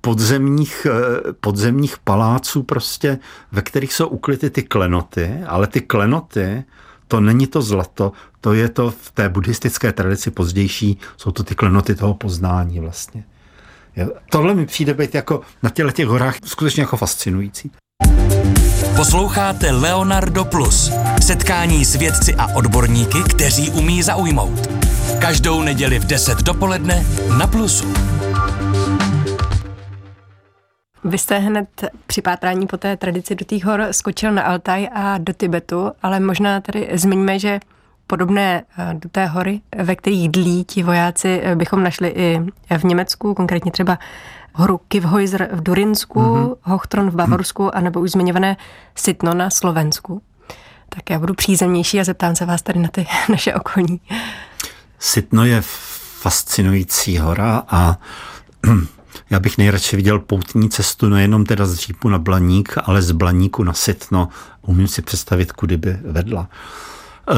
podzemních, 0.00 0.86
eh, 0.86 1.32
podzemních 1.32 1.98
paláců 1.98 2.62
prostě, 2.62 3.18
ve 3.52 3.62
kterých 3.62 3.92
jsou 3.92 4.08
ukryty 4.08 4.50
ty 4.50 4.62
klenoty, 4.62 5.40
ale 5.46 5.66
ty 5.66 5.80
klenoty, 5.80 6.64
to 7.08 7.20
není 7.20 7.46
to 7.46 7.62
zlato, 7.62 8.12
to 8.40 8.52
je 8.52 8.68
to 8.68 8.90
v 8.90 9.12
té 9.12 9.28
buddhistické 9.28 9.92
tradici 9.92 10.30
pozdější, 10.30 10.98
jsou 11.16 11.30
to 11.30 11.44
ty 11.44 11.54
klenoty 11.54 11.94
toho 11.94 12.14
poznání 12.14 12.80
vlastně. 12.80 13.24
Tohle 14.30 14.54
mi 14.54 14.66
přijde 14.66 14.94
být 14.94 15.14
jako 15.14 15.40
na 15.62 15.70
těle 15.70 15.92
těch 15.92 16.06
horách 16.06 16.36
skutečně 16.44 16.82
jako 16.82 16.96
fascinující. 16.96 17.70
Posloucháte 18.96 19.70
Leonardo 19.70 20.44
Plus. 20.44 20.92
Setkání 21.22 21.84
s 21.84 21.94
vědci 21.94 22.34
a 22.34 22.54
odborníky, 22.54 23.18
kteří 23.30 23.70
umí 23.70 24.02
zaujmout. 24.02 24.66
Každou 25.20 25.62
neděli 25.62 25.98
v 25.98 26.04
10 26.06 26.38
dopoledne 26.38 27.06
na 27.38 27.46
Plusu. 27.46 27.94
Vy 31.04 31.18
jste 31.18 31.38
hned 31.38 31.68
při 32.06 32.22
pátrání 32.22 32.66
po 32.66 32.76
té 32.76 32.96
tradici 32.96 33.34
do 33.34 33.44
těch 33.44 33.64
hor 33.64 33.86
skočil 33.90 34.32
na 34.32 34.42
Altaj 34.42 34.88
a 34.92 35.18
do 35.18 35.32
Tibetu, 35.32 35.92
ale 36.02 36.20
možná 36.20 36.60
tady 36.60 36.88
zmiňme, 36.92 37.38
že 37.38 37.60
podobné 38.06 38.62
eh, 38.78 38.94
do 38.94 39.08
té 39.08 39.26
hory, 39.26 39.60
ve 39.76 39.96
kterých 39.96 40.28
dlí 40.28 40.64
ti 40.64 40.82
vojáci, 40.82 41.40
eh, 41.44 41.56
bychom 41.56 41.82
našli 41.82 42.08
i 42.08 42.40
v 42.78 42.84
Německu, 42.84 43.34
konkrétně 43.34 43.72
třeba 43.72 43.98
horu 44.54 44.80
Kivhojzer 44.88 45.48
v 45.52 45.62
Durinsku, 45.62 46.20
mm-hmm. 46.20 46.56
Hochtron 46.62 47.10
v 47.10 47.14
Bavorsku 47.14 47.76
a 47.76 47.80
nebo 47.80 48.00
už 48.00 48.10
zmiňované 48.10 48.56
Sitno 48.94 49.34
na 49.34 49.50
Slovensku. 49.50 50.22
Tak 50.88 51.10
já 51.10 51.18
budu 51.18 51.34
přízemnější 51.34 52.00
a 52.00 52.04
zeptám 52.04 52.36
se 52.36 52.46
vás 52.46 52.62
tady 52.62 52.78
na 52.78 52.88
ty 52.88 53.06
naše 53.28 53.54
okolí. 53.54 54.00
Sitno 54.98 55.44
je 55.44 55.62
fascinující 56.20 57.18
hora 57.18 57.62
a 57.68 57.98
Já 59.30 59.40
bych 59.40 59.58
nejradši 59.58 59.96
viděl 59.96 60.18
poutní 60.18 60.70
cestu 60.70 61.08
nejenom 61.08 61.44
teda 61.44 61.66
z 61.66 61.74
Řípu 61.74 62.08
na 62.08 62.18
Blaník, 62.18 62.74
ale 62.84 63.02
z 63.02 63.12
Blaníku 63.12 63.64
na 63.64 63.72
Sitno. 63.72 64.28
Umím 64.62 64.88
si 64.88 65.02
představit, 65.02 65.52
kudy 65.52 65.76
by 65.76 65.98
vedla. 66.04 66.48
Uh, 67.28 67.34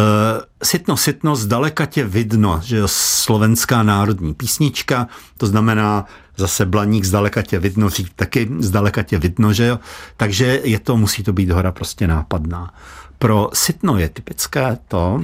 sitno, 0.62 0.96
sitno, 0.96 1.36
zdaleka 1.36 1.86
tě 1.86 2.04
vidno, 2.04 2.60
že 2.64 2.82
slovenská 2.86 3.82
národní 3.82 4.34
písnička, 4.34 5.06
to 5.36 5.46
znamená 5.46 6.04
zase 6.36 6.66
Blaník, 6.66 7.04
zdaleka 7.04 7.42
tě 7.42 7.58
vidno, 7.58 7.90
řík 7.90 8.12
taky 8.16 8.50
zdaleka 8.58 9.02
tě 9.02 9.18
vidno, 9.18 9.52
že 9.52 9.66
jo, 9.66 9.78
takže 10.16 10.60
je 10.64 10.78
to, 10.78 10.96
musí 10.96 11.22
to 11.22 11.32
být 11.32 11.50
hora 11.50 11.72
prostě 11.72 12.06
nápadná. 12.06 12.74
Pro 13.18 13.50
sitno 13.52 13.98
je 13.98 14.08
typické 14.08 14.78
to, 14.88 15.22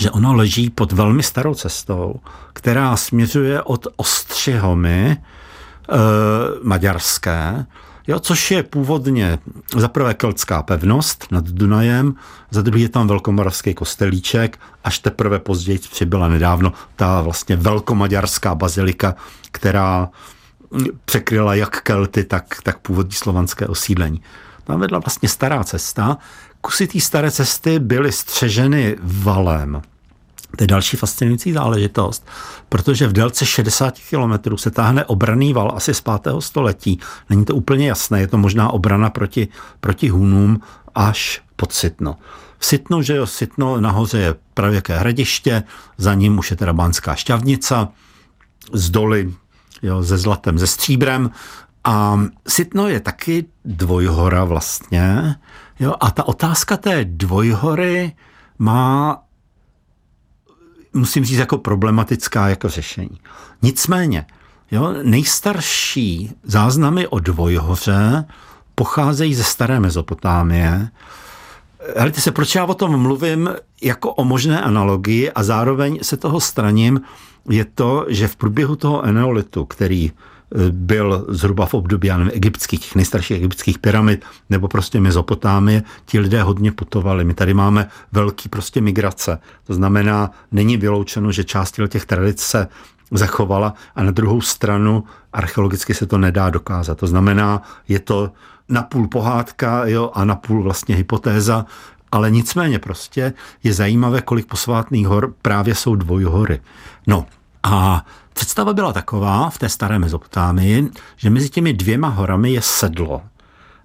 že 0.00 0.10
ono 0.10 0.34
leží 0.34 0.70
pod 0.70 0.92
velmi 0.92 1.22
starou 1.22 1.54
cestou, 1.54 2.14
která 2.52 2.96
směřuje 2.96 3.62
od 3.62 3.86
Ostřihomy, 3.96 5.16
Eh, 5.90 6.58
maďarské, 6.62 7.66
jo, 8.10 8.20
což 8.20 8.50
je 8.50 8.62
původně 8.62 9.38
za 9.76 9.88
prvé 9.88 10.14
keltská 10.14 10.62
pevnost 10.62 11.26
nad 11.30 11.44
Dunajem, 11.44 12.14
za 12.50 12.62
druhé 12.62 12.80
je 12.80 12.88
tam 12.88 13.08
velkomoravský 13.08 13.74
kostelíček, 13.74 14.58
až 14.84 14.98
teprve 14.98 15.38
později 15.38 15.78
přibyla 15.78 16.28
nedávno 16.28 16.72
ta 16.96 17.20
vlastně 17.20 17.56
velkomaďarská 17.56 18.54
bazilika, 18.54 19.14
která 19.50 20.08
překryla 21.04 21.54
jak 21.54 21.82
Kelty, 21.82 22.24
tak, 22.24 22.44
tak 22.62 22.78
původní 22.78 23.12
slovanské 23.12 23.66
osídlení. 23.66 24.22
Tam 24.64 24.80
vedla 24.80 24.98
vlastně 24.98 25.28
stará 25.28 25.64
cesta. 25.64 26.18
Kusy 26.60 26.86
té 26.86 27.00
staré 27.00 27.30
cesty 27.30 27.78
byly 27.78 28.12
střeženy 28.12 28.96
valem. 29.02 29.82
To 30.56 30.64
je 30.64 30.66
další 30.66 30.96
fascinující 30.96 31.52
záležitost, 31.52 32.26
protože 32.68 33.08
v 33.08 33.12
délce 33.12 33.46
60 33.46 33.98
kilometrů 33.98 34.56
se 34.56 34.70
táhne 34.70 35.04
obraný 35.04 35.52
val 35.52 35.72
asi 35.76 35.94
z 35.94 36.00
5. 36.00 36.16
století. 36.38 37.00
Není 37.30 37.44
to 37.44 37.54
úplně 37.54 37.88
jasné, 37.88 38.20
je 38.20 38.26
to 38.26 38.38
možná 38.38 38.70
obrana 38.70 39.10
proti, 39.10 39.48
proti 39.80 40.08
Hunům 40.08 40.60
až 40.94 41.42
pod 41.56 41.72
Sitno. 41.72 42.16
V 42.58 42.66
Sitno, 42.66 43.02
že 43.02 43.16
jo, 43.16 43.26
Sitno 43.26 43.80
nahoře 43.80 44.18
je 44.18 44.34
pravěké 44.54 44.98
hradiště, 44.98 45.62
za 45.98 46.14
ním 46.14 46.38
už 46.38 46.50
je 46.50 46.56
teda 46.56 46.72
Bánská 46.72 47.14
šťavnica, 47.14 47.88
z 48.72 48.90
doly 48.90 49.34
jo, 49.82 50.04
se 50.04 50.18
zlatem, 50.18 50.58
se 50.58 50.66
stříbrem. 50.66 51.30
A 51.84 52.20
Sitno 52.48 52.88
je 52.88 53.00
taky 53.00 53.44
dvojhora 53.64 54.44
vlastně. 54.44 55.36
Jo, 55.80 55.94
a 56.00 56.10
ta 56.10 56.24
otázka 56.28 56.76
té 56.76 57.04
dvojhory 57.04 58.12
má 58.58 59.22
musím 60.92 61.24
říct, 61.24 61.38
jako 61.38 61.58
problematická 61.58 62.48
jako 62.48 62.68
řešení. 62.68 63.20
Nicméně, 63.62 64.26
jo, 64.70 64.94
nejstarší 65.02 66.32
záznamy 66.44 67.08
o 67.08 67.18
dvojhoře 67.18 68.24
pocházejí 68.74 69.34
ze 69.34 69.44
staré 69.44 69.80
Mezopotámie. 69.80 70.88
Helejte 71.96 72.20
se, 72.20 72.30
proč 72.32 72.54
já 72.54 72.64
o 72.64 72.74
tom 72.74 73.02
mluvím 73.02 73.50
jako 73.82 74.12
o 74.12 74.24
možné 74.24 74.62
analogii 74.62 75.30
a 75.30 75.42
zároveň 75.42 75.98
se 76.02 76.16
toho 76.16 76.40
straním, 76.40 77.00
je 77.50 77.64
to, 77.64 78.06
že 78.08 78.28
v 78.28 78.36
průběhu 78.36 78.76
toho 78.76 79.04
eneolitu, 79.04 79.64
který 79.64 80.12
byl 80.70 81.26
zhruba 81.28 81.66
v 81.66 81.74
období 81.74 82.08
já 82.08 82.16
nevím, 82.16 82.32
egyptských, 82.34 82.94
nejstarších 82.94 83.36
egyptských 83.36 83.78
pyramid, 83.78 84.24
nebo 84.50 84.68
prostě 84.68 85.00
Mezopotámie, 85.00 85.82
ti 86.04 86.18
lidé 86.18 86.42
hodně 86.42 86.72
putovali. 86.72 87.24
My 87.24 87.34
tady 87.34 87.54
máme 87.54 87.88
velký 88.12 88.48
prostě 88.48 88.80
migrace. 88.80 89.38
To 89.66 89.74
znamená, 89.74 90.30
není 90.52 90.76
vyloučeno, 90.76 91.32
že 91.32 91.44
část 91.44 91.80
těch 91.88 92.06
tradic 92.06 92.40
se 92.40 92.68
zachovala 93.10 93.74
a 93.94 94.02
na 94.02 94.10
druhou 94.10 94.40
stranu 94.40 95.04
archeologicky 95.32 95.94
se 95.94 96.06
to 96.06 96.18
nedá 96.18 96.50
dokázat. 96.50 96.98
To 96.98 97.06
znamená, 97.06 97.62
je 97.88 97.98
to 97.98 98.30
napůl 98.68 99.08
pohádka 99.08 99.86
jo, 99.86 100.10
a 100.14 100.24
napůl 100.24 100.62
vlastně 100.62 100.96
hypotéza, 100.96 101.66
ale 102.12 102.30
nicméně 102.30 102.78
prostě 102.78 103.32
je 103.64 103.74
zajímavé, 103.74 104.22
kolik 104.22 104.46
posvátných 104.46 105.06
hor 105.06 105.34
právě 105.42 105.74
jsou 105.74 105.94
dvojhory. 105.94 106.60
No, 107.06 107.26
A 107.62 108.04
představa 108.32 108.72
byla 108.72 108.92
taková 108.92 109.50
v 109.50 109.58
té 109.58 109.68
staré 109.68 109.98
Mezopotámii, 109.98 110.90
že 111.16 111.30
mezi 111.30 111.48
těmi 111.48 111.72
dvěma 111.72 112.08
horami 112.08 112.52
je 112.52 112.62
sedlo. 112.62 113.22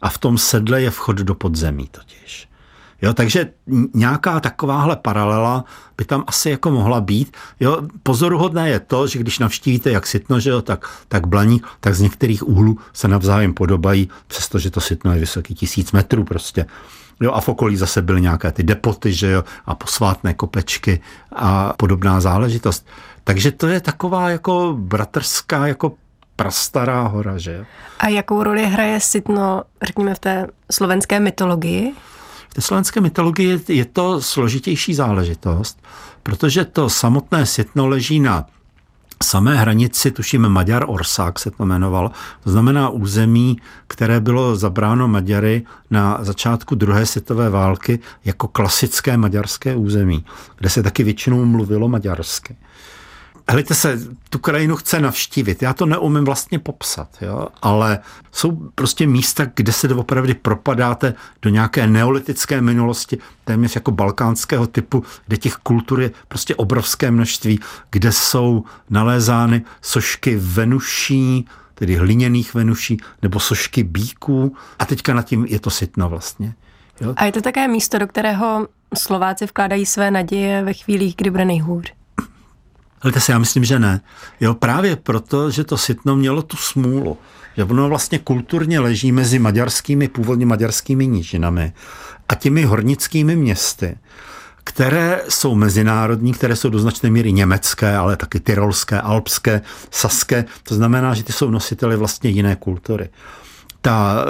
A 0.01 0.09
v 0.09 0.17
tom 0.17 0.37
sedle 0.37 0.81
je 0.81 0.91
vchod 0.91 1.15
do 1.15 1.35
podzemí 1.35 1.87
totiž. 1.91 2.49
Jo, 3.01 3.13
takže 3.13 3.49
nějaká 3.93 4.39
takováhle 4.39 4.95
paralela 4.95 5.65
by 5.97 6.05
tam 6.05 6.23
asi 6.27 6.49
jako 6.49 6.71
mohla 6.71 7.01
být. 7.01 7.37
Jo, 7.59 7.81
pozoruhodné 8.03 8.69
je 8.69 8.79
to, 8.79 9.07
že 9.07 9.19
když 9.19 9.39
navštívíte 9.39 9.91
jak 9.91 10.07
Sitno, 10.07 10.39
že 10.39 10.49
jo, 10.49 10.61
tak, 10.61 10.89
tak 11.07 11.27
Blaník, 11.27 11.67
tak 11.79 11.95
z 11.95 12.01
některých 12.01 12.47
úhlů 12.47 12.77
se 12.93 13.07
navzájem 13.07 13.53
podobají, 13.53 14.09
přestože 14.27 14.71
to 14.71 14.81
Sitno 14.81 15.13
je 15.13 15.19
vysoký 15.19 15.55
tisíc 15.55 15.91
metrů 15.91 16.23
prostě. 16.23 16.65
Jo, 17.21 17.31
a 17.31 17.41
v 17.41 17.49
okolí 17.49 17.77
zase 17.77 18.01
byly 18.01 18.21
nějaké 18.21 18.51
ty 18.51 18.63
depoty, 18.63 19.13
že 19.13 19.31
jo, 19.31 19.43
a 19.65 19.75
posvátné 19.75 20.33
kopečky 20.33 21.01
a 21.35 21.73
podobná 21.77 22.21
záležitost. 22.21 22.87
Takže 23.27 23.51
to 23.51 23.67
je 23.67 23.81
taková 23.81 24.29
jako 24.29 24.75
bratrská, 24.79 25.67
jako 25.67 25.93
prastará 26.35 27.07
hora, 27.07 27.37
že. 27.37 27.65
A 27.99 28.07
jakou 28.07 28.43
roli 28.43 28.65
hraje 28.65 28.99
Sitno, 28.99 29.63
řekněme, 29.83 30.15
v 30.15 30.19
té 30.19 30.47
slovenské 30.71 31.19
mytologii? 31.19 31.93
V 32.49 32.53
té 32.53 32.61
slovenské 32.61 33.01
mytologii 33.01 33.59
je 33.67 33.85
to 33.85 34.21
složitější 34.21 34.93
záležitost, 34.93 35.81
protože 36.23 36.65
to 36.65 36.89
samotné 36.89 37.45
Sitno 37.45 37.87
leží 37.87 38.19
na 38.19 38.45
samé 39.23 39.55
hranici, 39.57 40.11
tuším 40.11 40.49
Maďar 40.49 40.85
Orsák 40.87 41.39
se 41.39 41.51
to 41.51 41.63
jmenovalo, 41.63 42.11
to 42.43 42.51
znamená 42.51 42.89
území, 42.89 43.57
které 43.87 44.19
bylo 44.19 44.55
zabráno 44.55 45.07
Maďary 45.07 45.63
na 45.91 46.17
začátku 46.21 46.75
druhé 46.75 47.05
světové 47.05 47.49
války 47.49 47.99
jako 48.25 48.47
klasické 48.47 49.17
maďarské 49.17 49.75
území, 49.75 50.25
kde 50.57 50.69
se 50.69 50.83
taky 50.83 51.03
většinou 51.03 51.45
mluvilo 51.45 51.87
maďarsky. 51.87 52.55
Helejte 53.47 53.75
se, 53.75 53.99
tu 54.29 54.39
krajinu 54.39 54.75
chce 54.75 54.99
navštívit. 54.99 55.61
Já 55.61 55.73
to 55.73 55.85
neumím 55.85 56.25
vlastně 56.25 56.59
popsat, 56.59 57.09
jo? 57.21 57.47
ale 57.61 57.99
jsou 58.31 58.69
prostě 58.75 59.07
místa, 59.07 59.45
kde 59.55 59.71
se 59.71 59.95
opravdu 59.95 60.33
propadáte 60.41 61.13
do 61.41 61.49
nějaké 61.49 61.87
neolitické 61.87 62.61
minulosti, 62.61 63.17
téměř 63.43 63.75
jako 63.75 63.91
balkánského 63.91 64.67
typu, 64.67 65.03
kde 65.27 65.37
těch 65.37 65.55
kultur 65.55 66.01
je 66.01 66.11
prostě 66.27 66.55
obrovské 66.55 67.11
množství, 67.11 67.59
kde 67.91 68.11
jsou 68.11 68.63
nalézány 68.89 69.65
sošky 69.81 70.35
venuší, 70.35 71.47
tedy 71.75 71.95
hliněných 71.95 72.53
venuší, 72.53 72.97
nebo 73.21 73.39
sošky 73.39 73.83
bíků. 73.83 74.55
A 74.79 74.85
teďka 74.85 75.13
nad 75.13 75.25
tím 75.25 75.45
je 75.45 75.59
to 75.59 75.69
sitno 75.69 76.09
vlastně. 76.09 76.53
Jo? 77.01 77.13
A 77.17 77.25
je 77.25 77.31
to 77.31 77.41
také 77.41 77.67
místo, 77.67 77.97
do 77.97 78.07
kterého 78.07 78.67
Slováci 78.97 79.45
vkládají 79.45 79.85
své 79.85 80.11
naděje 80.11 80.63
ve 80.63 80.73
chvílích, 80.73 81.15
kdy 81.15 81.29
bude 81.29 81.45
nejhůř. 81.45 81.93
Ale 83.05 83.21
se 83.21 83.31
já 83.31 83.37
myslím, 83.37 83.63
že 83.65 83.79
ne. 83.79 84.01
Jo, 84.41 84.53
právě 84.53 84.95
proto, 84.95 85.51
že 85.51 85.63
to 85.63 85.77
sitno 85.77 86.15
mělo 86.15 86.41
tu 86.41 86.57
smůlu, 86.57 87.17
že 87.57 87.63
ono 87.63 87.89
vlastně 87.89 88.19
kulturně 88.19 88.79
leží 88.79 89.11
mezi 89.11 89.39
maďarskými, 89.39 90.07
původně 90.07 90.45
maďarskými 90.45 91.07
nížinami 91.07 91.73
a 92.29 92.35
těmi 92.35 92.63
hornickými 92.63 93.35
městy, 93.35 93.97
které 94.63 95.21
jsou 95.29 95.55
mezinárodní, 95.55 96.33
které 96.33 96.55
jsou 96.55 96.69
do 96.69 96.79
značné 96.79 97.09
míry 97.09 97.33
německé, 97.33 97.95
ale 97.95 98.17
taky 98.17 98.39
tyrolské, 98.39 99.01
alpské, 99.01 99.61
saské. 99.91 100.45
To 100.63 100.75
znamená, 100.75 101.13
že 101.13 101.23
ty 101.23 101.33
jsou 101.33 101.49
nositeli 101.49 101.97
vlastně 101.97 102.29
jiné 102.29 102.55
kultury 102.55 103.09
ta, 103.85 104.25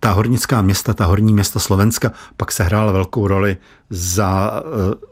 ta 0.00 0.12
hornická 0.12 0.62
města, 0.62 0.94
ta 0.94 1.04
horní 1.04 1.32
města 1.32 1.60
Slovenska 1.60 2.12
pak 2.36 2.52
se 2.52 2.64
hrála 2.64 2.92
velkou 2.92 3.26
roli 3.26 3.56
za 3.90 4.62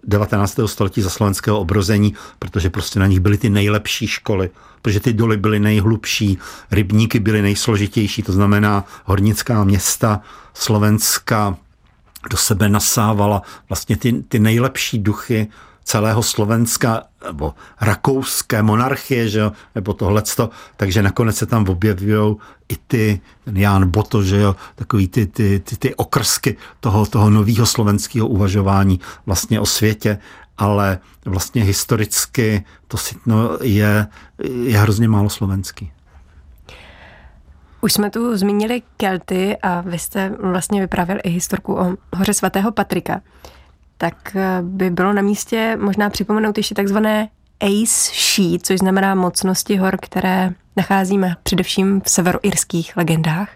19. 0.05 0.59
Eh, 0.59 0.69
století 0.69 1.03
za 1.03 1.11
slovenského 1.11 1.61
obrození, 1.61 2.15
protože 2.39 2.71
prostě 2.71 3.01
na 3.01 3.07
nich 3.07 3.21
byly 3.21 3.39
ty 3.39 3.51
nejlepší 3.51 4.07
školy, 4.07 4.51
protože 4.83 5.01
ty 5.01 5.13
doly 5.13 5.37
byly 5.37 5.61
nejhlubší, 5.61 6.39
rybníky 6.71 7.21
byly 7.21 7.43
nejsložitější, 7.43 8.23
to 8.23 8.33
znamená 8.33 8.85
hornická 9.05 9.65
města 9.65 10.21
Slovenska 10.55 11.57
do 12.31 12.37
sebe 12.37 12.69
nasávala 12.69 13.43
vlastně 13.69 13.97
ty, 13.97 14.13
ty 14.13 14.39
nejlepší 14.39 14.99
duchy 14.99 15.49
celého 15.91 16.23
Slovenska 16.23 17.03
nebo 17.27 17.55
rakouské 17.81 18.63
monarchie, 18.63 19.29
že 19.29 19.39
jo, 19.39 19.53
nebo 19.75 19.93
tohleto, 19.93 20.51
takže 20.77 21.03
nakonec 21.03 21.37
se 21.37 21.47
tam 21.47 21.69
objevují 21.69 22.37
i 22.69 22.77
ty, 22.87 23.21
ten 23.45 23.57
Jan 23.57 23.91
Boto, 23.91 24.23
že 24.23 24.37
jo, 24.41 24.57
takový 24.75 25.09
ty, 25.09 25.27
ty, 25.27 25.61
ty, 25.61 25.77
ty 25.77 25.95
okrsky 25.95 26.57
toho, 26.81 27.07
toho 27.07 27.31
nového 27.31 27.67
slovenského 27.67 28.29
uvažování 28.29 29.01
vlastně 29.27 29.61
o 29.61 29.67
světě, 29.67 30.19
ale 30.59 30.99
vlastně 31.25 31.65
historicky 31.65 32.65
to 32.89 32.97
sitno 32.97 33.59
je, 33.63 34.07
je 34.63 34.79
hrozně 34.79 35.09
málo 35.09 35.29
slovenský. 35.29 35.91
Už 37.81 37.93
jsme 37.93 38.11
tu 38.11 38.37
zmínili 38.37 38.83
Kelty 38.97 39.57
a 39.63 39.81
vy 39.81 39.99
jste 39.99 40.33
vlastně 40.39 40.81
vyprávěl 40.81 41.19
i 41.23 41.31
historku 41.31 41.75
o 41.75 41.97
hoře 42.17 42.35
svatého 42.35 42.73
Patrika 42.73 43.21
tak 44.01 44.37
eh, 44.37 44.59
by 44.63 44.91
bylo 44.91 45.13
na 45.13 45.23
místě 45.23 45.79
možná 45.81 46.11
připomenout 46.11 46.57
ještě 46.57 46.75
takzvané 46.75 47.29
Ace 47.61 48.11
Sheet, 48.15 48.67
což 48.67 48.79
znamená 48.79 49.15
mocnosti 49.15 49.77
hor, 49.77 49.97
které 50.03 50.53
nacházíme 50.77 51.37
především 51.43 52.01
v 52.01 52.11
severoirských 52.11 52.97
legendách. 52.97 53.49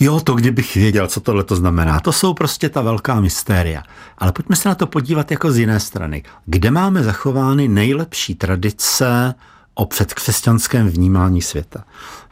Jo, 0.00 0.20
to 0.20 0.34
kdybych 0.34 0.74
věděl, 0.74 1.08
co 1.08 1.20
tohle 1.20 1.44
to 1.44 1.56
znamená. 1.56 2.00
To 2.00 2.12
jsou 2.12 2.34
prostě 2.34 2.68
ta 2.68 2.82
velká 2.82 3.20
mystéria. 3.20 3.82
Ale 4.18 4.32
pojďme 4.32 4.56
se 4.56 4.68
na 4.68 4.74
to 4.74 4.86
podívat 4.86 5.30
jako 5.30 5.52
z 5.52 5.58
jiné 5.58 5.80
strany. 5.80 6.22
Kde 6.46 6.70
máme 6.70 7.02
zachovány 7.02 7.68
nejlepší 7.68 8.34
tradice 8.34 9.34
o 9.74 9.86
předkřesťanském 9.86 10.88
vnímání 10.88 11.42
světa? 11.42 11.84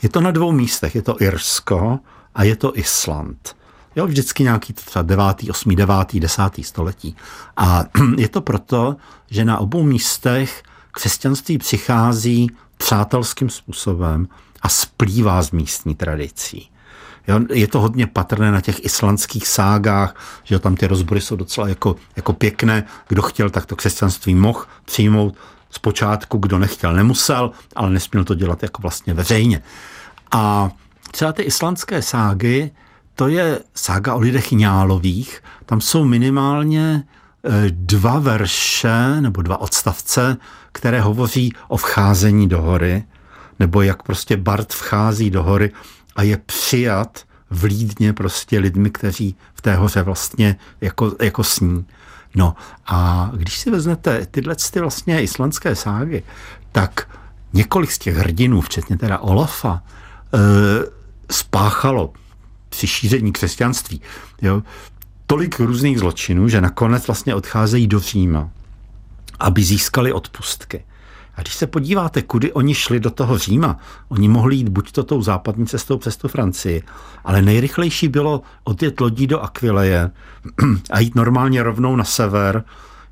Je 0.02 0.08
to 0.08 0.20
na 0.20 0.30
dvou 0.30 0.52
místech. 0.52 0.94
Je 0.94 1.02
to 1.02 1.22
Irsko 1.22 1.98
a 2.34 2.42
je 2.42 2.56
to 2.56 2.78
Island. 2.78 3.56
Jo, 3.96 4.06
vždycky 4.06 4.42
nějaký 4.42 4.72
třeba 4.72 5.02
9., 5.02 5.24
8., 5.50 5.76
9., 5.76 6.14
10. 6.14 6.42
století. 6.62 7.16
A 7.56 7.84
je 8.16 8.28
to 8.28 8.40
proto, 8.40 8.96
že 9.30 9.44
na 9.44 9.58
obou 9.58 9.82
místech 9.82 10.62
křesťanství 10.90 11.58
přichází 11.58 12.50
přátelským 12.76 13.50
způsobem 13.50 14.28
a 14.62 14.68
splývá 14.68 15.42
s 15.42 15.50
místní 15.50 15.94
tradicí. 15.94 16.70
Jo, 17.28 17.40
je 17.52 17.68
to 17.68 17.80
hodně 17.80 18.06
patrné 18.06 18.52
na 18.52 18.60
těch 18.60 18.84
islandských 18.84 19.48
ságách, 19.48 20.14
že 20.44 20.58
tam 20.58 20.76
ty 20.76 20.86
rozbory 20.86 21.20
jsou 21.20 21.36
docela 21.36 21.68
jako, 21.68 21.96
jako 22.16 22.32
pěkné. 22.32 22.84
Kdo 23.08 23.22
chtěl, 23.22 23.50
tak 23.50 23.66
to 23.66 23.76
křesťanství 23.76 24.34
mohl 24.34 24.64
přijmout. 24.84 25.34
Zpočátku, 25.70 26.38
kdo 26.38 26.58
nechtěl, 26.58 26.92
nemusel, 26.92 27.50
ale 27.76 27.90
nesměl 27.90 28.24
to 28.24 28.34
dělat 28.34 28.62
jako 28.62 28.82
vlastně 28.82 29.14
veřejně. 29.14 29.62
A 30.30 30.70
třeba 31.10 31.32
ty 31.32 31.42
islandské 31.42 32.02
ságy 32.02 32.70
to 33.16 33.28
je 33.28 33.58
sága 33.74 34.14
o 34.14 34.18
lidech 34.18 34.52
Ňálových. 34.52 35.42
Tam 35.66 35.80
jsou 35.80 36.04
minimálně 36.04 37.02
e, 37.44 37.70
dva 37.70 38.18
verše 38.18 39.20
nebo 39.20 39.42
dva 39.42 39.60
odstavce, 39.60 40.36
které 40.72 41.00
hovoří 41.00 41.52
o 41.68 41.76
vcházení 41.76 42.48
do 42.48 42.62
hory, 42.62 43.04
nebo 43.58 43.82
jak 43.82 44.02
prostě 44.02 44.36
Bart 44.36 44.72
vchází 44.72 45.30
do 45.30 45.42
hory 45.42 45.70
a 46.16 46.22
je 46.22 46.36
přijat 46.36 47.24
vlídně 47.50 48.12
prostě 48.12 48.58
lidmi, 48.58 48.90
kteří 48.90 49.36
v 49.54 49.62
té 49.62 49.74
hoře 49.76 50.02
vlastně 50.02 50.56
jako, 50.80 51.16
jako 51.20 51.44
sní. 51.44 51.86
No 52.34 52.54
a 52.86 53.30
když 53.34 53.58
si 53.58 53.70
vezmete 53.70 54.26
tyhle 54.30 54.56
ty 54.70 54.80
vlastně 54.80 55.22
islandské 55.22 55.74
ságy, 55.74 56.22
tak 56.72 57.08
několik 57.52 57.92
z 57.92 57.98
těch 57.98 58.16
hrdinů, 58.16 58.60
včetně 58.60 58.98
teda 58.98 59.18
Olafa, 59.18 59.82
e, 60.34 60.38
spáchalo 61.30 62.12
při 62.76 62.86
šíření 62.86 63.32
křesťanství. 63.32 64.00
Jo? 64.42 64.62
Tolik 65.26 65.60
různých 65.60 65.98
zločinů, 65.98 66.48
že 66.48 66.60
nakonec 66.60 67.06
vlastně 67.06 67.34
odcházejí 67.34 67.86
do 67.86 68.00
Říma, 68.00 68.50
aby 69.40 69.62
získali 69.62 70.12
odpustky. 70.12 70.84
A 71.36 71.42
když 71.42 71.54
se 71.54 71.66
podíváte, 71.66 72.22
kudy 72.22 72.52
oni 72.52 72.74
šli 72.74 73.00
do 73.00 73.10
toho 73.10 73.38
Říma, 73.38 73.78
oni 74.08 74.28
mohli 74.28 74.56
jít 74.56 74.68
buď 74.68 74.92
to 74.92 75.02
tou 75.02 75.22
západní 75.22 75.66
cestou 75.66 75.98
přes 75.98 76.16
tu 76.16 76.28
Francii, 76.28 76.82
ale 77.24 77.42
nejrychlejší 77.42 78.08
bylo 78.08 78.42
odjet 78.64 79.00
lodí 79.00 79.26
do 79.26 79.40
Aquileje 79.40 80.10
a 80.90 80.98
jít 81.00 81.14
normálně 81.14 81.62
rovnou 81.62 81.96
na 81.96 82.04
sever, 82.04 82.64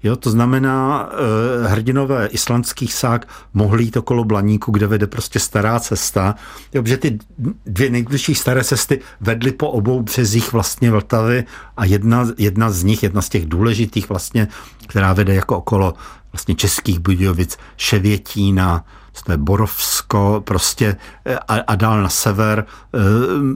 Jo, 0.05 0.17
to 0.17 0.31
znamená, 0.31 1.09
eh, 1.13 1.69
hrdinové 1.69 2.27
islandských 2.27 2.95
sák 2.95 3.29
mohli 3.55 3.85
jít 3.85 3.97
okolo 3.97 4.25
Blaníku, 4.25 4.73
kde 4.73 4.87
vede 4.87 5.07
prostě 5.07 5.39
stará 5.39 5.81
cesta. 5.81 6.35
Jo, 6.73 6.83
protože 6.83 6.97
ty 6.97 7.19
dvě 7.67 7.91
nejbližší 7.91 8.35
staré 8.35 8.65
cesty 8.65 9.01
vedly 9.21 9.53
po 9.53 9.69
obou 9.69 10.03
březích 10.03 10.53
vlastně 10.53 10.91
Vltavy 10.91 11.45
a 11.77 11.85
jedna, 11.85 12.29
jedna 12.39 12.71
z 12.71 12.83
nich, 12.83 13.03
jedna 13.03 13.23
z 13.23 13.29
těch 13.29 13.47
důležitých 13.47 14.09
vlastně, 14.09 14.49
která 14.87 15.13
vede 15.13 15.35
jako 15.35 15.57
okolo 15.57 15.95
vlastně 16.33 16.55
českých 16.55 16.99
Budějovic, 16.99 17.57
Ševětína, 17.77 18.85
to 19.27 19.33
je 19.33 19.39
Borovsko, 19.39 20.43
prostě 20.47 20.97
eh, 21.25 21.39
a, 21.39 21.55
a 21.67 21.75
dál 21.75 22.03
na 22.03 22.09
sever, 22.09 22.65
e, 22.95 22.99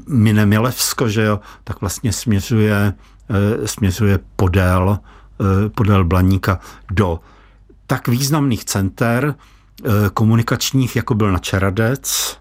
mine 0.07 0.47
Milevsko, 0.47 1.09
že 1.09 1.23
jo, 1.23 1.41
tak 1.65 1.81
vlastně 1.81 2.13
směřuje, 2.13 2.95
e, 3.63 3.69
směřuje 3.69 4.19
podél 4.37 4.99
podél 5.75 6.05
Blaníka 6.05 6.61
do 6.91 7.21
tak 7.87 8.09
významných 8.09 8.65
center, 8.65 9.35
komunikačních, 10.15 10.97
jako 10.97 11.15
byl 11.15 11.33
na 11.33 11.39
Čaradec, 11.39 12.37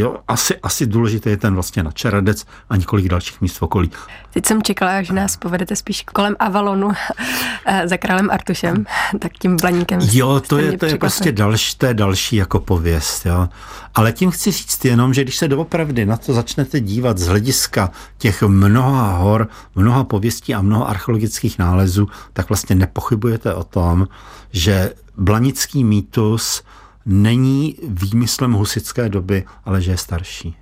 Jo, 0.00 0.16
asi, 0.28 0.56
asi 0.56 0.86
důležité 0.86 1.30
je 1.30 1.36
ten 1.36 1.54
vlastně 1.54 1.82
na 1.82 1.92
Čaradec 1.92 2.46
a 2.68 2.76
několik 2.76 3.08
dalších 3.08 3.40
míst 3.40 3.56
v 3.56 3.62
okolí. 3.62 3.90
Teď 4.32 4.46
jsem 4.46 4.62
čekala, 4.62 5.02
že 5.02 5.12
nás 5.12 5.36
povedete 5.36 5.76
spíš 5.76 6.02
kolem 6.02 6.36
Avalonu 6.38 6.90
eh, 7.66 7.88
za 7.88 7.96
králem 7.96 8.30
Artušem, 8.30 8.86
tak 9.18 9.32
tím 9.32 9.56
blaníkem. 9.56 10.00
Jo, 10.12 10.40
to 10.40 10.58
je, 10.58 10.78
to 10.78 10.86
je 10.86 10.98
prostě 10.98 11.32
další, 11.32 11.78
to 11.78 11.86
je 11.86 11.94
další 11.94 12.36
jako 12.36 12.60
pověst. 12.60 13.26
Jo. 13.26 13.48
Ale 13.94 14.12
tím 14.12 14.30
chci 14.30 14.50
říct 14.50 14.84
jenom, 14.84 15.14
že 15.14 15.22
když 15.22 15.36
se 15.36 15.48
doopravdy 15.48 16.06
na 16.06 16.16
to 16.16 16.32
začnete 16.32 16.80
dívat 16.80 17.18
z 17.18 17.26
hlediska 17.26 17.90
těch 18.18 18.42
mnoha 18.42 19.16
hor, 19.16 19.48
mnoha 19.74 20.04
pověstí 20.04 20.54
a 20.54 20.62
mnoha 20.62 20.84
archeologických 20.84 21.58
nálezů, 21.58 22.08
tak 22.32 22.48
vlastně 22.48 22.76
nepochybujete 22.76 23.54
o 23.54 23.64
tom, 23.64 24.08
že 24.52 24.92
blanický 25.16 25.84
mýtus 25.84 26.62
není 27.06 27.76
výmyslem 27.88 28.52
husické 28.52 29.08
doby, 29.08 29.44
ale 29.64 29.82
že 29.82 29.90
je 29.90 29.96
starší. 29.96 30.56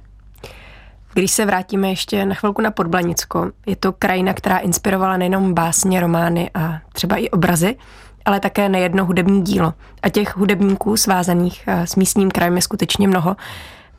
Když 1.15 1.31
se 1.31 1.47
vrátíme 1.47 1.89
ještě 1.89 2.25
na 2.27 2.35
chvilku 2.35 2.63
na 2.63 2.71
Podblanicko, 2.71 3.51
je 3.67 3.77
to 3.77 3.93
krajina, 3.93 4.35
která 4.35 4.59
inspirovala 4.59 5.17
nejenom 5.17 5.55
básně, 5.55 6.01
romány 6.01 6.51
a 6.55 6.79
třeba 6.93 7.17
i 7.17 7.31
obrazy, 7.31 7.77
ale 8.25 8.41
také 8.41 8.69
nejedno 8.69 9.05
hudební 9.05 9.43
dílo. 9.43 9.75
A 10.03 10.09
těch 10.09 10.37
hudebníků 10.37 10.97
svázaných 10.97 11.65
eh, 11.67 11.87
s 11.87 11.97
místním 11.97 12.31
krajem 12.31 12.57
je 12.57 12.63
skutečně 12.63 13.09
mnoho. 13.09 13.37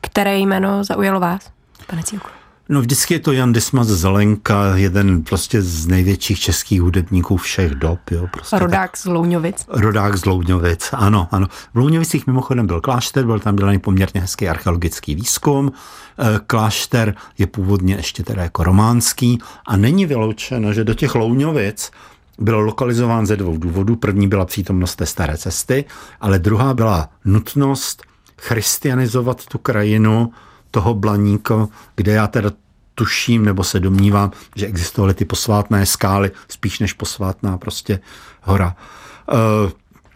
Které 0.00 0.38
jméno 0.38 0.84
zaujalo 0.84 1.20
vás, 1.20 1.50
pane 1.86 2.02
Cílku? 2.02 2.39
No 2.72 2.80
vždycky 2.80 3.14
je 3.14 3.20
to 3.20 3.32
Jan 3.32 3.52
Dismas 3.52 3.86
Zelenka, 3.86 4.76
jeden 4.76 5.22
prostě 5.22 5.62
z 5.62 5.86
největších 5.86 6.40
českých 6.40 6.82
hudebníků 6.82 7.36
všech 7.36 7.70
dob. 7.70 7.98
Jo, 8.10 8.26
prostě 8.32 8.58
rodák 8.58 8.96
z 8.96 9.04
Louňovic. 9.04 9.64
Rodák 9.68 10.16
z 10.16 10.24
Louňovic, 10.24 10.90
ano, 10.92 11.28
ano. 11.30 11.46
V 11.74 11.78
Louňovicích 11.78 12.26
mimochodem 12.26 12.66
byl 12.66 12.80
klášter, 12.80 13.26
byl 13.26 13.40
tam 13.40 13.56
dělaný 13.56 13.78
poměrně 13.78 14.20
hezký 14.20 14.48
archeologický 14.48 15.14
výzkum. 15.14 15.72
E, 16.18 16.40
klášter 16.46 17.14
je 17.38 17.46
původně 17.46 17.94
ještě 17.94 18.22
teda 18.22 18.42
jako 18.42 18.64
románský 18.64 19.38
a 19.66 19.76
není 19.76 20.06
vyloučeno, 20.06 20.72
že 20.72 20.84
do 20.84 20.94
těch 20.94 21.14
Louňovic 21.14 21.90
byl 22.38 22.60
lokalizován 22.60 23.26
ze 23.26 23.36
dvou 23.36 23.58
důvodů. 23.58 23.96
První 23.96 24.28
byla 24.28 24.44
přítomnost 24.44 24.96
té 24.96 25.06
staré 25.06 25.38
cesty, 25.38 25.84
ale 26.20 26.38
druhá 26.38 26.74
byla 26.74 27.08
nutnost 27.24 28.02
christianizovat 28.38 29.46
tu 29.46 29.58
krajinu, 29.58 30.32
toho 30.70 30.94
Blaníka, 30.94 31.68
kde 31.96 32.12
já 32.12 32.26
teda 32.26 32.50
tuším 32.94 33.44
nebo 33.44 33.64
se 33.64 33.80
domnívám, 33.80 34.30
že 34.56 34.66
existovaly 34.66 35.14
ty 35.14 35.24
posvátné 35.24 35.86
skály 35.86 36.30
spíš 36.48 36.78
než 36.78 36.92
posvátná 36.92 37.58
prostě 37.58 38.00
hora. 38.42 38.76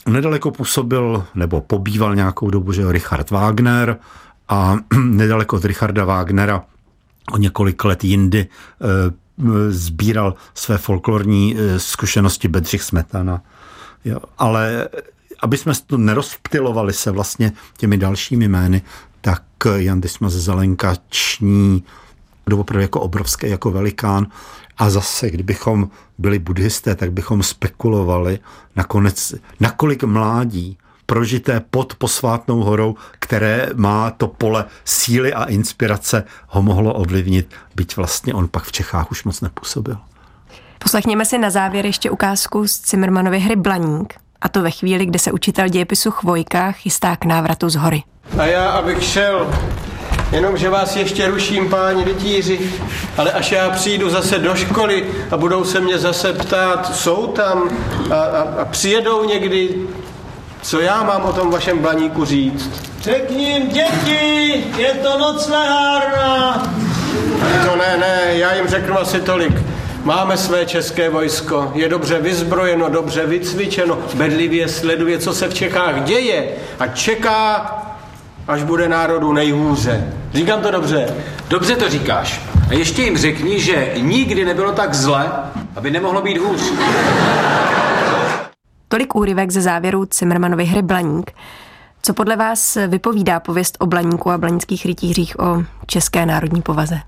E, 0.07 0.11
nedaleko 0.11 0.51
působil 0.51 1.25
nebo 1.35 1.61
pobýval 1.61 2.15
nějakou 2.15 2.51
dobu, 2.51 2.73
že 2.73 2.93
Richard 2.93 3.31
Wagner 3.31 3.97
a 4.49 4.77
nedaleko 5.05 5.57
od 5.57 5.65
Richarda 5.65 6.05
Wagnera 6.05 6.65
o 7.33 7.37
několik 7.37 7.85
let 7.85 8.05
jindy 8.05 8.39
e, 8.41 8.49
sbíral 9.71 10.35
své 10.55 10.79
folklorní 10.79 11.57
e, 11.57 11.81
zkušenosti 11.81 12.49
Bedřich 12.49 12.83
Smetana. 12.83 13.43
Jo, 14.05 14.21
ale 14.39 14.89
aby 15.43 15.57
jsme 15.57 15.73
to 15.87 15.97
nerozptilovali 15.97 16.93
se 16.93 17.11
vlastně 17.11 17.53
těmi 17.77 17.97
dalšími 17.97 18.49
jmény, 18.49 18.83
tak 19.25 19.43
Jan 19.77 20.01
Dismas 20.01 20.33
Zelenka 20.33 20.95
ční 21.09 21.85
doopravdy 22.47 22.85
jako 22.85 23.01
obrovský, 23.01 23.51
jako 23.51 23.71
velikán. 23.71 24.27
A 24.79 24.91
zase, 24.91 25.31
kdybychom 25.31 25.89
byli 26.19 26.39
buddhisté, 26.39 26.95
tak 26.95 27.13
bychom 27.13 27.43
spekulovali 27.43 28.39
nakonec, 28.77 29.35
nakolik 29.61 30.05
mládí 30.05 30.79
prožité 31.07 31.61
pod 31.71 31.95
posvátnou 31.95 32.63
horou, 32.63 32.97
které 33.19 33.69
má 33.75 34.11
to 34.11 34.29
pole 34.29 34.65
síly 34.85 35.35
a 35.35 35.45
inspirace, 35.45 36.25
ho 36.49 36.63
mohlo 36.63 36.95
ovlivnit, 36.95 37.55
byť 37.77 37.97
vlastně 37.97 38.35
on 38.35 38.49
pak 38.49 38.65
v 38.65 38.73
Čechách 38.73 39.11
už 39.11 39.25
moc 39.25 39.41
nepůsobil. 39.41 39.97
Poslechněme 40.79 41.25
si 41.25 41.39
na 41.39 41.51
závěr 41.51 41.87
ještě 41.87 42.11
ukázku 42.11 42.69
z 42.69 42.79
Cimrmanovy 42.79 43.39
hry 43.39 43.57
Blaník. 43.57 44.15
A 44.41 44.49
to 44.49 44.63
ve 44.63 44.71
chvíli, 44.71 45.07
kdy 45.07 45.19
se 45.19 45.33
učitel 45.33 45.69
dějepisu 45.69 46.11
Chvojka 46.11 46.73
chystá 46.73 47.17
k 47.17 47.25
návratu 47.25 47.69
z 47.69 47.75
hory. 47.75 48.03
A 48.39 48.45
já, 48.47 48.71
abych 48.71 49.05
šel, 49.05 49.51
jenomže 50.33 50.71
vás 50.71 50.97
ještě 50.97 51.27
ruším, 51.27 51.71
páni 51.71 52.05
rytíři, 52.05 52.73
ale 53.17 53.33
až 53.33 53.53
já 53.53 53.71
přijdu 53.71 54.11
zase 54.11 54.39
do 54.39 54.55
školy 54.55 55.07
a 55.31 55.37
budou 55.37 55.65
se 55.65 55.81
mě 55.81 55.99
zase 55.99 56.33
ptát, 56.33 56.97
jsou 56.97 57.27
tam 57.27 57.71
a, 58.11 58.15
a, 58.15 58.41
a 58.63 58.65
přijedou 58.65 59.25
někdy, 59.25 59.75
co 60.63 60.81
já 60.81 61.03
mám 61.03 61.23
o 61.23 61.33
tom 61.33 61.51
vašem 61.51 61.79
blaníku 61.79 62.25
říct? 62.25 62.71
Řekni 63.01 63.45
jim, 63.45 63.69
děti, 63.69 64.65
je 64.77 64.95
to 65.03 65.19
noclehárna. 65.19 66.63
To 67.67 67.77
ne, 67.77 67.97
ne, 67.97 68.21
já 68.29 68.55
jim 68.55 68.69
řeknu 68.69 68.99
asi 68.99 69.21
tolik. 69.21 69.53
Máme 70.05 70.37
své 70.37 70.67
české 70.67 71.11
vojsko, 71.11 71.73
je 71.75 71.89
dobře 71.89 72.19
vyzbrojeno, 72.19 72.89
dobře 72.89 73.27
vycvičeno, 73.27 73.99
bedlivě 74.15 74.69
sleduje, 74.69 75.19
co 75.19 75.35
se 75.35 75.49
v 75.49 75.55
Čechách 75.55 76.03
děje 76.03 76.49
a 76.79 76.87
čeká, 76.87 77.84
až 78.49 78.63
bude 78.63 78.89
národu 78.89 79.33
nejhůře. 79.33 80.13
Říkám 80.35 80.61
to 80.61 80.71
dobře? 80.71 81.15
Dobře 81.49 81.77
to 81.77 81.89
říkáš. 81.89 82.41
A 82.69 82.75
ještě 82.75 83.03
jim 83.03 83.19
řekni, 83.19 83.61
že 83.61 83.93
nikdy 84.01 84.45
nebylo 84.45 84.73
tak 84.73 84.95
zle, 84.95 85.33
aby 85.77 85.91
nemohlo 85.91 86.23
být 86.23 86.39
hůř. 86.39 86.73
Tolik 88.89 89.15
úryvek 89.15 89.51
ze 89.51 89.61
závěru 89.61 90.07
Cimrmanovy 90.07 90.65
hry 90.65 90.83
Blaník. 90.83 91.31
Co 92.03 92.15
podle 92.15 92.37
vás 92.37 92.79
vypovídá 92.89 93.41
pověst 93.41 93.77
o 93.81 93.87
Blaníku 93.87 94.31
a 94.31 94.39
blanických 94.39 94.87
rytířích 94.87 95.41
o 95.41 95.63
české 95.87 96.27
národní 96.27 96.63
povaze? 96.63 97.01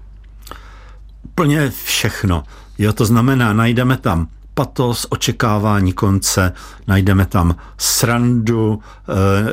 Úplně 1.24 1.70
všechno. 1.84 2.42
Jo, 2.78 2.92
to 2.92 3.04
znamená, 3.04 3.52
najdeme 3.52 3.96
tam 3.96 4.28
patos, 4.56 5.06
očekávání 5.10 5.92
konce, 5.92 6.52
najdeme 6.86 7.26
tam 7.26 7.56
srandu, 7.78 8.80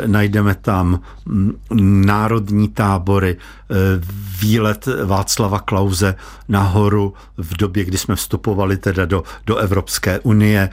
e, 0.04 0.08
najdeme 0.08 0.56
tam 0.56 1.00
mm, 1.26 1.52
národní 2.06 2.68
tábory, 2.68 3.38
e, 3.38 3.76
výlet 4.42 4.88
Václava 5.06 5.60
Klauze 5.60 6.16
nahoru 6.48 7.14
v 7.38 7.58
době, 7.58 7.86
kdy 7.86 7.98
jsme 7.98 8.16
vstupovali 8.16 8.78
teda 8.78 9.06
do, 9.06 9.24
do 9.46 9.56
Evropské 9.58 10.20
unie, 10.20 10.60
e, 10.62 10.70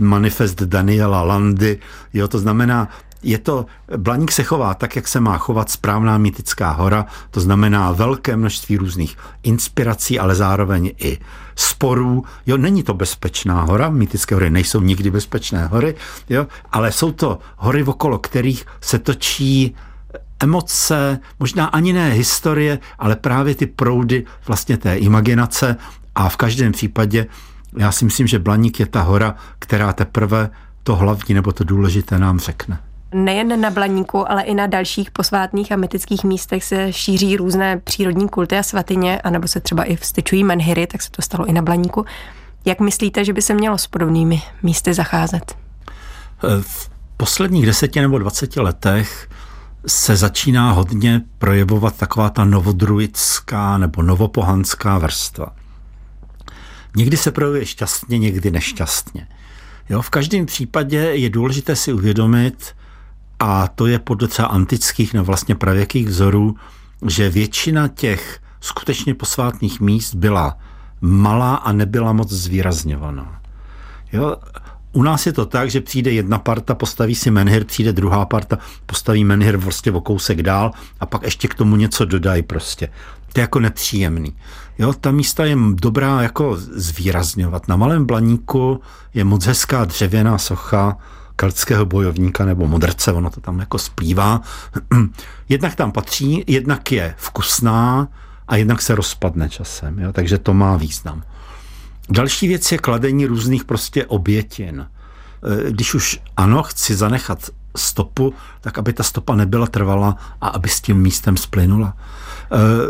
manifest 0.00 0.62
Daniela 0.62 1.22
Landy, 1.22 1.78
jo, 2.14 2.28
to 2.28 2.38
znamená, 2.38 2.88
je 3.22 3.38
to, 3.38 3.66
Blaník 3.96 4.32
se 4.32 4.42
chová 4.42 4.74
tak, 4.74 4.96
jak 4.96 5.08
se 5.08 5.20
má 5.20 5.38
chovat 5.38 5.70
správná 5.70 6.18
mýtická 6.18 6.70
hora, 6.70 7.06
to 7.30 7.40
znamená 7.40 7.92
velké 7.92 8.36
množství 8.36 8.76
různých 8.76 9.16
inspirací, 9.42 10.18
ale 10.18 10.34
zároveň 10.34 10.92
i 10.98 11.18
sporů. 11.56 12.24
Jo, 12.46 12.56
není 12.56 12.82
to 12.82 12.94
bezpečná 12.94 13.62
hora, 13.62 13.88
mýtické 13.90 14.34
hory 14.34 14.50
nejsou 14.50 14.80
nikdy 14.80 15.10
bezpečné 15.10 15.66
hory, 15.66 15.94
jo, 16.28 16.46
ale 16.72 16.92
jsou 16.92 17.12
to 17.12 17.38
hory, 17.56 17.84
okolo 17.84 18.18
kterých 18.18 18.66
se 18.80 18.98
točí 18.98 19.74
emoce, 20.40 21.18
možná 21.38 21.66
ani 21.66 21.92
ne 21.92 22.10
historie, 22.10 22.78
ale 22.98 23.16
právě 23.16 23.54
ty 23.54 23.66
proudy 23.66 24.24
vlastně 24.46 24.76
té 24.76 24.96
imaginace 24.96 25.76
a 26.14 26.28
v 26.28 26.36
každém 26.36 26.72
případě 26.72 27.26
já 27.76 27.92
si 27.92 28.04
myslím, 28.04 28.26
že 28.26 28.38
Blaník 28.38 28.80
je 28.80 28.86
ta 28.86 29.02
hora, 29.02 29.34
která 29.58 29.92
teprve 29.92 30.50
to 30.82 30.96
hlavní 30.96 31.34
nebo 31.34 31.52
to 31.52 31.64
důležité 31.64 32.18
nám 32.18 32.38
řekne. 32.38 32.78
Nejen 33.14 33.60
na 33.60 33.70
Blaníku, 33.70 34.30
ale 34.30 34.42
i 34.42 34.54
na 34.54 34.66
dalších 34.66 35.10
posvátných 35.10 35.72
a 35.72 35.76
mytických 35.76 36.24
místech 36.24 36.64
se 36.64 36.92
šíří 36.92 37.36
různé 37.36 37.78
přírodní 37.78 38.28
kulty 38.28 38.58
a 38.58 38.62
svatyně, 38.62 39.20
anebo 39.20 39.48
se 39.48 39.60
třeba 39.60 39.84
i 39.84 39.96
vstyčují 39.96 40.44
menhiry, 40.44 40.86
tak 40.86 41.02
se 41.02 41.10
to 41.10 41.22
stalo 41.22 41.46
i 41.46 41.52
na 41.52 41.62
Blaníku. 41.62 42.04
Jak 42.64 42.80
myslíte, 42.80 43.24
že 43.24 43.32
by 43.32 43.42
se 43.42 43.54
mělo 43.54 43.78
s 43.78 43.86
podobnými 43.86 44.42
místy 44.62 44.94
zacházet? 44.94 45.56
V 46.60 46.90
posledních 47.16 47.66
deseti 47.66 48.00
nebo 48.00 48.18
dvaceti 48.18 48.60
letech 48.60 49.28
se 49.86 50.16
začíná 50.16 50.72
hodně 50.72 51.22
projevovat 51.38 51.96
taková 51.96 52.30
ta 52.30 52.44
novodruická 52.44 53.78
nebo 53.78 54.02
novopohanská 54.02 54.98
vrstva. 54.98 55.46
Někdy 56.96 57.16
se 57.16 57.30
projevuje 57.30 57.66
šťastně, 57.66 58.18
někdy 58.18 58.50
nešťastně. 58.50 59.28
Jo, 59.88 60.02
v 60.02 60.10
každém 60.10 60.46
případě 60.46 60.98
je 60.98 61.30
důležité 61.30 61.76
si 61.76 61.92
uvědomit, 61.92 62.74
a 63.38 63.68
to 63.68 63.86
je 63.86 63.98
podle 63.98 64.28
třeba 64.28 64.48
antických, 64.48 65.14
no 65.14 65.24
vlastně 65.24 65.54
pravěkých 65.54 66.06
vzorů, 66.06 66.56
že 67.06 67.30
většina 67.30 67.88
těch 67.88 68.40
skutečně 68.60 69.14
posvátných 69.14 69.80
míst 69.80 70.14
byla 70.14 70.58
malá 71.00 71.54
a 71.54 71.72
nebyla 71.72 72.12
moc 72.12 72.32
zvýrazňovaná. 72.32 73.40
Jo? 74.12 74.36
U 74.92 75.02
nás 75.02 75.26
je 75.26 75.32
to 75.32 75.46
tak, 75.46 75.70
že 75.70 75.80
přijde 75.80 76.12
jedna 76.12 76.38
parta, 76.38 76.74
postaví 76.74 77.14
si 77.14 77.30
menhir, 77.30 77.64
přijde 77.64 77.92
druhá 77.92 78.26
parta, 78.26 78.58
postaví 78.86 79.24
menhir 79.24 79.58
prostě 79.58 79.92
o 79.92 80.00
kousek 80.00 80.42
dál 80.42 80.70
a 81.00 81.06
pak 81.06 81.22
ještě 81.22 81.48
k 81.48 81.54
tomu 81.54 81.76
něco 81.76 82.04
dodají 82.04 82.42
prostě. 82.42 82.88
To 83.32 83.40
je 83.40 83.42
jako 83.42 83.60
nepříjemný. 83.60 84.36
Jo, 84.78 84.92
ta 84.92 85.10
místa 85.10 85.44
je 85.44 85.56
dobrá 85.74 86.22
jako 86.22 86.56
zvýrazňovat. 86.56 87.68
Na 87.68 87.76
Malém 87.76 88.06
Blaníku 88.06 88.80
je 89.14 89.24
moc 89.24 89.46
hezká 89.46 89.84
dřevěná 89.84 90.38
socha 90.38 90.96
keltského 91.36 91.86
bojovníka 91.86 92.44
nebo 92.44 92.66
modrce, 92.66 93.12
ono 93.12 93.30
to 93.30 93.40
tam 93.40 93.58
jako 93.60 93.78
splývá. 93.78 94.40
jednak 95.48 95.74
tam 95.74 95.92
patří, 95.92 96.44
jednak 96.46 96.92
je 96.92 97.14
vkusná 97.18 98.08
a 98.48 98.56
jednak 98.56 98.82
se 98.82 98.94
rozpadne 98.94 99.48
časem, 99.48 99.98
jo? 99.98 100.12
takže 100.12 100.38
to 100.38 100.54
má 100.54 100.76
význam. 100.76 101.22
Další 102.10 102.48
věc 102.48 102.72
je 102.72 102.78
kladení 102.78 103.26
různých 103.26 103.64
prostě 103.64 104.06
obětin. 104.06 104.80
E, 104.80 105.70
když 105.70 105.94
už 105.94 106.20
ano, 106.36 106.62
chci 106.62 106.96
zanechat 106.96 107.50
stopu, 107.76 108.34
tak 108.60 108.78
aby 108.78 108.92
ta 108.92 109.02
stopa 109.02 109.34
nebyla 109.34 109.66
trvala 109.66 110.16
a 110.40 110.48
aby 110.48 110.68
s 110.68 110.80
tím 110.80 110.96
místem 110.96 111.36
splynula. 111.36 111.96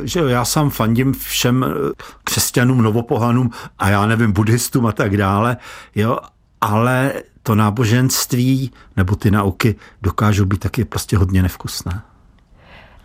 E, 0.03 0.07
že 0.07 0.20
jo, 0.20 0.26
já 0.26 0.44
sám 0.44 0.70
fandím 0.70 1.12
všem 1.12 1.64
e, 1.64 1.68
křesťanům, 2.24 2.82
novopohanům 2.82 3.51
a 3.78 3.88
já 3.88 4.07
nevím, 4.07 4.32
buddhistům 4.32 4.86
a 4.86 4.92
tak 4.92 5.16
dále, 5.16 5.57
jo, 5.94 6.18
ale 6.61 7.12
to 7.42 7.54
náboženství 7.54 8.70
nebo 8.96 9.16
ty 9.16 9.30
nauky 9.30 9.76
dokážou 10.02 10.44
být 10.44 10.61
taky 10.61 10.84
prostě 10.84 11.16
hodně 11.16 11.42
nevkusné. 11.42 12.02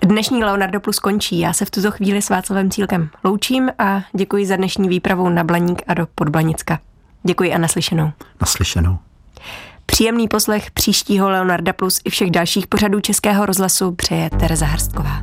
Dnešní 0.06 0.44
Leonardo 0.44 0.80
Plus 0.80 1.00
končí. 1.00 1.40
Já 1.40 1.54
se 1.54 1.66
v 1.66 1.70
tuto 1.70 1.92
chvíli 1.92 2.22
s 2.22 2.30
Václavem 2.30 2.72
Cílkem 2.72 3.10
loučím 3.24 3.70
a 3.80 4.04
děkuji 4.14 4.46
za 4.46 4.56
dnešní 4.56 4.90
výpravu 4.90 5.30
na 5.30 5.44
Blaník 5.44 5.82
a 5.88 5.94
do 5.94 6.08
Podblanicka. 6.16 6.80
Děkuji 7.24 7.54
a 7.54 7.58
naslyšenou. 7.58 8.12
Naslyšenou. 8.42 8.98
Příjemný 9.86 10.28
poslech 10.28 10.72
příštího 10.72 11.30
Leonarda 11.30 11.74
Plus 11.74 12.02
i 12.06 12.10
všech 12.10 12.32
dalších 12.32 12.68
pořadů 12.68 13.00
Českého 13.00 13.46
rozhlasu 13.46 13.92
přeje 13.92 14.30
Tereza 14.30 14.66
Hrstková. 14.66 15.22